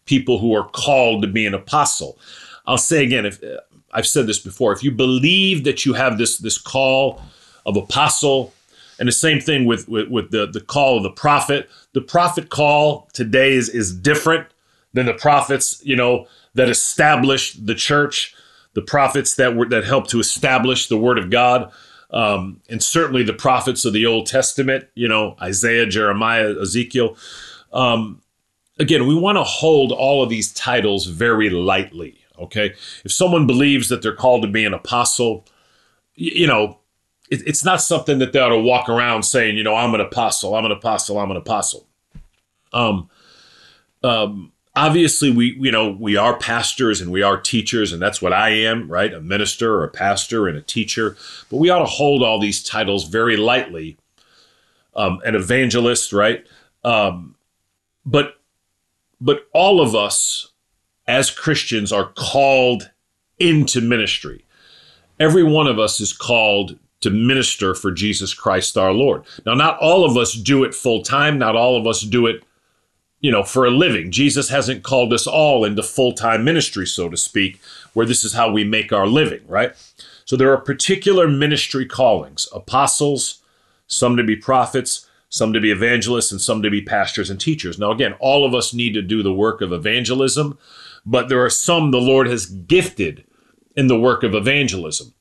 people 0.06 0.40
who 0.40 0.54
are 0.56 0.68
called 0.70 1.22
to 1.22 1.28
be 1.28 1.46
an 1.46 1.54
apostle. 1.54 2.18
I'll 2.66 2.78
say 2.78 3.04
again, 3.04 3.26
if 3.26 3.44
uh, 3.44 3.58
I've 3.92 4.08
said 4.08 4.26
this 4.26 4.40
before, 4.40 4.74
if 4.74 4.84
you 4.84 4.92
believe 4.92 5.66
that 5.66 5.86
you 5.86 5.94
have 5.94 6.18
this 6.18 6.38
this 6.38 6.58
call 6.58 7.22
of 7.66 7.78
apostle, 7.78 8.54
and 9.00 9.08
the 9.08 9.12
same 9.12 9.40
thing 9.40 9.66
with, 9.66 9.88
with, 9.90 10.08
with 10.10 10.32
the, 10.32 10.48
the 10.48 10.62
call 10.62 10.98
of 10.98 11.04
the 11.04 11.12
prophet. 11.12 11.70
The 11.94 12.02
prophet 12.02 12.50
call 12.50 13.10
today 13.14 13.54
is, 13.54 13.70
is 13.70 13.94
different 13.94 14.48
than 14.94 15.08
the 15.08 15.14
prophets, 15.14 15.82
you 15.84 15.96
know, 15.96 16.28
that 16.54 16.70
established 16.70 17.66
the 17.66 17.76
church, 17.76 18.36
the 18.74 18.82
prophets 18.82 19.36
that 19.36 19.56
were 19.56 19.68
that 19.68 19.84
helped 19.84 20.10
to 20.12 20.20
establish 20.20 20.88
the 20.88 20.98
word 20.98 21.18
of 21.18 21.30
God. 21.30 21.72
Um, 22.14 22.62
and 22.70 22.82
certainly 22.82 23.24
the 23.24 23.34
prophets 23.34 23.86
of 23.86 23.94
the 23.94 24.06
Old 24.06 24.28
Testament, 24.28 24.86
you 24.94 25.08
know, 25.08 25.36
Isaiah, 25.42 25.88
Jeremiah, 25.88 26.54
Ezekiel. 26.62 27.18
Um, 27.74 28.22
again, 28.78 29.08
we 29.08 29.16
want 29.16 29.38
to 29.38 29.44
hold 29.44 29.92
all 29.92 30.24
of 30.24 30.30
these 30.30 30.54
titles 30.54 31.08
very 31.08 31.50
lightly. 31.50 32.20
Okay. 32.40 32.76
If 33.04 33.12
someone 33.12 33.48
believes 33.48 33.90
that 33.90 34.02
they're 34.02 34.16
called 34.16 34.44
to 34.44 34.48
be 34.48 34.64
an 34.64 34.74
apostle, 34.74 35.46
you 36.16 36.48
know, 36.48 36.80
it, 37.32 37.42
it's 37.48 37.66
not 37.66 37.82
something 37.82 38.20
that 38.20 38.32
they 38.32 38.40
ought 38.40 38.50
to 38.50 38.60
walk 38.60 38.90
around 38.90 39.24
saying, 39.24 39.58
you 39.58 39.64
know, 39.64 39.76
I'm 39.76 39.94
an 39.96 40.02
apostle, 40.02 40.56
I'm 40.56 40.66
an 40.66 40.72
apostle, 40.72 41.18
I'm 41.20 41.32
an 41.32 41.38
apostle. 41.38 41.88
Um, 42.74 43.10
um, 44.04 44.52
obviously 44.76 45.32
we 45.32 45.56
you 45.60 45.72
know 45.72 45.92
we 45.92 46.16
are 46.18 46.38
pastors 46.38 47.00
and 47.02 47.12
we 47.12 47.22
are 47.22 47.40
teachers 47.40 47.94
and 47.94 48.02
that's 48.02 48.22
what 48.22 48.34
i 48.34 48.50
am 48.50 48.90
right? 48.90 49.14
A 49.14 49.22
minister 49.22 49.76
or 49.76 49.84
a 49.84 49.90
pastor 49.90 50.48
and 50.48 50.58
a 50.58 50.62
teacher. 50.62 51.16
But 51.50 51.58
we 51.58 51.70
ought 51.70 51.80
to 51.80 51.86
hold 51.86 52.24
all 52.24 52.40
these 52.40 52.64
titles 52.64 53.08
very 53.08 53.38
lightly 53.38 53.98
um, 54.96 55.22
an 55.26 55.36
evangelist 55.36 56.14
right? 56.14 56.46
Um, 56.84 57.36
but 58.06 58.40
but 59.22 59.48
all 59.54 59.80
of 59.80 59.96
us 59.96 60.52
as 61.08 61.30
christians 61.30 61.92
are 61.92 62.12
called 62.16 62.90
into 63.40 63.82
ministry. 63.82 64.46
Every 65.20 65.44
one 65.44 65.68
of 65.68 65.80
us 65.80 66.00
is 66.00 66.14
called 66.14 66.78
to 67.02 67.10
minister 67.10 67.76
for 67.76 67.92
Jesus 67.92 68.34
Christ 68.34 68.78
our 68.78 68.94
Lord. 68.94 69.24
Now, 69.46 69.54
not 69.54 69.78
all 69.80 70.06
of 70.06 70.18
us 70.18 70.34
do 70.34 70.64
it 70.64 70.74
full 70.74 71.04
time, 71.04 71.38
not 71.38 71.56
all 71.56 71.76
of 71.76 71.86
us 71.86 72.02
do 72.02 72.26
it, 72.28 72.44
you 73.24 73.32
know, 73.32 73.42
for 73.42 73.66
a 73.66 73.72
living. 73.72 74.12
Jesus 74.12 74.50
hasn't 74.50 74.84
called 74.84 75.12
us 75.12 75.26
all 75.26 75.66
into 75.66 75.82
full 75.82 76.14
time 76.14 76.44
ministry, 76.44 76.86
so 76.86 77.10
to 77.10 77.18
speak, 77.18 77.60
where 77.94 78.06
this 78.06 78.24
is 78.24 78.34
how 78.34 78.52
we 78.52 78.64
make 78.64 78.94
our 78.94 79.08
living, 79.08 79.42
right? 79.48 79.74
So 80.26 80.38
there 80.38 80.54
are 80.54 80.62
particular 80.62 81.28
ministry 81.28 81.88
callings 81.88 82.48
apostles, 82.54 83.42
some 83.88 84.16
to 84.18 84.24
be 84.24 84.36
prophets, 84.36 85.10
some 85.30 85.54
to 85.54 85.60
be 85.60 85.72
evangelists, 85.72 86.32
and 86.32 86.40
some 86.40 86.62
to 86.62 86.70
be 86.70 86.84
pastors 86.84 87.32
and 87.32 87.42
teachers. 87.42 87.80
Now, 87.80 87.90
again, 87.90 88.14
all 88.20 88.46
of 88.46 88.54
us 88.54 88.76
need 88.76 88.94
to 88.94 89.02
do 89.02 89.24
the 89.24 89.34
work 89.34 89.62
of 89.62 89.74
evangelism, 89.74 90.60
but 91.04 91.30
there 91.30 91.44
are 91.44 91.50
some 91.50 91.90
the 91.90 92.00
Lord 92.00 92.28
has 92.28 92.46
gifted 92.46 93.24
in 93.76 93.88
the 93.88 94.00
work 94.00 94.22
of 94.22 94.36
evangelism 94.36 95.14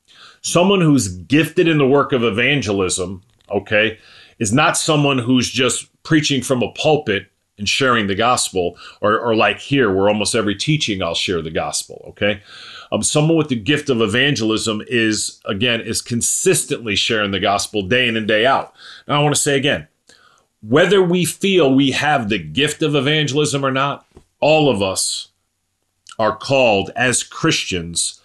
someone 0.42 0.80
who's 0.80 1.08
gifted 1.08 1.68
in 1.68 1.78
the 1.78 1.86
work 1.86 2.12
of 2.12 2.22
evangelism, 2.22 3.22
okay, 3.50 3.98
is 4.38 4.52
not 4.52 4.76
someone 4.76 5.18
who's 5.18 5.50
just 5.50 5.88
preaching 6.02 6.42
from 6.42 6.62
a 6.62 6.72
pulpit 6.72 7.28
and 7.62 7.68
sharing 7.68 8.08
the 8.08 8.16
gospel, 8.16 8.76
or, 9.00 9.16
or 9.20 9.36
like 9.36 9.60
here, 9.60 9.94
where 9.94 10.08
almost 10.08 10.34
every 10.34 10.56
teaching 10.56 11.00
I'll 11.00 11.14
share 11.14 11.40
the 11.40 11.50
gospel, 11.50 12.04
okay? 12.08 12.42
Um, 12.90 13.04
someone 13.04 13.36
with 13.36 13.50
the 13.50 13.54
gift 13.54 13.88
of 13.88 14.00
evangelism 14.00 14.82
is, 14.88 15.40
again, 15.44 15.80
is 15.80 16.02
consistently 16.02 16.96
sharing 16.96 17.30
the 17.30 17.38
gospel 17.38 17.82
day 17.82 18.08
in 18.08 18.16
and 18.16 18.26
day 18.26 18.44
out. 18.44 18.74
Now, 19.06 19.20
I 19.20 19.22
want 19.22 19.36
to 19.36 19.40
say 19.40 19.56
again, 19.56 19.86
whether 20.60 21.00
we 21.00 21.24
feel 21.24 21.72
we 21.72 21.92
have 21.92 22.28
the 22.28 22.40
gift 22.40 22.82
of 22.82 22.96
evangelism 22.96 23.64
or 23.64 23.70
not, 23.70 24.04
all 24.40 24.68
of 24.68 24.82
us 24.82 25.28
are 26.18 26.36
called 26.36 26.90
as 26.96 27.22
Christians 27.22 28.20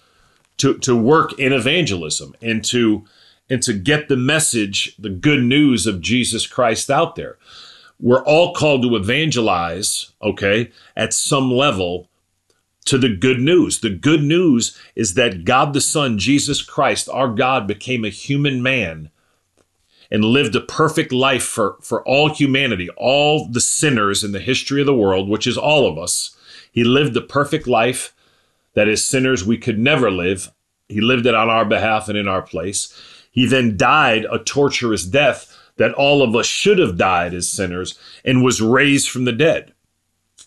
to, 0.57 0.79
to 0.79 0.95
work 0.95 1.37
in 1.37 1.53
evangelism 1.53 2.35
and 2.41 2.65
to 2.65 3.05
and 3.49 3.63
to 3.63 3.71
get 3.71 4.09
the 4.09 4.17
message, 4.17 4.93
the 4.97 5.09
good 5.09 5.41
news 5.41 5.87
of 5.87 6.01
Jesus 6.01 6.45
Christ 6.45 6.89
out 6.89 7.15
there. 7.15 7.37
We're 7.99 8.23
all 8.23 8.53
called 8.53 8.83
to 8.83 8.95
evangelize, 8.95 10.11
okay, 10.21 10.71
at 10.95 11.13
some 11.13 11.51
level 11.51 12.09
to 12.85 12.97
the 12.97 13.09
good 13.09 13.39
news. 13.39 13.79
The 13.79 13.89
good 13.89 14.23
news 14.23 14.77
is 14.95 15.15
that 15.15 15.45
God 15.45 15.73
the 15.73 15.81
Son, 15.81 16.17
Jesus 16.17 16.61
Christ, 16.61 17.09
our 17.09 17.27
God, 17.27 17.67
became 17.67 18.05
a 18.05 18.09
human 18.09 18.61
man 18.61 19.09
and 20.09 20.23
lived 20.23 20.55
a 20.55 20.61
perfect 20.61 21.11
life 21.11 21.43
for, 21.43 21.77
for 21.81 22.01
all 22.07 22.29
humanity, 22.33 22.89
all 22.95 23.47
the 23.47 23.59
sinners 23.59 24.23
in 24.23 24.31
the 24.31 24.39
history 24.39 24.79
of 24.79 24.87
the 24.87 24.95
world, 24.95 25.27
which 25.27 25.47
is 25.47 25.57
all 25.57 25.85
of 25.85 25.97
us. 25.97 26.37
He 26.71 26.83
lived 26.83 27.13
the 27.13 27.21
perfect 27.21 27.67
life 27.67 28.13
that 28.73 28.87
as 28.87 29.03
sinners 29.03 29.43
we 29.43 29.57
could 29.57 29.79
never 29.79 30.11
live. 30.11 30.51
He 30.87 31.01
lived 31.01 31.25
it 31.25 31.35
on 31.35 31.49
our 31.49 31.65
behalf 31.65 32.07
and 32.07 32.17
in 32.17 32.27
our 32.27 32.41
place. 32.41 32.93
He 33.31 33.45
then 33.45 33.75
died 33.75 34.25
a 34.31 34.39
torturous 34.39 35.03
death 35.03 35.56
that 35.77 35.93
all 35.93 36.21
of 36.21 36.35
us 36.35 36.45
should 36.45 36.79
have 36.79 36.97
died 36.97 37.33
as 37.33 37.49
sinners 37.49 37.97
and 38.25 38.43
was 38.43 38.61
raised 38.61 39.09
from 39.09 39.25
the 39.25 39.31
dead. 39.31 39.73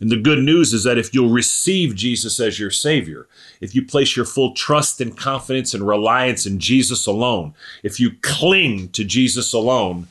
And 0.00 0.10
the 0.10 0.16
good 0.16 0.38
news 0.38 0.72
is 0.72 0.84
that 0.84 0.98
if 0.98 1.12
you'll 1.12 1.30
receive 1.30 1.94
Jesus 1.94 2.40
as 2.40 2.58
your 2.58 2.70
Savior, 2.70 3.28
if 3.60 3.74
you 3.74 3.84
place 3.84 4.16
your 4.16 4.24
full 4.24 4.54
trust 4.54 5.00
and 5.00 5.16
confidence 5.16 5.74
and 5.74 5.86
reliance 5.86 6.46
in 6.46 6.58
Jesus 6.58 7.06
alone, 7.06 7.54
if 7.82 8.00
you 8.00 8.12
cling 8.22 8.88
to 8.90 9.04
Jesus 9.04 9.52
alone 9.52 10.08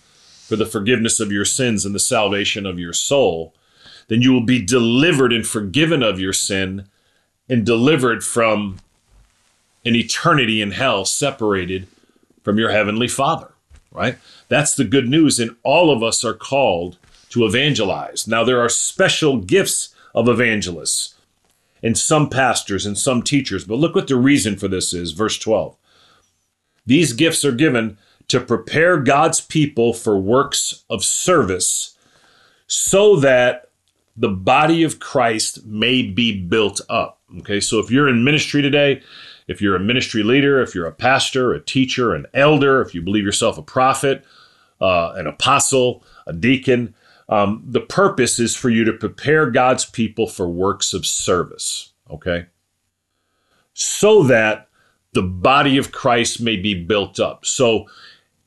for 0.47 0.55
the 0.55 0.65
forgiveness 0.65 1.20
of 1.20 1.32
your 1.32 1.45
sins 1.45 1.86
and 1.86 1.95
the 1.95 1.99
salvation 1.99 2.65
of 2.65 2.80
your 2.80 2.93
soul, 2.93 3.53
then 4.09 4.22
you 4.22 4.32
will 4.32 4.45
be 4.45 4.63
delivered 4.63 5.34
and 5.34 5.45
forgiven 5.45 6.03
of 6.03 6.20
your 6.20 6.34
sin 6.34 6.88
and 7.47 7.65
delivered 7.65 8.24
from 8.24 8.80
an 9.86 9.95
eternity 9.95 10.61
in 10.61 10.72
hell 10.72 11.05
separated 11.05 11.88
from 12.43 12.59
your 12.59 12.72
heavenly 12.72 13.07
Father, 13.07 13.51
right? 13.91 14.17
That's 14.47 14.75
the 14.75 14.85
good 14.85 15.09
news. 15.09 15.39
And 15.39 15.55
all 15.63 15.91
of 15.91 16.03
us 16.03 16.23
are 16.23 16.33
called 16.33 16.97
to 17.29 17.45
evangelize. 17.45 18.27
Now, 18.27 18.43
there 18.43 18.59
are 18.59 18.69
special 18.69 19.37
gifts 19.37 19.93
of 20.13 20.27
evangelists 20.27 21.15
and 21.81 21.97
some 21.97 22.29
pastors 22.29 22.85
and 22.85 22.97
some 22.97 23.21
teachers, 23.21 23.65
but 23.65 23.75
look 23.75 23.95
what 23.95 24.07
the 24.07 24.15
reason 24.15 24.57
for 24.57 24.67
this 24.67 24.93
is. 24.93 25.11
Verse 25.11 25.37
12. 25.37 25.75
These 26.85 27.13
gifts 27.13 27.45
are 27.45 27.51
given 27.51 27.97
to 28.27 28.39
prepare 28.39 28.97
God's 28.97 29.41
people 29.41 29.93
for 29.93 30.17
works 30.17 30.83
of 30.89 31.03
service 31.03 31.95
so 32.67 33.15
that 33.17 33.69
the 34.15 34.29
body 34.29 34.83
of 34.83 34.99
Christ 34.99 35.65
may 35.65 36.03
be 36.03 36.39
built 36.39 36.81
up. 36.89 37.19
Okay, 37.39 37.59
so 37.59 37.79
if 37.79 37.91
you're 37.91 38.09
in 38.09 38.23
ministry 38.23 38.61
today, 38.61 39.01
if 39.50 39.64
you're 39.64 39.76
a 39.76 39.80
ministry 39.80 40.22
leader, 40.22 40.62
if 40.62 40.76
you're 40.76 40.86
a 40.86 40.91
pastor, 40.91 41.54
a 41.54 41.60
teacher, 41.60 42.14
an 42.14 42.28
elder, 42.36 42.84
if 42.84 42.93
you 42.93 43.02
believe 43.02 43.26
yourself 43.26 43.58
a 43.58 43.64
prophet, 43.64 44.24
uh, 44.80 45.14
an 45.16 45.26
apostle, 45.26 46.04
a 46.28 46.34
deacon, 46.34 46.93
um, 47.30 47.64
the 47.66 47.82
purpose 47.82 48.39
is 48.39 48.56
for 48.56 48.70
you 48.70 48.84
to 48.84 48.93
prepare 48.93 49.50
God's 49.50 49.86
people 49.86 50.28
for 50.28 50.47
works 50.47 50.93
of 50.93 51.04
service, 51.04 51.93
okay? 52.12 52.45
So 53.74 54.22
that 54.24 54.70
the 55.14 55.24
body 55.24 55.78
of 55.78 55.91
Christ 55.91 56.39
may 56.39 56.56
be 56.56 56.76
built 56.76 57.20
up. 57.20 57.43
So 57.43 57.88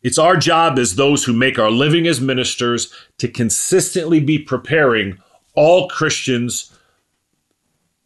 it's 0.04 0.18
our 0.18 0.36
job 0.36 0.78
as 0.78 0.94
those 0.94 1.24
who 1.24 1.32
make 1.32 1.58
our 1.58 1.70
living 1.70 2.06
as 2.06 2.20
ministers 2.20 2.94
to 3.18 3.26
consistently 3.26 4.20
be 4.20 4.38
preparing 4.38 5.18
all 5.54 5.88
Christians 5.88 6.72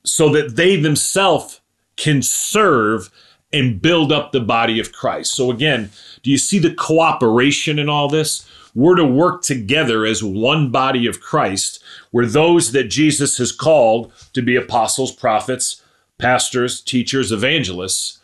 so 0.03 0.31
that 0.31 0.57
they 0.57 0.77
themselves 0.77 1.61
can 1.97 2.23
serve 2.23 3.11
and 3.53 3.81
build 3.81 4.13
up 4.13 4.33
the 4.33 4.41
body 4.41 4.81
of 4.81 4.93
Christ. 4.93 5.35
So, 5.35 5.51
again, 5.51 5.91
do 6.23 6.31
you 6.31 6.39
see 6.39 6.59
the 6.59 6.75
cooperation 6.75 7.79
in 7.79 7.89
all 7.89 8.09
this? 8.09 8.49
We're 8.75 8.97
to 8.97 9.05
work 9.05 9.43
together 9.43 10.05
as 10.05 10.23
one 10.23 10.71
body 10.71 11.07
of 11.07 11.21
Christ, 11.21 11.83
where 12.11 12.27
those 12.27 12.73
that 12.73 12.91
Jesus 12.91 13.39
has 13.39 13.53
called 13.53 14.13
to 14.35 14.43
be 14.43 14.57
apostles, 14.57 15.13
prophets, 15.13 15.83
pastors, 16.19 16.83
teachers, 16.83 17.33
evangelists 17.33 18.19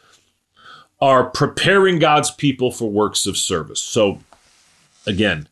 are 1.00 1.24
preparing 1.24 1.98
God's 1.98 2.30
people 2.30 2.70
for 2.70 2.90
works 2.90 3.26
of 3.26 3.36
service. 3.36 3.80
So, 3.80 4.20
again, 5.06 5.48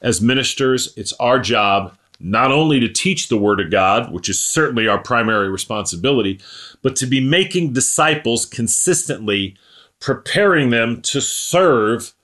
as 0.00 0.20
ministers, 0.20 0.94
it's 0.96 1.12
our 1.14 1.38
job 1.38 1.96
not 2.20 2.52
only 2.52 2.80
to 2.80 2.88
teach 2.88 3.28
the 3.28 3.38
Word 3.38 3.60
of 3.60 3.70
God, 3.70 4.12
which 4.12 4.28
is 4.28 4.40
certainly 4.40 4.88
our 4.88 4.98
primary 4.98 5.48
responsibility, 5.48 6.40
but 6.82 6.96
to 6.96 7.06
be 7.06 7.20
making 7.20 7.72
disciples 7.72 8.46
consistently, 8.46 9.56
preparing 10.00 10.70
them 10.70 11.00
to 11.02 11.20
serve 11.20 12.14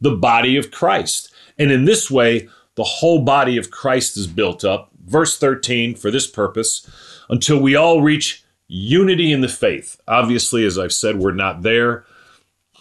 the 0.00 0.14
body 0.14 0.56
of 0.56 0.70
Christ. 0.70 1.32
And 1.58 1.70
in 1.70 1.84
this 1.84 2.10
way, 2.10 2.48
the 2.74 2.84
whole 2.84 3.22
body 3.22 3.56
of 3.56 3.70
Christ 3.70 4.16
is 4.16 4.26
built 4.26 4.64
up. 4.64 4.90
Verse 5.04 5.38
13, 5.38 5.94
for 5.94 6.10
this 6.10 6.26
purpose, 6.26 6.88
until 7.28 7.60
we 7.60 7.74
all 7.74 8.02
reach 8.02 8.44
unity 8.68 9.32
in 9.32 9.40
the 9.40 9.48
faith. 9.48 10.00
Obviously, 10.08 10.64
as 10.64 10.78
I've 10.78 10.92
said, 10.92 11.18
we're 11.18 11.32
not 11.32 11.62
there. 11.62 12.04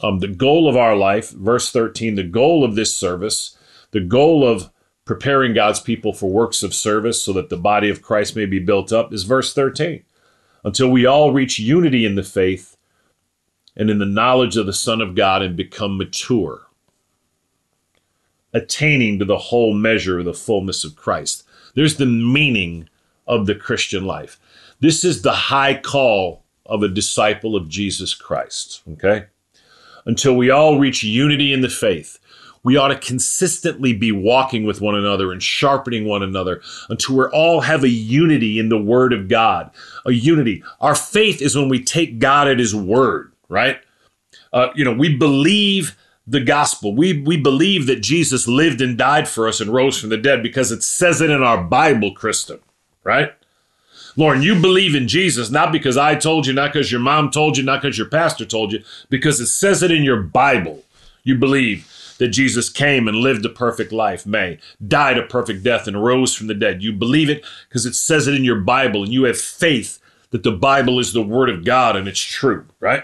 Um, 0.01 0.19
the 0.19 0.27
goal 0.27 0.67
of 0.67 0.75
our 0.75 0.95
life, 0.95 1.31
verse 1.31 1.71
13, 1.71 2.15
the 2.15 2.23
goal 2.23 2.63
of 2.63 2.75
this 2.75 2.93
service, 2.93 3.57
the 3.91 4.01
goal 4.01 4.47
of 4.47 4.69
preparing 5.05 5.53
God's 5.53 5.79
people 5.79 6.13
for 6.13 6.29
works 6.29 6.63
of 6.63 6.73
service 6.73 7.21
so 7.21 7.31
that 7.33 7.49
the 7.49 7.57
body 7.57 7.89
of 7.89 8.01
Christ 8.01 8.35
may 8.35 8.47
be 8.47 8.59
built 8.59 8.91
up 8.91 9.13
is 9.13 9.23
verse 9.23 9.53
13. 9.53 10.03
Until 10.63 10.89
we 10.89 11.05
all 11.05 11.31
reach 11.31 11.59
unity 11.59 12.05
in 12.05 12.15
the 12.15 12.23
faith 12.23 12.75
and 13.75 13.89
in 13.89 13.99
the 13.99 14.05
knowledge 14.05 14.57
of 14.57 14.65
the 14.65 14.73
Son 14.73 15.01
of 15.01 15.15
God 15.15 15.43
and 15.43 15.55
become 15.55 15.97
mature, 15.97 16.63
attaining 18.51 19.19
to 19.19 19.25
the 19.25 19.37
whole 19.37 19.73
measure 19.73 20.19
of 20.19 20.25
the 20.25 20.33
fullness 20.33 20.83
of 20.83 20.95
Christ. 20.95 21.43
There's 21.75 21.97
the 21.97 22.05
meaning 22.05 22.89
of 23.27 23.45
the 23.45 23.55
Christian 23.55 24.05
life. 24.05 24.39
This 24.79 25.03
is 25.03 25.21
the 25.21 25.33
high 25.33 25.79
call 25.79 26.43
of 26.65 26.81
a 26.81 26.87
disciple 26.87 27.55
of 27.55 27.69
Jesus 27.69 28.15
Christ, 28.15 28.81
okay? 28.93 29.25
Until 30.05 30.35
we 30.35 30.49
all 30.49 30.79
reach 30.79 31.03
unity 31.03 31.53
in 31.53 31.61
the 31.61 31.69
faith 31.69 32.17
we 32.65 32.77
ought 32.77 32.87
to 32.87 32.97
consistently 32.97 33.93
be 33.93 34.11
walking 34.11 34.65
with 34.65 34.81
one 34.81 34.95
another 34.95 35.31
and 35.31 35.41
sharpening 35.41 36.05
one 36.05 36.23
another 36.23 36.61
until 36.89 37.15
we 37.15 37.25
all 37.25 37.61
have 37.61 37.83
a 37.83 37.89
unity 37.89 38.57
in 38.57 38.69
the 38.69 38.81
Word 38.81 39.13
of 39.13 39.27
God. 39.27 39.69
A 40.05 40.11
unity. 40.11 40.63
Our 40.81 40.95
faith 40.95 41.43
is 41.43 41.55
when 41.55 41.69
we 41.69 41.81
take 41.81 42.17
God 42.17 42.47
at 42.47 42.57
His 42.57 42.75
word, 42.75 43.31
right? 43.49 43.79
Uh, 44.51 44.69
you 44.73 44.83
know, 44.83 44.93
we 44.93 45.15
believe 45.15 45.95
the 46.25 46.39
gospel. 46.39 46.95
We 46.95 47.21
we 47.21 47.37
believe 47.37 47.85
that 47.85 48.01
Jesus 48.01 48.47
lived 48.47 48.81
and 48.81 48.97
died 48.97 49.27
for 49.27 49.47
us 49.47 49.61
and 49.61 49.71
rose 49.71 49.99
from 49.99 50.09
the 50.09 50.17
dead 50.17 50.41
because 50.41 50.71
it 50.71 50.81
says 50.81 51.21
it 51.21 51.29
in 51.29 51.43
our 51.43 51.63
Bible, 51.63 52.13
Kristen, 52.13 52.59
right? 53.03 53.31
Lauren, 54.17 54.41
you 54.41 54.59
believe 54.59 54.95
in 54.95 55.07
Jesus 55.07 55.51
not 55.51 55.71
because 55.71 55.97
I 55.97 56.15
told 56.15 56.47
you, 56.47 56.53
not 56.53 56.73
because 56.73 56.91
your 56.91 57.01
mom 57.01 57.29
told 57.29 57.57
you, 57.57 57.63
not 57.63 57.83
because 57.83 57.99
your 57.99 58.09
pastor 58.09 58.45
told 58.45 58.71
you, 58.71 58.83
because 59.09 59.39
it 59.39 59.47
says 59.47 59.83
it 59.83 59.91
in 59.91 60.03
your 60.03 60.21
Bible. 60.23 60.83
You 61.23 61.35
believe 61.37 61.91
that 62.17 62.29
Jesus 62.29 62.69
came 62.69 63.07
and 63.07 63.17
lived 63.17 63.45
a 63.45 63.49
perfect 63.49 63.91
life, 63.91 64.25
may, 64.25 64.59
died 64.85 65.17
a 65.17 65.23
perfect 65.23 65.63
death, 65.63 65.87
and 65.87 66.03
rose 66.03 66.33
from 66.33 66.47
the 66.47 66.53
dead. 66.53 66.81
You 66.81 66.93
believe 66.93 67.29
it 67.29 67.45
because 67.67 67.85
it 67.85 67.95
says 67.95 68.27
it 68.27 68.35
in 68.35 68.43
your 68.43 68.59
Bible, 68.59 69.03
and 69.03 69.13
you 69.13 69.23
have 69.23 69.39
faith 69.39 69.99
that 70.31 70.43
the 70.43 70.51
Bible 70.51 70.99
is 70.99 71.13
the 71.13 71.21
Word 71.21 71.49
of 71.49 71.63
God 71.63 71.95
and 71.95 72.07
it's 72.07 72.19
true, 72.19 72.65
right? 72.81 73.03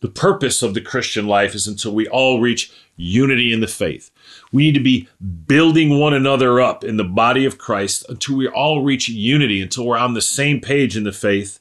The 0.00 0.08
purpose 0.08 0.62
of 0.62 0.74
the 0.74 0.80
Christian 0.80 1.26
life 1.26 1.54
is 1.54 1.66
until 1.66 1.94
we 1.94 2.08
all 2.08 2.40
reach 2.40 2.72
unity 2.96 3.52
in 3.52 3.60
the 3.60 3.66
faith. 3.66 4.10
We 4.52 4.64
need 4.64 4.74
to 4.74 4.82
be 4.82 5.08
building 5.46 5.98
one 5.98 6.12
another 6.12 6.60
up 6.60 6.82
in 6.82 6.96
the 6.96 7.04
body 7.04 7.44
of 7.44 7.56
Christ 7.56 8.04
until 8.08 8.36
we 8.36 8.48
all 8.48 8.82
reach 8.82 9.08
unity, 9.08 9.62
until 9.62 9.86
we're 9.86 9.96
on 9.96 10.14
the 10.14 10.20
same 10.20 10.60
page 10.60 10.96
in 10.96 11.04
the 11.04 11.12
faith, 11.12 11.60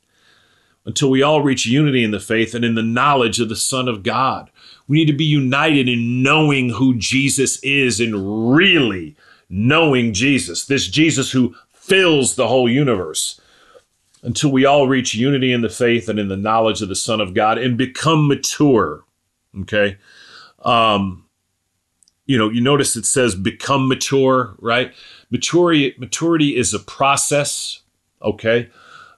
until 0.86 1.10
we 1.10 1.22
all 1.22 1.42
reach 1.42 1.66
unity 1.66 2.04
in 2.04 2.12
the 2.12 2.20
faith 2.20 2.54
and 2.54 2.66
in 2.66 2.76
the 2.76 2.82
knowledge 2.82 3.40
of 3.40 3.48
the 3.48 3.56
Son 3.56 3.88
of 3.88 4.04
God. 4.04 4.50
We 4.88 4.98
need 4.98 5.12
to 5.12 5.18
be 5.18 5.24
united 5.24 5.88
in 5.88 6.22
knowing 6.22 6.70
who 6.70 6.96
Jesus 6.96 7.58
is 7.64 8.00
and 8.00 8.54
really 8.54 9.16
knowing 9.50 10.14
Jesus, 10.14 10.66
this 10.66 10.88
Jesus 10.88 11.32
who 11.32 11.56
fills 11.72 12.36
the 12.36 12.48
whole 12.48 12.70
universe, 12.70 13.40
until 14.24 14.52
we 14.52 14.66
all 14.66 14.88
reach 14.88 15.14
unity 15.14 15.52
in 15.52 15.62
the 15.62 15.70
faith 15.70 16.08
and 16.10 16.18
in 16.18 16.30
the 16.30 16.38
knowledge 16.38 16.82
of 16.82 16.90
the 16.90 16.96
Son 16.96 17.20
of 17.20 17.34
God 17.34 17.58
and 17.58 17.78
become 17.78 18.28
mature. 18.28 19.04
Okay. 19.62 19.98
Um, 20.64 21.26
you 22.26 22.38
know, 22.38 22.50
you 22.50 22.62
notice 22.62 22.96
it 22.96 23.06
says 23.06 23.36
become 23.36 23.88
mature, 23.88 24.56
right? 24.60 24.94
Maturity, 25.30 25.94
maturity 25.98 26.56
is 26.56 26.74
a 26.74 26.80
process. 26.80 27.82
Okay. 28.22 28.70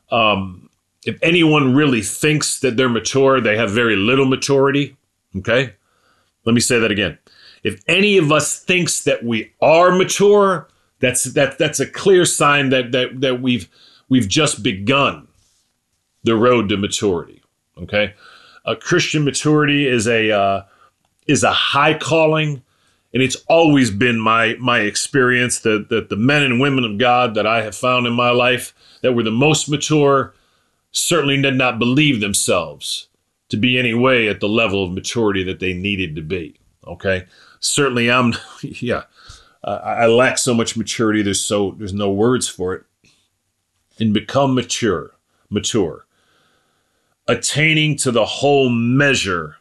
Um, 0.10 0.70
if 1.06 1.20
anyone 1.22 1.76
really 1.76 2.02
thinks 2.02 2.60
that 2.62 2.78
they're 2.78 2.90
mature, 2.90 3.40
they 3.40 3.58
have 3.58 3.70
very 3.70 3.96
little 3.96 4.26
maturity. 4.26 4.98
Okay? 5.38 5.74
Let 6.46 6.54
me 6.54 6.62
say 6.62 6.80
that 6.80 6.92
again. 6.92 7.18
If 7.64 7.82
any 7.88 8.18
of 8.18 8.32
us 8.32 8.60
thinks 8.60 9.04
that 9.06 9.24
we 9.24 9.52
are 9.62 9.92
mature, 9.92 10.68
that's 11.00 11.24
that 11.34 11.58
that's 11.58 11.80
a 11.80 11.88
clear 11.88 12.24
sign 12.24 12.70
that 12.70 12.92
that 12.92 13.22
that 13.22 13.42
we've 13.42 13.68
we've 14.08 14.28
just 14.28 14.62
begun 14.62 15.28
the 16.24 16.36
road 16.36 16.70
to 16.70 16.78
maturity. 16.78 17.42
Okay, 17.78 18.14
a 18.66 18.76
Christian 18.76 19.26
maturity 19.26 19.88
is 19.88 20.08
a 20.08 20.32
uh, 20.32 20.64
is 21.26 21.44
a 21.44 21.52
high 21.52 21.98
calling, 21.98 22.62
and 23.14 23.24
it's 23.24 23.38
always 23.48 23.90
been 23.90 24.20
my 24.20 24.56
my 24.60 24.82
experience 24.82 25.60
that 25.62 25.90
that 25.90 26.10
the 26.10 26.16
men 26.16 26.44
and 26.44 26.60
women 26.62 26.84
of 26.84 27.00
God 27.00 27.34
that 27.34 27.48
I 27.48 27.64
have 27.64 27.76
found 27.76 28.06
in 28.06 28.14
my 28.14 28.30
life 28.30 28.76
that 29.02 29.14
were 29.14 29.24
the 29.24 29.32
most 29.32 29.68
mature 29.68 30.36
certainly 30.92 31.42
did 31.42 31.56
not 31.56 31.80
believe 31.80 32.22
themselves 32.22 33.08
to 33.50 33.58
be 33.58 33.78
any 33.78 33.94
way 33.94 34.28
at 34.28 34.40
the 34.40 34.50
level 34.50 34.84
of 34.84 34.92
maturity 34.92 35.44
that 35.44 35.60
they 35.60 35.74
needed 35.74 36.16
to 36.16 36.22
be. 36.22 36.60
Okay, 36.88 37.26
certainly 37.60 38.10
I'm 38.12 38.34
yeah. 38.62 39.04
Uh, 39.64 39.82
I 39.84 40.06
lack 40.06 40.38
so 40.38 40.54
much 40.54 40.78
maturity. 40.78 41.24
There's 41.24 41.42
so 41.42 41.76
there's 41.78 41.94
no 41.94 42.12
words 42.12 42.48
for 42.48 42.74
it. 42.74 42.84
And 43.98 44.14
become 44.14 44.54
mature, 44.54 45.16
mature 45.50 46.06
attaining 47.28 47.96
to 47.98 48.12
the 48.12 48.26
whole 48.26 48.70
measure 48.70 49.58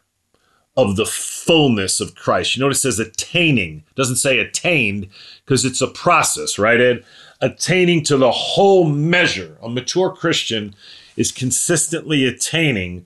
of 0.77 0.95
the 0.95 1.05
fullness 1.05 1.99
of 1.99 2.15
Christ. 2.15 2.55
You 2.55 2.61
notice 2.61 2.79
it 2.79 2.93
says 2.93 2.99
attaining, 2.99 3.83
it 3.89 3.95
doesn't 3.95 4.17
say 4.17 4.39
attained 4.39 5.07
because 5.45 5.63
it's 5.63 5.81
a 5.81 5.87
process, 5.87 6.59
right, 6.59 6.79
Ed? 6.79 7.03
Attaining 7.41 8.03
to 8.03 8.17
the 8.17 8.31
whole 8.31 8.87
measure. 8.89 9.57
A 9.61 9.69
mature 9.69 10.11
Christian 10.11 10.75
is 11.15 11.31
consistently 11.31 12.25
attaining 12.25 13.05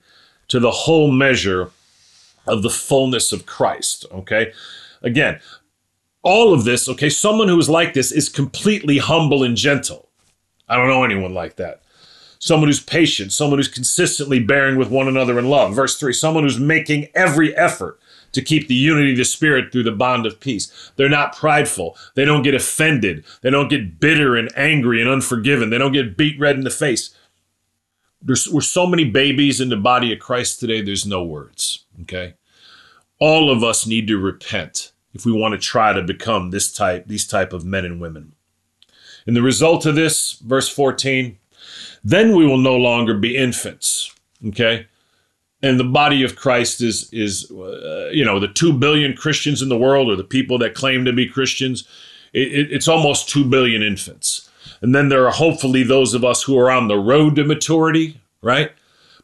to 0.49 0.59
the 0.59 0.71
whole 0.71 1.11
measure 1.11 1.71
of 2.45 2.61
the 2.61 2.69
fullness 2.69 3.31
of 3.31 3.45
Christ, 3.45 4.05
okay? 4.11 4.53
Again, 5.01 5.39
all 6.21 6.53
of 6.53 6.65
this, 6.65 6.89
okay, 6.89 7.09
someone 7.09 7.47
who 7.47 7.57
is 7.57 7.69
like 7.69 7.93
this 7.93 8.11
is 8.11 8.27
completely 8.29 8.97
humble 8.97 9.43
and 9.43 9.55
gentle. 9.55 10.09
I 10.67 10.75
don't 10.75 10.87
know 10.89 11.03
anyone 11.03 11.33
like 11.33 11.55
that 11.55 11.81
someone 12.39 12.69
who's 12.69 12.79
patient, 12.79 13.33
someone 13.33 13.59
who's 13.59 13.67
consistently 13.67 14.39
bearing 14.39 14.77
with 14.77 14.89
one 14.89 15.07
another 15.07 15.37
in 15.37 15.49
love. 15.49 15.75
Verse 15.75 15.99
3 15.99 16.13
someone 16.13 16.43
who's 16.43 16.59
making 16.59 17.09
every 17.13 17.55
effort 17.55 17.99
to 18.31 18.41
keep 18.41 18.67
the 18.67 18.75
unity 18.75 19.11
of 19.11 19.17
the 19.17 19.25
Spirit 19.25 19.71
through 19.71 19.83
the 19.83 19.91
bond 19.91 20.25
of 20.25 20.39
peace. 20.39 20.91
They're 20.95 21.09
not 21.09 21.35
prideful. 21.35 21.97
They 22.15 22.25
don't 22.25 22.43
get 22.43 22.53
offended. 22.53 23.25
They 23.41 23.49
don't 23.49 23.69
get 23.69 23.99
bitter 23.99 24.35
and 24.35 24.49
angry 24.55 25.01
and 25.01 25.09
unforgiven. 25.09 25.69
They 25.69 25.77
don't 25.77 25.91
get 25.91 26.15
beet 26.15 26.39
red 26.39 26.55
in 26.55 26.63
the 26.63 26.69
face. 26.69 27.13
There's, 28.21 28.47
we're 28.49 28.61
so 28.61 28.85
many 28.85 29.05
babies 29.05 29.61
in 29.61 29.69
the 29.69 29.77
body 29.77 30.11
of 30.11 30.19
Christ 30.19 30.59
today, 30.59 30.81
there's 30.81 31.05
no 31.05 31.23
words. 31.23 31.85
Okay? 32.01 32.33
All 33.19 33.49
of 33.51 33.63
us 33.63 33.85
need 33.85 34.07
to 34.07 34.17
repent 34.17 34.91
if 35.13 35.25
we 35.25 35.31
want 35.31 35.53
to 35.53 35.57
try 35.57 35.93
to 35.93 36.01
become 36.01 36.51
this 36.51 36.71
type, 36.71 37.07
these 37.07 37.27
type 37.27 37.53
of 37.53 37.65
men 37.65 37.85
and 37.85 37.99
women. 37.99 38.33
And 39.25 39.35
the 39.35 39.41
result 39.41 39.85
of 39.85 39.95
this, 39.95 40.33
verse 40.33 40.69
14, 40.69 41.37
then 42.03 42.35
we 42.35 42.45
will 42.45 42.57
no 42.57 42.75
longer 42.75 43.17
be 43.17 43.35
infants. 43.35 44.13
Okay. 44.47 44.87
And 45.61 45.79
the 45.79 45.83
body 45.83 46.23
of 46.23 46.35
Christ 46.35 46.81
is, 46.81 47.11
is 47.11 47.51
uh, 47.51 48.09
you 48.11 48.23
know, 48.23 48.39
the 48.39 48.47
2 48.47 48.73
billion 48.73 49.15
Christians 49.15 49.61
in 49.61 49.69
the 49.69 49.77
world 49.77 50.09
or 50.09 50.15
the 50.15 50.23
people 50.23 50.57
that 50.59 50.73
claim 50.73 51.03
to 51.05 51.11
be 51.11 51.27
Christians, 51.27 51.87
it, 52.31 52.47
it, 52.47 52.71
it's 52.71 52.87
almost 52.87 53.29
2 53.29 53.45
billion 53.45 53.81
infants. 53.81 54.48
And 54.81 54.95
then 54.95 55.09
there 55.09 55.25
are 55.27 55.31
hopefully 55.31 55.83
those 55.83 56.13
of 56.13 56.23
us 56.23 56.43
who 56.43 56.57
are 56.57 56.71
on 56.71 56.87
the 56.87 56.97
road 56.97 57.35
to 57.35 57.43
maturity, 57.43 58.19
right? 58.41 58.71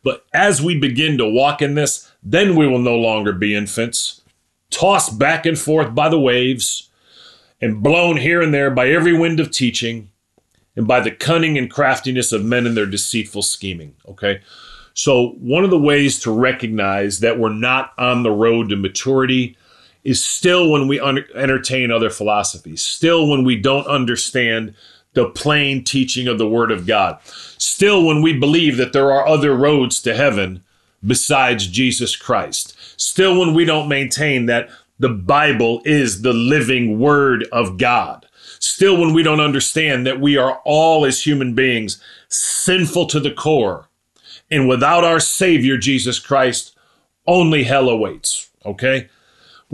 But 0.04 0.26
as 0.34 0.62
we 0.62 0.78
begin 0.78 1.18
to 1.18 1.28
walk 1.28 1.62
in 1.62 1.76
this, 1.76 2.12
then 2.22 2.56
we 2.56 2.68
will 2.68 2.80
no 2.80 2.96
longer 2.96 3.34
be 3.34 3.56
infants, 3.56 4.22
tossed 4.70 5.18
back 5.18 5.46
and 5.46 5.58
forth 5.58 5.96
by 5.96 6.10
the 6.10 6.20
waves, 6.20 6.90
and 7.62 7.82
blown 7.82 8.18
here 8.18 8.42
and 8.42 8.54
there 8.54 8.70
by 8.70 8.90
every 8.90 9.18
wind 9.18 9.40
of 9.40 9.50
teaching, 9.50 10.12
and 10.76 10.88
by 10.88 11.00
the 11.00 11.12
cunning 11.12 11.58
and 11.58 11.72
craftiness 11.72 12.32
of 12.32 12.44
men 12.44 12.68
and 12.68 12.76
their 12.76 12.86
deceitful 12.86 13.42
scheming. 13.42 13.96
Okay. 14.08 14.42
So, 14.94 15.30
one 15.40 15.64
of 15.64 15.70
the 15.70 15.80
ways 15.80 16.20
to 16.20 16.32
recognize 16.32 17.20
that 17.20 17.40
we're 17.40 17.50
not 17.50 17.94
on 17.98 18.24
the 18.24 18.32
road 18.32 18.70
to 18.70 18.76
maturity 18.76 19.58
is 20.04 20.24
still 20.24 20.72
when 20.72 20.88
we 20.88 21.00
un- 21.00 21.26
entertain 21.34 21.92
other 21.92 22.10
philosophies, 22.10 22.82
still 22.82 23.28
when 23.28 23.44
we 23.44 23.56
don't 23.56 23.88
understand 23.88 24.74
the 25.16 25.30
plain 25.30 25.84
teaching 25.84 26.28
of 26.28 26.38
the 26.38 26.48
Word 26.48 26.72
of 26.72 26.86
God, 26.86 27.20
still 27.26 28.06
when 28.06 28.22
we 28.22 28.38
believe 28.38 28.78
that 28.78 28.94
there 28.94 29.12
are 29.12 29.28
other 29.28 29.56
roads 29.56 30.02
to 30.04 30.16
heaven 30.16 30.64
besides 31.06 31.68
Jesus 31.68 32.16
Christ, 32.16 32.76
still 32.98 33.40
when 33.40 33.54
we 33.54 33.66
don't 33.66 33.90
maintain 33.90 34.46
that 34.46 34.70
the 35.00 35.10
Bible 35.10 35.82
is 35.84 36.22
the 36.22 36.34
living 36.34 37.00
Word 37.00 37.46
of 37.52 37.78
God 37.78 38.26
Still, 38.66 38.98
when 38.98 39.14
we 39.14 39.24
don't 39.24 39.40
understand 39.40 40.06
that 40.06 40.20
we 40.20 40.38
are 40.38 40.60
all, 40.66 41.06
as 41.06 41.24
human 41.24 41.54
beings, 41.54 42.02
sinful 42.30 43.06
to 43.08 43.20
the 43.20 43.32
core, 43.32 43.90
and 44.50 44.68
without 44.68 45.04
our 45.04 45.20
Savior, 45.20 45.78
Jesus 45.78 46.20
Christ, 46.20 46.76
only 47.28 47.64
hell 47.64 47.90
awaits, 47.90 48.50
okay? 48.66 49.10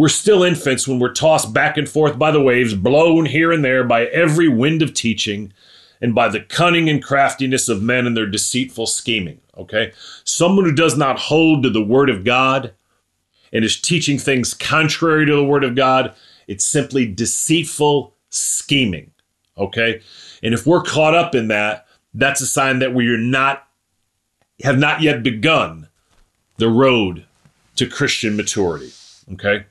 We're 0.02 0.08
still 0.08 0.42
infants 0.42 0.88
when 0.88 0.98
we're 0.98 1.14
tossed 1.14 1.54
back 1.54 1.78
and 1.78 1.88
forth 1.88 2.18
by 2.18 2.32
the 2.32 2.42
waves, 2.42 2.74
blown 2.74 3.28
here 3.28 3.52
and 3.52 3.64
there 3.64 3.84
by 3.84 4.06
every 4.08 4.48
wind 4.48 4.82
of 4.82 4.96
teaching, 4.96 5.54
and 6.02 6.16
by 6.16 6.28
the 6.28 6.40
cunning 6.40 6.90
and 6.90 7.04
craftiness 7.04 7.70
of 7.70 7.84
men 7.84 8.08
and 8.08 8.18
their 8.18 8.26
deceitful 8.26 8.88
scheming, 8.88 9.40
okay? 9.60 9.94
Someone 10.24 10.66
who 10.66 10.74
does 10.74 10.98
not 10.98 11.20
hold 11.20 11.62
to 11.62 11.70
the 11.70 11.84
Word 11.84 12.10
of 12.10 12.24
God 12.24 12.74
and 13.54 13.64
is 13.64 13.80
teaching 13.80 14.18
things 14.18 14.56
contrary 14.56 15.28
to 15.28 15.36
the 15.36 15.44
Word 15.44 15.64
of 15.64 15.76
God, 15.76 16.16
it's 16.48 16.66
simply 16.66 17.06
deceitful 17.06 18.16
scheming. 18.30 19.12
Okay. 19.56 20.02
And 20.42 20.56
if 20.56 20.66
we're 20.66 20.82
caught 20.82 21.14
up 21.14 21.36
in 21.36 21.48
that, 21.50 21.86
that's 22.16 22.42
a 22.42 22.48
sign 22.48 22.80
that 22.80 22.96
we 22.96 23.08
are 23.10 23.20
not, 23.20 23.68
have 24.64 24.80
not 24.80 25.02
yet 25.02 25.22
begun 25.22 25.90
the 26.58 26.70
road 26.70 27.26
to 27.76 27.86
Christian 27.86 28.36
maturity. 28.36 28.94
Okay. 29.34 29.66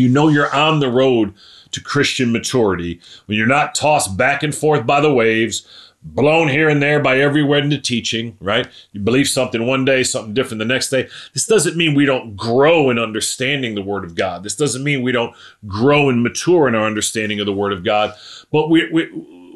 You 0.00 0.08
know 0.08 0.28
you're 0.28 0.54
on 0.54 0.80
the 0.80 0.90
road 0.90 1.34
to 1.72 1.80
Christian 1.80 2.32
maturity 2.32 3.00
when 3.26 3.38
you're 3.38 3.46
not 3.46 3.74
tossed 3.74 4.16
back 4.16 4.42
and 4.42 4.54
forth 4.54 4.86
by 4.86 5.00
the 5.00 5.12
waves, 5.12 5.66
blown 6.02 6.48
here 6.48 6.68
and 6.68 6.82
there 6.82 7.00
by 7.00 7.18
every 7.18 7.42
wind 7.42 7.72
of 7.72 7.82
teaching, 7.82 8.36
right? 8.40 8.66
You 8.92 9.00
believe 9.00 9.28
something 9.28 9.66
one 9.66 9.84
day, 9.84 10.02
something 10.02 10.34
different 10.34 10.58
the 10.60 10.64
next 10.64 10.88
day. 10.88 11.08
This 11.34 11.46
doesn't 11.46 11.76
mean 11.76 11.94
we 11.94 12.06
don't 12.06 12.36
grow 12.36 12.90
in 12.90 12.98
understanding 12.98 13.74
the 13.74 13.82
Word 13.82 14.04
of 14.04 14.14
God. 14.14 14.42
This 14.42 14.56
doesn't 14.56 14.82
mean 14.82 15.02
we 15.02 15.12
don't 15.12 15.34
grow 15.66 16.08
and 16.08 16.22
mature 16.22 16.66
in 16.66 16.74
our 16.74 16.86
understanding 16.86 17.38
of 17.38 17.46
the 17.46 17.52
Word 17.52 17.72
of 17.72 17.84
God. 17.84 18.14
But 18.50 18.70
we, 18.70 18.90
we 18.90 19.08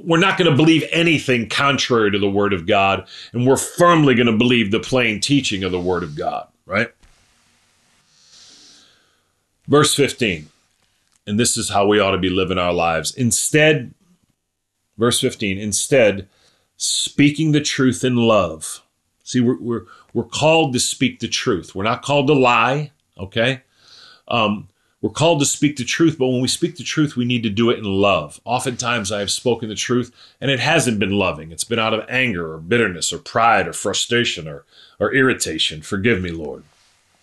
we're 0.05 0.19
not 0.19 0.37
going 0.37 0.51
to 0.51 0.57
believe 0.57 0.85
anything 0.93 1.49
contrary 1.49 2.11
to 2.11 2.19
the 2.19 2.31
Word 2.31 2.53
of 2.53 2.67
God, 2.67 3.09
and 3.33 3.47
we're 3.47 3.57
firmly 3.57 4.15
going 4.15 4.27
to 4.27 4.37
believe 4.37 4.71
the 4.71 4.81
plain 4.81 5.21
teaching 5.21 5.65
of 5.65 5.73
the 5.73 5.81
Word 5.81 6.03
of 6.03 6.15
God, 6.15 6.47
right? 6.67 6.93
Verse 9.67 9.95
15, 9.95 10.49
and 11.27 11.41
this 11.41 11.57
is 11.57 11.71
how 11.71 11.87
we 11.87 11.99
ought 11.99 12.11
to 12.11 12.19
be 12.19 12.29
living 12.29 12.59
our 12.59 12.73
lives. 12.73 13.15
Instead, 13.15 13.95
verse 14.99 15.21
15, 15.21 15.59
instead, 15.59 16.29
speaking 16.77 17.53
the 17.53 17.63
truth 17.63 18.05
in 18.05 18.17
love. 18.17 18.83
See, 19.23 19.41
we're, 19.41 19.59
we're, 19.59 19.83
we're 20.13 20.25
called 20.25 20.75
to 20.75 20.81
speak 20.81 21.21
the 21.21 21.29
truth. 21.29 21.75
We're 21.75 21.85
not 21.85 22.03
called 22.03 22.27
to 22.27 22.35
lie, 22.35 22.93
okay? 23.19 23.63
Um, 24.29 24.69
we're 25.01 25.11
called 25.11 25.41
to 25.41 25.47
speak 25.47 25.77
the 25.77 25.85
truth, 25.85 26.17
but 26.19 26.29
when 26.29 26.41
we 26.41 26.49
speak 26.49 26.77
the 26.77 26.83
truth, 26.83 27.17
we 27.17 27.25
need 27.25 27.43
to 27.43 27.51
do 27.51 27.71
it 27.71 27.79
in 27.79 27.85
love. 27.85 28.41
Oftentimes, 28.45 29.13
I 29.13 29.21
have 29.21 29.31
spoken 29.31 29.69
the 29.69 29.75
truth 29.75 30.15
and 30.41 30.51
it 30.51 30.61
hasn't 30.61 30.99
been 30.99 31.13
loving. 31.13 31.53
It's 31.53 31.65
been 31.65 31.79
out 31.79 31.93
of 31.93 32.07
anger 32.09 32.53
or 32.53 32.59
bitterness 32.59 33.13
or 33.13 33.19
pride 33.19 33.69
or 33.69 33.73
frustration 33.73 34.49
or, 34.49 34.65
or 34.99 35.15
irritation. 35.15 35.83
Forgive 35.83 36.23
me, 36.23 36.31
Lord. 36.31 36.65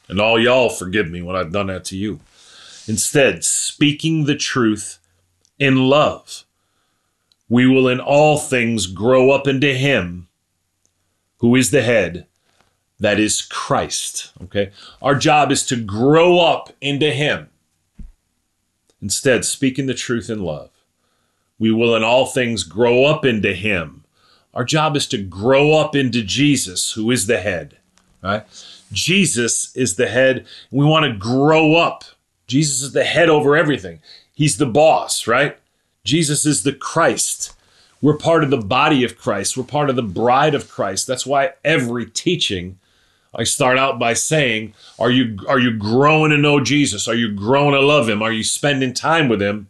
And 0.07 0.19
all 0.19 0.39
y'all 0.39 0.69
forgive 0.69 1.09
me 1.09 1.21
when 1.21 1.35
I've 1.35 1.51
done 1.51 1.67
that 1.67 1.85
to 1.85 1.97
you. 1.97 2.19
Instead, 2.87 3.43
speaking 3.43 4.25
the 4.25 4.35
truth 4.35 4.99
in 5.59 5.75
love 5.75 6.43
we 7.51 7.67
will 7.67 7.89
in 7.89 7.99
all 7.99 8.37
things 8.37 8.87
grow 8.87 9.31
up 9.31 9.45
into 9.45 9.73
Him 9.73 10.29
who 11.39 11.53
is 11.53 11.71
the 11.71 11.81
head, 11.81 12.25
that 12.97 13.19
is 13.19 13.41
Christ. 13.41 14.31
Okay? 14.43 14.71
Our 15.01 15.15
job 15.15 15.51
is 15.51 15.65
to 15.65 15.75
grow 15.75 16.39
up 16.39 16.71
into 16.79 17.11
Him. 17.11 17.49
Instead, 19.01 19.43
speaking 19.43 19.87
the 19.87 19.93
truth 19.93 20.29
in 20.29 20.43
love, 20.43 20.69
we 21.59 21.73
will 21.73 21.93
in 21.93 22.03
all 22.03 22.25
things 22.25 22.63
grow 22.63 23.03
up 23.03 23.25
into 23.25 23.53
Him. 23.53 24.05
Our 24.53 24.63
job 24.63 24.95
is 24.95 25.05
to 25.07 25.17
grow 25.17 25.73
up 25.73 25.93
into 25.93 26.23
Jesus, 26.23 26.93
who 26.93 27.11
is 27.11 27.27
the 27.27 27.41
head. 27.41 27.79
Right? 28.23 28.45
Jesus 28.93 29.75
is 29.75 29.97
the 29.97 30.07
head. 30.07 30.45
We 30.71 30.85
want 30.85 31.05
to 31.05 31.17
grow 31.17 31.75
up. 31.75 32.05
Jesus 32.51 32.81
is 32.81 32.91
the 32.91 33.05
head 33.05 33.29
over 33.29 33.55
everything. 33.55 34.01
He's 34.33 34.57
the 34.57 34.65
boss, 34.65 35.25
right? 35.25 35.57
Jesus 36.03 36.45
is 36.45 36.63
the 36.63 36.73
Christ. 36.73 37.53
We're 38.01 38.17
part 38.17 38.43
of 38.43 38.49
the 38.49 38.57
body 38.57 39.03
of 39.05 39.17
Christ. 39.17 39.55
We're 39.55 39.63
part 39.63 39.89
of 39.89 39.95
the 39.95 40.03
bride 40.03 40.53
of 40.53 40.69
Christ. 40.69 41.07
That's 41.07 41.25
why 41.25 41.53
every 41.63 42.05
teaching 42.05 42.77
I 43.33 43.45
start 43.45 43.77
out 43.77 43.97
by 43.97 44.13
saying, 44.13 44.73
are 44.99 45.09
you 45.09 45.37
are 45.47 45.59
you 45.59 45.71
growing 45.77 46.31
to 46.31 46.37
know 46.37 46.59
Jesus? 46.59 47.07
Are 47.07 47.15
you 47.15 47.31
growing 47.31 47.71
to 47.71 47.79
love 47.79 48.09
him? 48.09 48.21
Are 48.21 48.31
you 48.31 48.43
spending 48.43 48.93
time 48.93 49.29
with 49.29 49.41
him? 49.41 49.69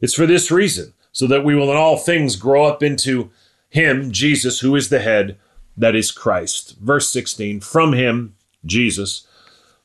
It's 0.00 0.14
for 0.14 0.26
this 0.26 0.50
reason, 0.50 0.94
so 1.12 1.28
that 1.28 1.44
we 1.44 1.54
will 1.54 1.70
in 1.70 1.76
all 1.76 1.96
things 1.96 2.34
grow 2.34 2.64
up 2.64 2.82
into 2.82 3.30
him, 3.68 4.10
Jesus, 4.10 4.60
who 4.60 4.74
is 4.74 4.88
the 4.88 4.98
head, 4.98 5.38
that 5.76 5.94
is 5.94 6.10
Christ. 6.10 6.76
Verse 6.80 7.10
16 7.12 7.60
From 7.60 7.92
him, 7.92 8.34
Jesus, 8.66 9.26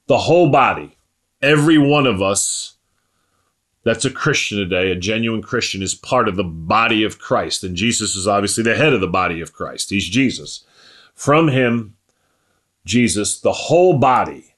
the 0.07 0.19
whole 0.19 0.49
body, 0.49 0.97
every 1.43 1.77
one 1.77 2.07
of 2.07 2.21
us 2.21 2.73
that's 3.83 4.05
a 4.05 4.09
Christian 4.09 4.57
today, 4.57 4.91
a 4.91 4.95
genuine 4.95 5.41
Christian, 5.41 5.81
is 5.81 5.93
part 5.93 6.29
of 6.29 6.37
the 6.37 6.43
body 6.43 7.03
of 7.03 7.19
Christ. 7.19 7.63
And 7.63 7.75
Jesus 7.75 8.15
is 8.15 8.27
obviously 8.27 8.63
the 8.63 8.75
head 8.75 8.93
of 8.93 9.01
the 9.01 9.07
body 9.07 9.41
of 9.41 9.53
Christ. 9.53 9.89
He's 9.89 10.07
Jesus. 10.07 10.65
From 11.13 11.49
him, 11.49 11.95
Jesus, 12.85 13.39
the 13.39 13.51
whole 13.51 13.97
body, 13.97 14.55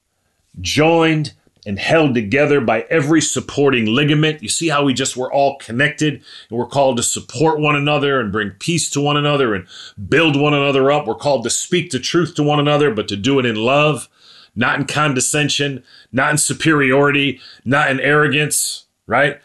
joined 0.62 1.34
and 1.66 1.80
held 1.80 2.14
together 2.14 2.62
by 2.62 2.82
every 2.82 3.20
supporting 3.20 3.88
ligament. 3.88 4.44
You 4.44 4.50
see 4.50 4.70
how 4.70 4.84
we 4.84 4.94
just 4.94 5.18
were 5.18 5.34
all 5.34 5.58
connected 5.58 6.14
and 6.50 6.60
we're 6.60 6.68
called 6.68 6.98
to 6.98 7.04
support 7.04 7.60
one 7.60 7.76
another 7.76 8.20
and 8.20 8.32
bring 8.32 8.52
peace 8.52 8.90
to 8.92 9.02
one 9.02 9.18
another 9.18 9.56
and 9.56 9.66
build 10.08 10.40
one 10.40 10.54
another 10.54 10.92
up. 10.92 11.08
We're 11.08 11.16
called 11.16 11.44
to 11.44 11.50
speak 11.50 11.90
the 11.90 12.00
truth 12.00 12.36
to 12.36 12.44
one 12.44 12.60
another, 12.60 12.94
but 12.94 13.08
to 13.08 13.16
do 13.16 13.40
it 13.40 13.46
in 13.48 13.56
love, 13.56 14.08
not 14.56 14.80
in 14.80 14.86
condescension, 14.86 15.84
not 16.12 16.32
in 16.32 16.38
superiority, 16.38 17.40
not 17.64 17.92
in 17.92 18.00
arrogance, 18.00 18.86
right? 19.06 19.40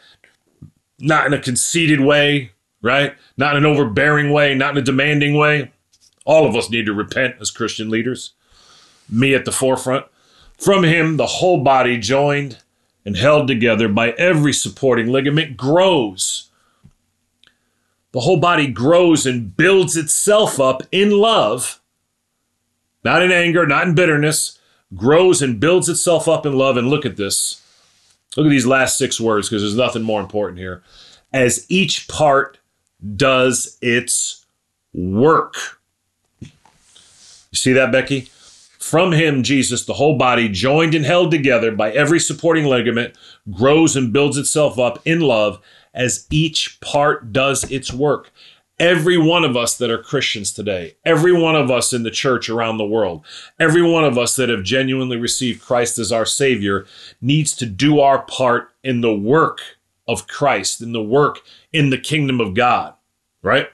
Not 0.99 1.27
in 1.27 1.33
a 1.33 1.41
conceited 1.41 2.01
way, 2.01 2.53
right? 2.83 3.15
Not 3.37 3.57
in 3.57 3.65
an 3.65 3.71
overbearing 3.71 4.33
way, 4.33 4.55
not 4.55 4.73
in 4.73 4.79
a 4.79 4.83
demanding 4.83 5.37
way. 5.37 5.73
All 6.25 6.47
of 6.47 6.55
us 6.55 6.71
need 6.71 6.87
to 6.87 6.95
repent 6.95 7.37
as 7.41 7.51
Christian 7.51 7.91
leaders. 7.91 8.35
Me 9.09 9.35
at 9.35 9.45
the 9.45 9.53
forefront. 9.53 10.07
From 10.59 10.85
him, 10.85 11.17
the 11.17 11.27
whole 11.27 11.65
body, 11.65 11.99
joined 11.99 12.59
and 13.05 13.17
held 13.17 13.49
together 13.49 13.89
by 13.89 14.11
every 14.11 14.53
supporting 14.53 15.09
ligament, 15.09 15.57
grows. 15.57 16.51
The 18.13 18.21
whole 18.21 18.39
body 18.39 18.67
grows 18.67 19.25
and 19.25 19.57
builds 19.57 19.97
itself 19.97 20.61
up 20.61 20.83
in 20.93 21.11
love, 21.11 21.81
not 23.03 23.23
in 23.23 23.33
anger, 23.33 23.67
not 23.67 23.89
in 23.89 23.95
bitterness, 23.95 24.59
grows 24.95 25.43
and 25.43 25.61
builds 25.61 25.88
itself 25.88 26.28
up 26.28 26.47
in 26.47 26.55
love. 26.55 26.76
And 26.76 26.88
look 26.88 27.07
at 27.07 27.16
this. 27.16 27.62
Look 28.36 28.47
at 28.47 28.51
these 28.51 28.66
last 28.66 28.97
six 28.97 29.20
words 29.20 29.49
because 29.49 29.62
there's 29.62 29.76
nothing 29.76 30.03
more 30.03 30.20
important 30.20 30.59
here. 30.59 30.82
As 31.32 31.66
each 31.68 32.09
part 32.09 32.59
does 33.16 33.78
its 33.80 34.47
work. 34.93 35.55
You 36.41 36.49
see 37.57 37.72
that, 37.72 37.93
Becky? 37.93 38.28
From 38.78 39.12
him, 39.12 39.43
Jesus, 39.43 39.84
the 39.84 39.95
whole 39.95 40.16
body, 40.16 40.49
joined 40.49 40.95
and 40.95 41.05
held 41.05 41.30
together 41.30 41.70
by 41.70 41.93
every 41.93 42.18
supporting 42.18 42.64
ligament, 42.64 43.14
grows 43.53 43.95
and 43.95 44.12
builds 44.12 44.36
itself 44.36 44.78
up 44.78 45.01
in 45.05 45.20
love 45.20 45.61
as 45.95 46.26
each 46.30 46.80
part 46.80 47.32
does 47.32 47.70
its 47.70 47.93
work. 47.93 48.32
Every 48.81 49.18
one 49.18 49.45
of 49.45 49.59
us 49.59 49.76
that 49.76 49.91
are 49.91 50.03
Christians 50.03 50.55
today, 50.55 50.97
every 51.05 51.35
one 51.35 51.55
of 51.55 51.70
us 51.70 51.93
in 51.93 52.03
the 52.03 52.11
church 52.11 52.49
around 52.49 52.78
the 52.78 52.87
world, 52.87 53.26
every 53.59 53.83
one 53.83 54.05
of 54.05 54.16
us 54.16 54.37
that 54.37 54.49
have 54.49 54.62
genuinely 54.62 55.18
received 55.18 55.61
Christ 55.61 55.99
as 55.99 56.11
our 56.11 56.24
Savior 56.24 56.87
needs 57.20 57.55
to 57.57 57.66
do 57.66 58.01
our 58.01 58.22
part 58.22 58.70
in 58.83 59.03
the 59.03 59.14
work 59.14 59.61
of 60.09 60.26
Christ, 60.26 60.81
in 60.81 60.93
the 60.93 61.03
work 61.03 61.41
in 61.74 61.91
the 61.91 61.99
kingdom 61.99 62.41
of 62.41 62.55
God, 62.55 62.95
right? 63.43 63.68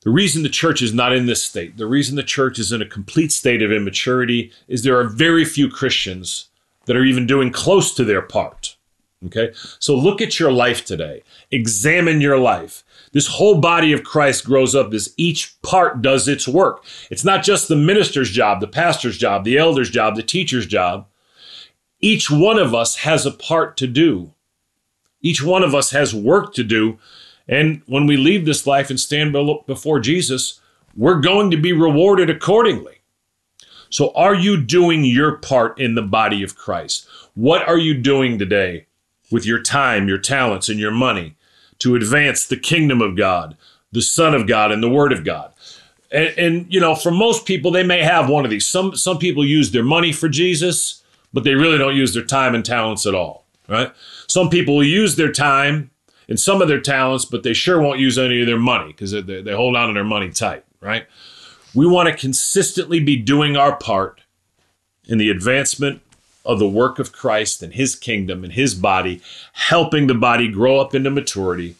The 0.00 0.10
reason 0.10 0.42
the 0.42 0.48
church 0.48 0.82
is 0.82 0.92
not 0.92 1.12
in 1.12 1.26
this 1.26 1.44
state, 1.44 1.76
the 1.76 1.86
reason 1.86 2.16
the 2.16 2.24
church 2.24 2.58
is 2.58 2.72
in 2.72 2.82
a 2.82 2.86
complete 2.86 3.30
state 3.30 3.62
of 3.62 3.70
immaturity, 3.70 4.50
is 4.66 4.82
there 4.82 4.98
are 4.98 5.08
very 5.08 5.44
few 5.44 5.68
Christians 5.68 6.48
that 6.86 6.96
are 6.96 7.04
even 7.04 7.28
doing 7.28 7.52
close 7.52 7.94
to 7.94 8.04
their 8.04 8.22
part. 8.22 8.76
Okay? 9.26 9.52
So 9.78 9.94
look 9.94 10.20
at 10.20 10.40
your 10.40 10.50
life 10.50 10.84
today. 10.84 11.22
Examine 11.52 12.20
your 12.20 12.38
life. 12.38 12.82
This 13.12 13.26
whole 13.26 13.60
body 13.60 13.92
of 13.92 14.04
Christ 14.04 14.44
grows 14.44 14.74
up 14.74 14.92
as 14.92 15.12
each 15.16 15.60
part 15.62 16.02
does 16.02 16.28
its 16.28 16.48
work. 16.48 16.84
It's 17.10 17.24
not 17.24 17.44
just 17.44 17.68
the 17.68 17.76
minister's 17.76 18.30
job, 18.30 18.60
the 18.60 18.66
pastor's 18.66 19.18
job, 19.18 19.44
the 19.44 19.58
elder's 19.58 19.90
job, 19.90 20.16
the 20.16 20.22
teacher's 20.22 20.66
job. 20.66 21.06
Each 22.00 22.30
one 22.30 22.58
of 22.58 22.74
us 22.74 22.96
has 22.96 23.26
a 23.26 23.30
part 23.30 23.76
to 23.76 23.86
do. 23.86 24.32
Each 25.20 25.42
one 25.42 25.62
of 25.62 25.74
us 25.74 25.90
has 25.90 26.14
work 26.14 26.54
to 26.54 26.64
do 26.64 26.98
and 27.48 27.82
when 27.86 28.06
we 28.06 28.16
leave 28.16 28.44
this 28.44 28.66
life 28.66 28.90
and 28.90 28.98
stand 28.98 29.32
before 29.66 30.00
Jesus, 30.00 30.60
we're 30.96 31.20
going 31.20 31.50
to 31.50 31.56
be 31.56 31.72
rewarded 31.72 32.30
accordingly. 32.30 32.98
So, 33.90 34.12
are 34.14 34.34
you 34.34 34.62
doing 34.62 35.04
your 35.04 35.36
part 35.36 35.78
in 35.78 35.94
the 35.94 36.02
body 36.02 36.42
of 36.42 36.56
Christ? 36.56 37.06
What 37.34 37.66
are 37.68 37.78
you 37.78 37.94
doing 37.94 38.38
today 38.38 38.86
with 39.30 39.44
your 39.44 39.60
time, 39.60 40.08
your 40.08 40.18
talents, 40.18 40.68
and 40.68 40.80
your 40.80 40.90
money 40.90 41.36
to 41.82 41.94
advance 41.94 42.46
the 42.46 42.56
kingdom 42.56 43.00
of 43.00 43.16
God, 43.16 43.56
the 43.92 44.02
Son 44.02 44.34
of 44.34 44.46
God, 44.46 44.72
and 44.72 44.82
the 44.82 44.88
Word 44.88 45.12
of 45.12 45.24
God? 45.24 45.52
And, 46.10 46.28
and, 46.36 46.66
you 46.72 46.80
know, 46.80 46.94
for 46.94 47.10
most 47.10 47.46
people, 47.46 47.70
they 47.70 47.82
may 47.82 48.02
have 48.02 48.28
one 48.28 48.44
of 48.44 48.50
these. 48.50 48.66
Some 48.66 48.94
some 48.96 49.18
people 49.18 49.44
use 49.44 49.70
their 49.70 49.84
money 49.84 50.12
for 50.12 50.28
Jesus, 50.28 51.02
but 51.32 51.44
they 51.44 51.54
really 51.54 51.78
don't 51.78 51.96
use 51.96 52.12
their 52.12 52.24
time 52.24 52.54
and 52.54 52.64
talents 52.64 53.06
at 53.06 53.14
all. 53.14 53.46
Right? 53.68 53.92
Some 54.26 54.50
people 54.50 54.82
use 54.84 55.16
their 55.16 55.32
time 55.32 55.90
and 56.28 56.38
some 56.38 56.60
of 56.60 56.68
their 56.68 56.80
talents, 56.80 57.24
but 57.24 57.42
they 57.42 57.54
sure 57.54 57.80
won't 57.80 57.98
use 57.98 58.18
any 58.18 58.40
of 58.40 58.46
their 58.46 58.58
money 58.58 58.88
because 58.88 59.12
they, 59.12 59.20
they 59.20 59.54
hold 59.54 59.76
on 59.76 59.88
to 59.88 59.94
their 59.94 60.04
money 60.04 60.30
tight, 60.30 60.64
right? 60.80 61.06
We 61.74 61.86
want 61.86 62.08
to 62.08 62.16
consistently 62.16 63.00
be 63.00 63.16
doing 63.16 63.56
our 63.56 63.76
part 63.76 64.20
in 65.06 65.18
the 65.18 65.30
advancement 65.30 66.01
of 66.44 66.58
the 66.58 66.68
work 66.68 66.98
of 66.98 67.12
Christ 67.12 67.62
and 67.62 67.74
his 67.74 67.94
kingdom 67.94 68.44
and 68.44 68.52
his 68.52 68.74
body, 68.74 69.20
helping 69.52 70.06
the 70.06 70.14
body 70.14 70.48
grow 70.48 70.78
up 70.78 70.94
into 70.94 71.10
maturity. 71.10 71.76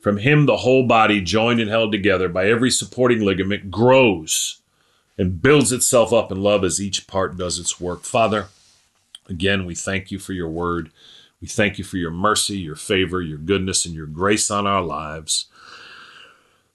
From 0.00 0.16
him, 0.16 0.46
the 0.46 0.58
whole 0.58 0.86
body, 0.86 1.20
joined 1.20 1.60
and 1.60 1.68
held 1.68 1.92
together 1.92 2.28
by 2.28 2.48
every 2.48 2.70
supporting 2.70 3.20
ligament, 3.20 3.70
grows 3.70 4.60
and 5.18 5.42
builds 5.42 5.70
itself 5.70 6.14
up 6.14 6.32
in 6.32 6.42
love 6.42 6.64
as 6.64 6.80
each 6.80 7.06
part 7.06 7.36
does 7.36 7.58
its 7.58 7.78
work. 7.78 8.04
Father, 8.04 8.46
again, 9.28 9.66
we 9.66 9.74
thank 9.74 10.10
you 10.10 10.18
for 10.18 10.32
your 10.32 10.48
word. 10.48 10.90
We 11.42 11.48
thank 11.48 11.76
you 11.76 11.84
for 11.84 11.98
your 11.98 12.10
mercy, 12.10 12.58
your 12.58 12.76
favor, 12.76 13.20
your 13.20 13.36
goodness, 13.36 13.84
and 13.84 13.94
your 13.94 14.06
grace 14.06 14.50
on 14.50 14.66
our 14.66 14.82
lives. 14.82 15.46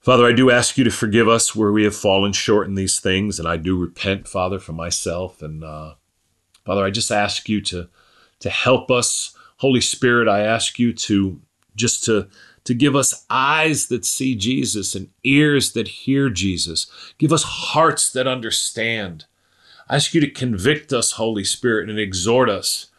Father, 0.06 0.28
I 0.28 0.34
do 0.34 0.52
ask 0.52 0.78
you 0.78 0.84
to 0.84 0.92
forgive 0.92 1.28
us 1.28 1.56
where 1.56 1.72
we 1.72 1.84
have 1.84 1.96
fallen 1.96 2.32
short 2.32 2.68
in 2.68 2.76
these 2.76 3.00
things, 3.00 3.40
and 3.40 3.48
I 3.48 3.58
do 3.58 3.76
repent, 3.76 4.28
Father, 4.28 4.60
for 4.60 4.72
myself. 4.72 5.42
And 5.42 5.64
uh, 5.64 5.96
Father, 6.64 6.86
I 6.86 6.92
just 6.92 7.12
ask 7.12 7.50
you 7.50 7.60
to 7.62 7.90
to 8.42 8.50
help 8.52 8.92
us, 8.92 9.36
Holy 9.58 9.82
Spirit. 9.82 10.28
I 10.28 10.42
ask 10.42 10.78
you 10.78 10.94
to 10.94 11.42
just 11.76 12.04
to 12.04 12.28
to 12.66 12.76
give 12.76 12.96
us 12.96 13.26
eyes 13.32 13.88
that 13.88 14.06
see 14.06 14.36
Jesus 14.36 14.94
and 14.94 15.10
ears 15.24 15.72
that 15.72 15.88
hear 15.88 16.30
Jesus. 16.30 16.86
Give 17.18 17.34
us 17.34 17.42
hearts 17.42 18.12
that 18.12 18.28
understand. 18.28 19.26
I 19.90 19.96
ask 19.96 20.14
you 20.14 20.22
to 20.22 20.30
convict 20.30 20.94
us, 20.94 21.14
Holy 21.14 21.44
Spirit, 21.44 21.90
and 21.90 21.98
exhort 21.98 22.48
us 22.48 22.92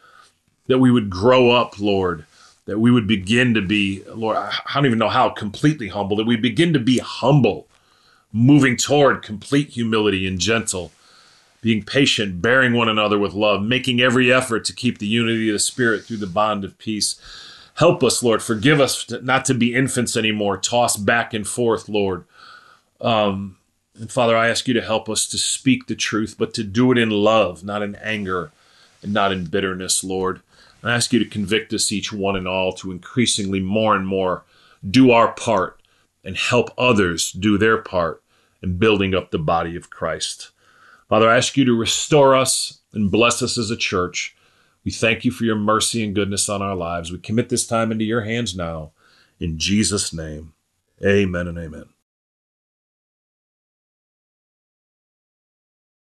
that 0.67 0.81
we 0.81 0.91
would 0.91 1.09
grow 1.09 1.53
up, 1.53 1.79
Lord, 1.79 2.27
that 2.67 2.79
we 2.79 2.91
would 2.91 3.07
begin 3.07 3.55
to 3.55 3.63
be, 3.63 4.03
Lord, 4.09 4.37
I 4.37 4.53
don't 4.75 4.87
even 4.87 4.99
know 4.99 5.09
how 5.09 5.31
completely 5.31 5.89
humble, 5.89 6.17
that 6.17 6.27
we 6.27 6.37
begin 6.37 6.73
to 6.75 6.81
be 6.81 6.99
humble, 6.99 7.69
moving 8.33 8.77
toward 8.77 9.23
complete 9.23 9.71
humility 9.71 10.27
and 10.27 10.39
gentle, 10.39 10.93
being 11.63 11.83
patient, 11.83 12.43
bearing 12.43 12.75
one 12.75 12.89
another 12.89 13.19
with 13.19 13.33
love, 13.33 13.63
making 13.63 14.01
every 14.01 14.33
effort 14.33 14.65
to 14.67 14.75
keep 14.75 14.99
the 14.99 15.07
unity 15.07 15.49
of 15.49 15.55
the 15.55 15.59
Spirit 15.61 16.05
through 16.05 16.19
the 16.19 16.27
bond 16.27 16.65
of 16.65 16.77
peace. 16.79 17.21
Help 17.75 18.03
us, 18.03 18.23
Lord. 18.23 18.43
Forgive 18.43 18.81
us 18.81 19.11
not 19.23 19.45
to 19.47 19.55
be 19.55 19.75
infants 19.75 20.17
anymore, 20.17 20.59
tossed 20.59 21.07
back 21.07 21.33
and 21.35 21.47
forth, 21.47 21.89
Lord. 21.89 22.25
Um, 23.01 23.59
and 23.99 24.11
Father, 24.11 24.37
I 24.37 24.49
ask 24.49 24.67
you 24.67 24.75
to 24.75 24.83
help 24.83 25.09
us 25.09 25.27
to 25.29 25.39
speak 25.39 25.87
the 25.87 25.95
truth, 25.95 26.35
but 26.39 26.53
to 26.55 26.65
do 26.65 26.91
it 26.91 26.99
in 26.99 27.11
love, 27.11 27.65
not 27.65 27.83
in 27.83 27.95
anger 27.97 28.51
and 29.03 29.13
not 29.13 29.31
in 29.31 29.45
bitterness, 29.45 30.03
Lord. 30.03 30.41
I 30.89 30.95
ask 30.95 31.13
you 31.13 31.19
to 31.19 31.31
convict 31.31 31.73
us 31.73 31.93
each 31.93 32.13
one 32.13 32.37
and 32.37 32.47
all 32.47 32.73
to 32.75 32.91
increasingly 32.91 33.61
more 33.61 33.97
and 33.97 34.07
more 34.07 34.45
do 34.89 35.11
our 35.11 35.33
part 35.33 35.81
and 36.25 36.37
help 36.37 36.71
others 36.77 37.33
do 37.33 37.57
their 37.57 37.79
part 37.79 38.23
in 38.63 38.79
building 38.79 39.15
up 39.15 39.31
the 39.31 39.39
body 39.39 39.77
of 39.77 39.91
Christ. 39.91 40.51
Father, 41.09 41.29
I 41.29 41.37
ask 41.37 41.57
you 41.57 41.65
to 41.65 41.79
restore 41.79 42.35
us 42.35 42.81
and 42.93 43.11
bless 43.11 43.43
us 43.43 43.57
as 43.57 43.71
a 43.71 43.77
church. 43.77 44.37
We 44.85 44.91
thank 44.91 45.25
you 45.25 45.31
for 45.31 45.45
your 45.45 45.57
mercy 45.57 46.05
and 46.05 46.15
goodness 46.15 46.49
on 46.49 46.63
our 46.63 46.75
lives. 46.75 47.13
We 47.13 47.19
commit 47.19 47.49
this 47.49 47.67
time 47.67 47.93
into 47.93 48.05
your 48.05 48.23
hands 48.23 48.57
now. 48.57 48.93
In 49.39 49.59
Jesus' 49.59 50.13
name, 50.13 50.55
amen 51.05 51.49
and 51.49 51.59
amen. 51.59 51.96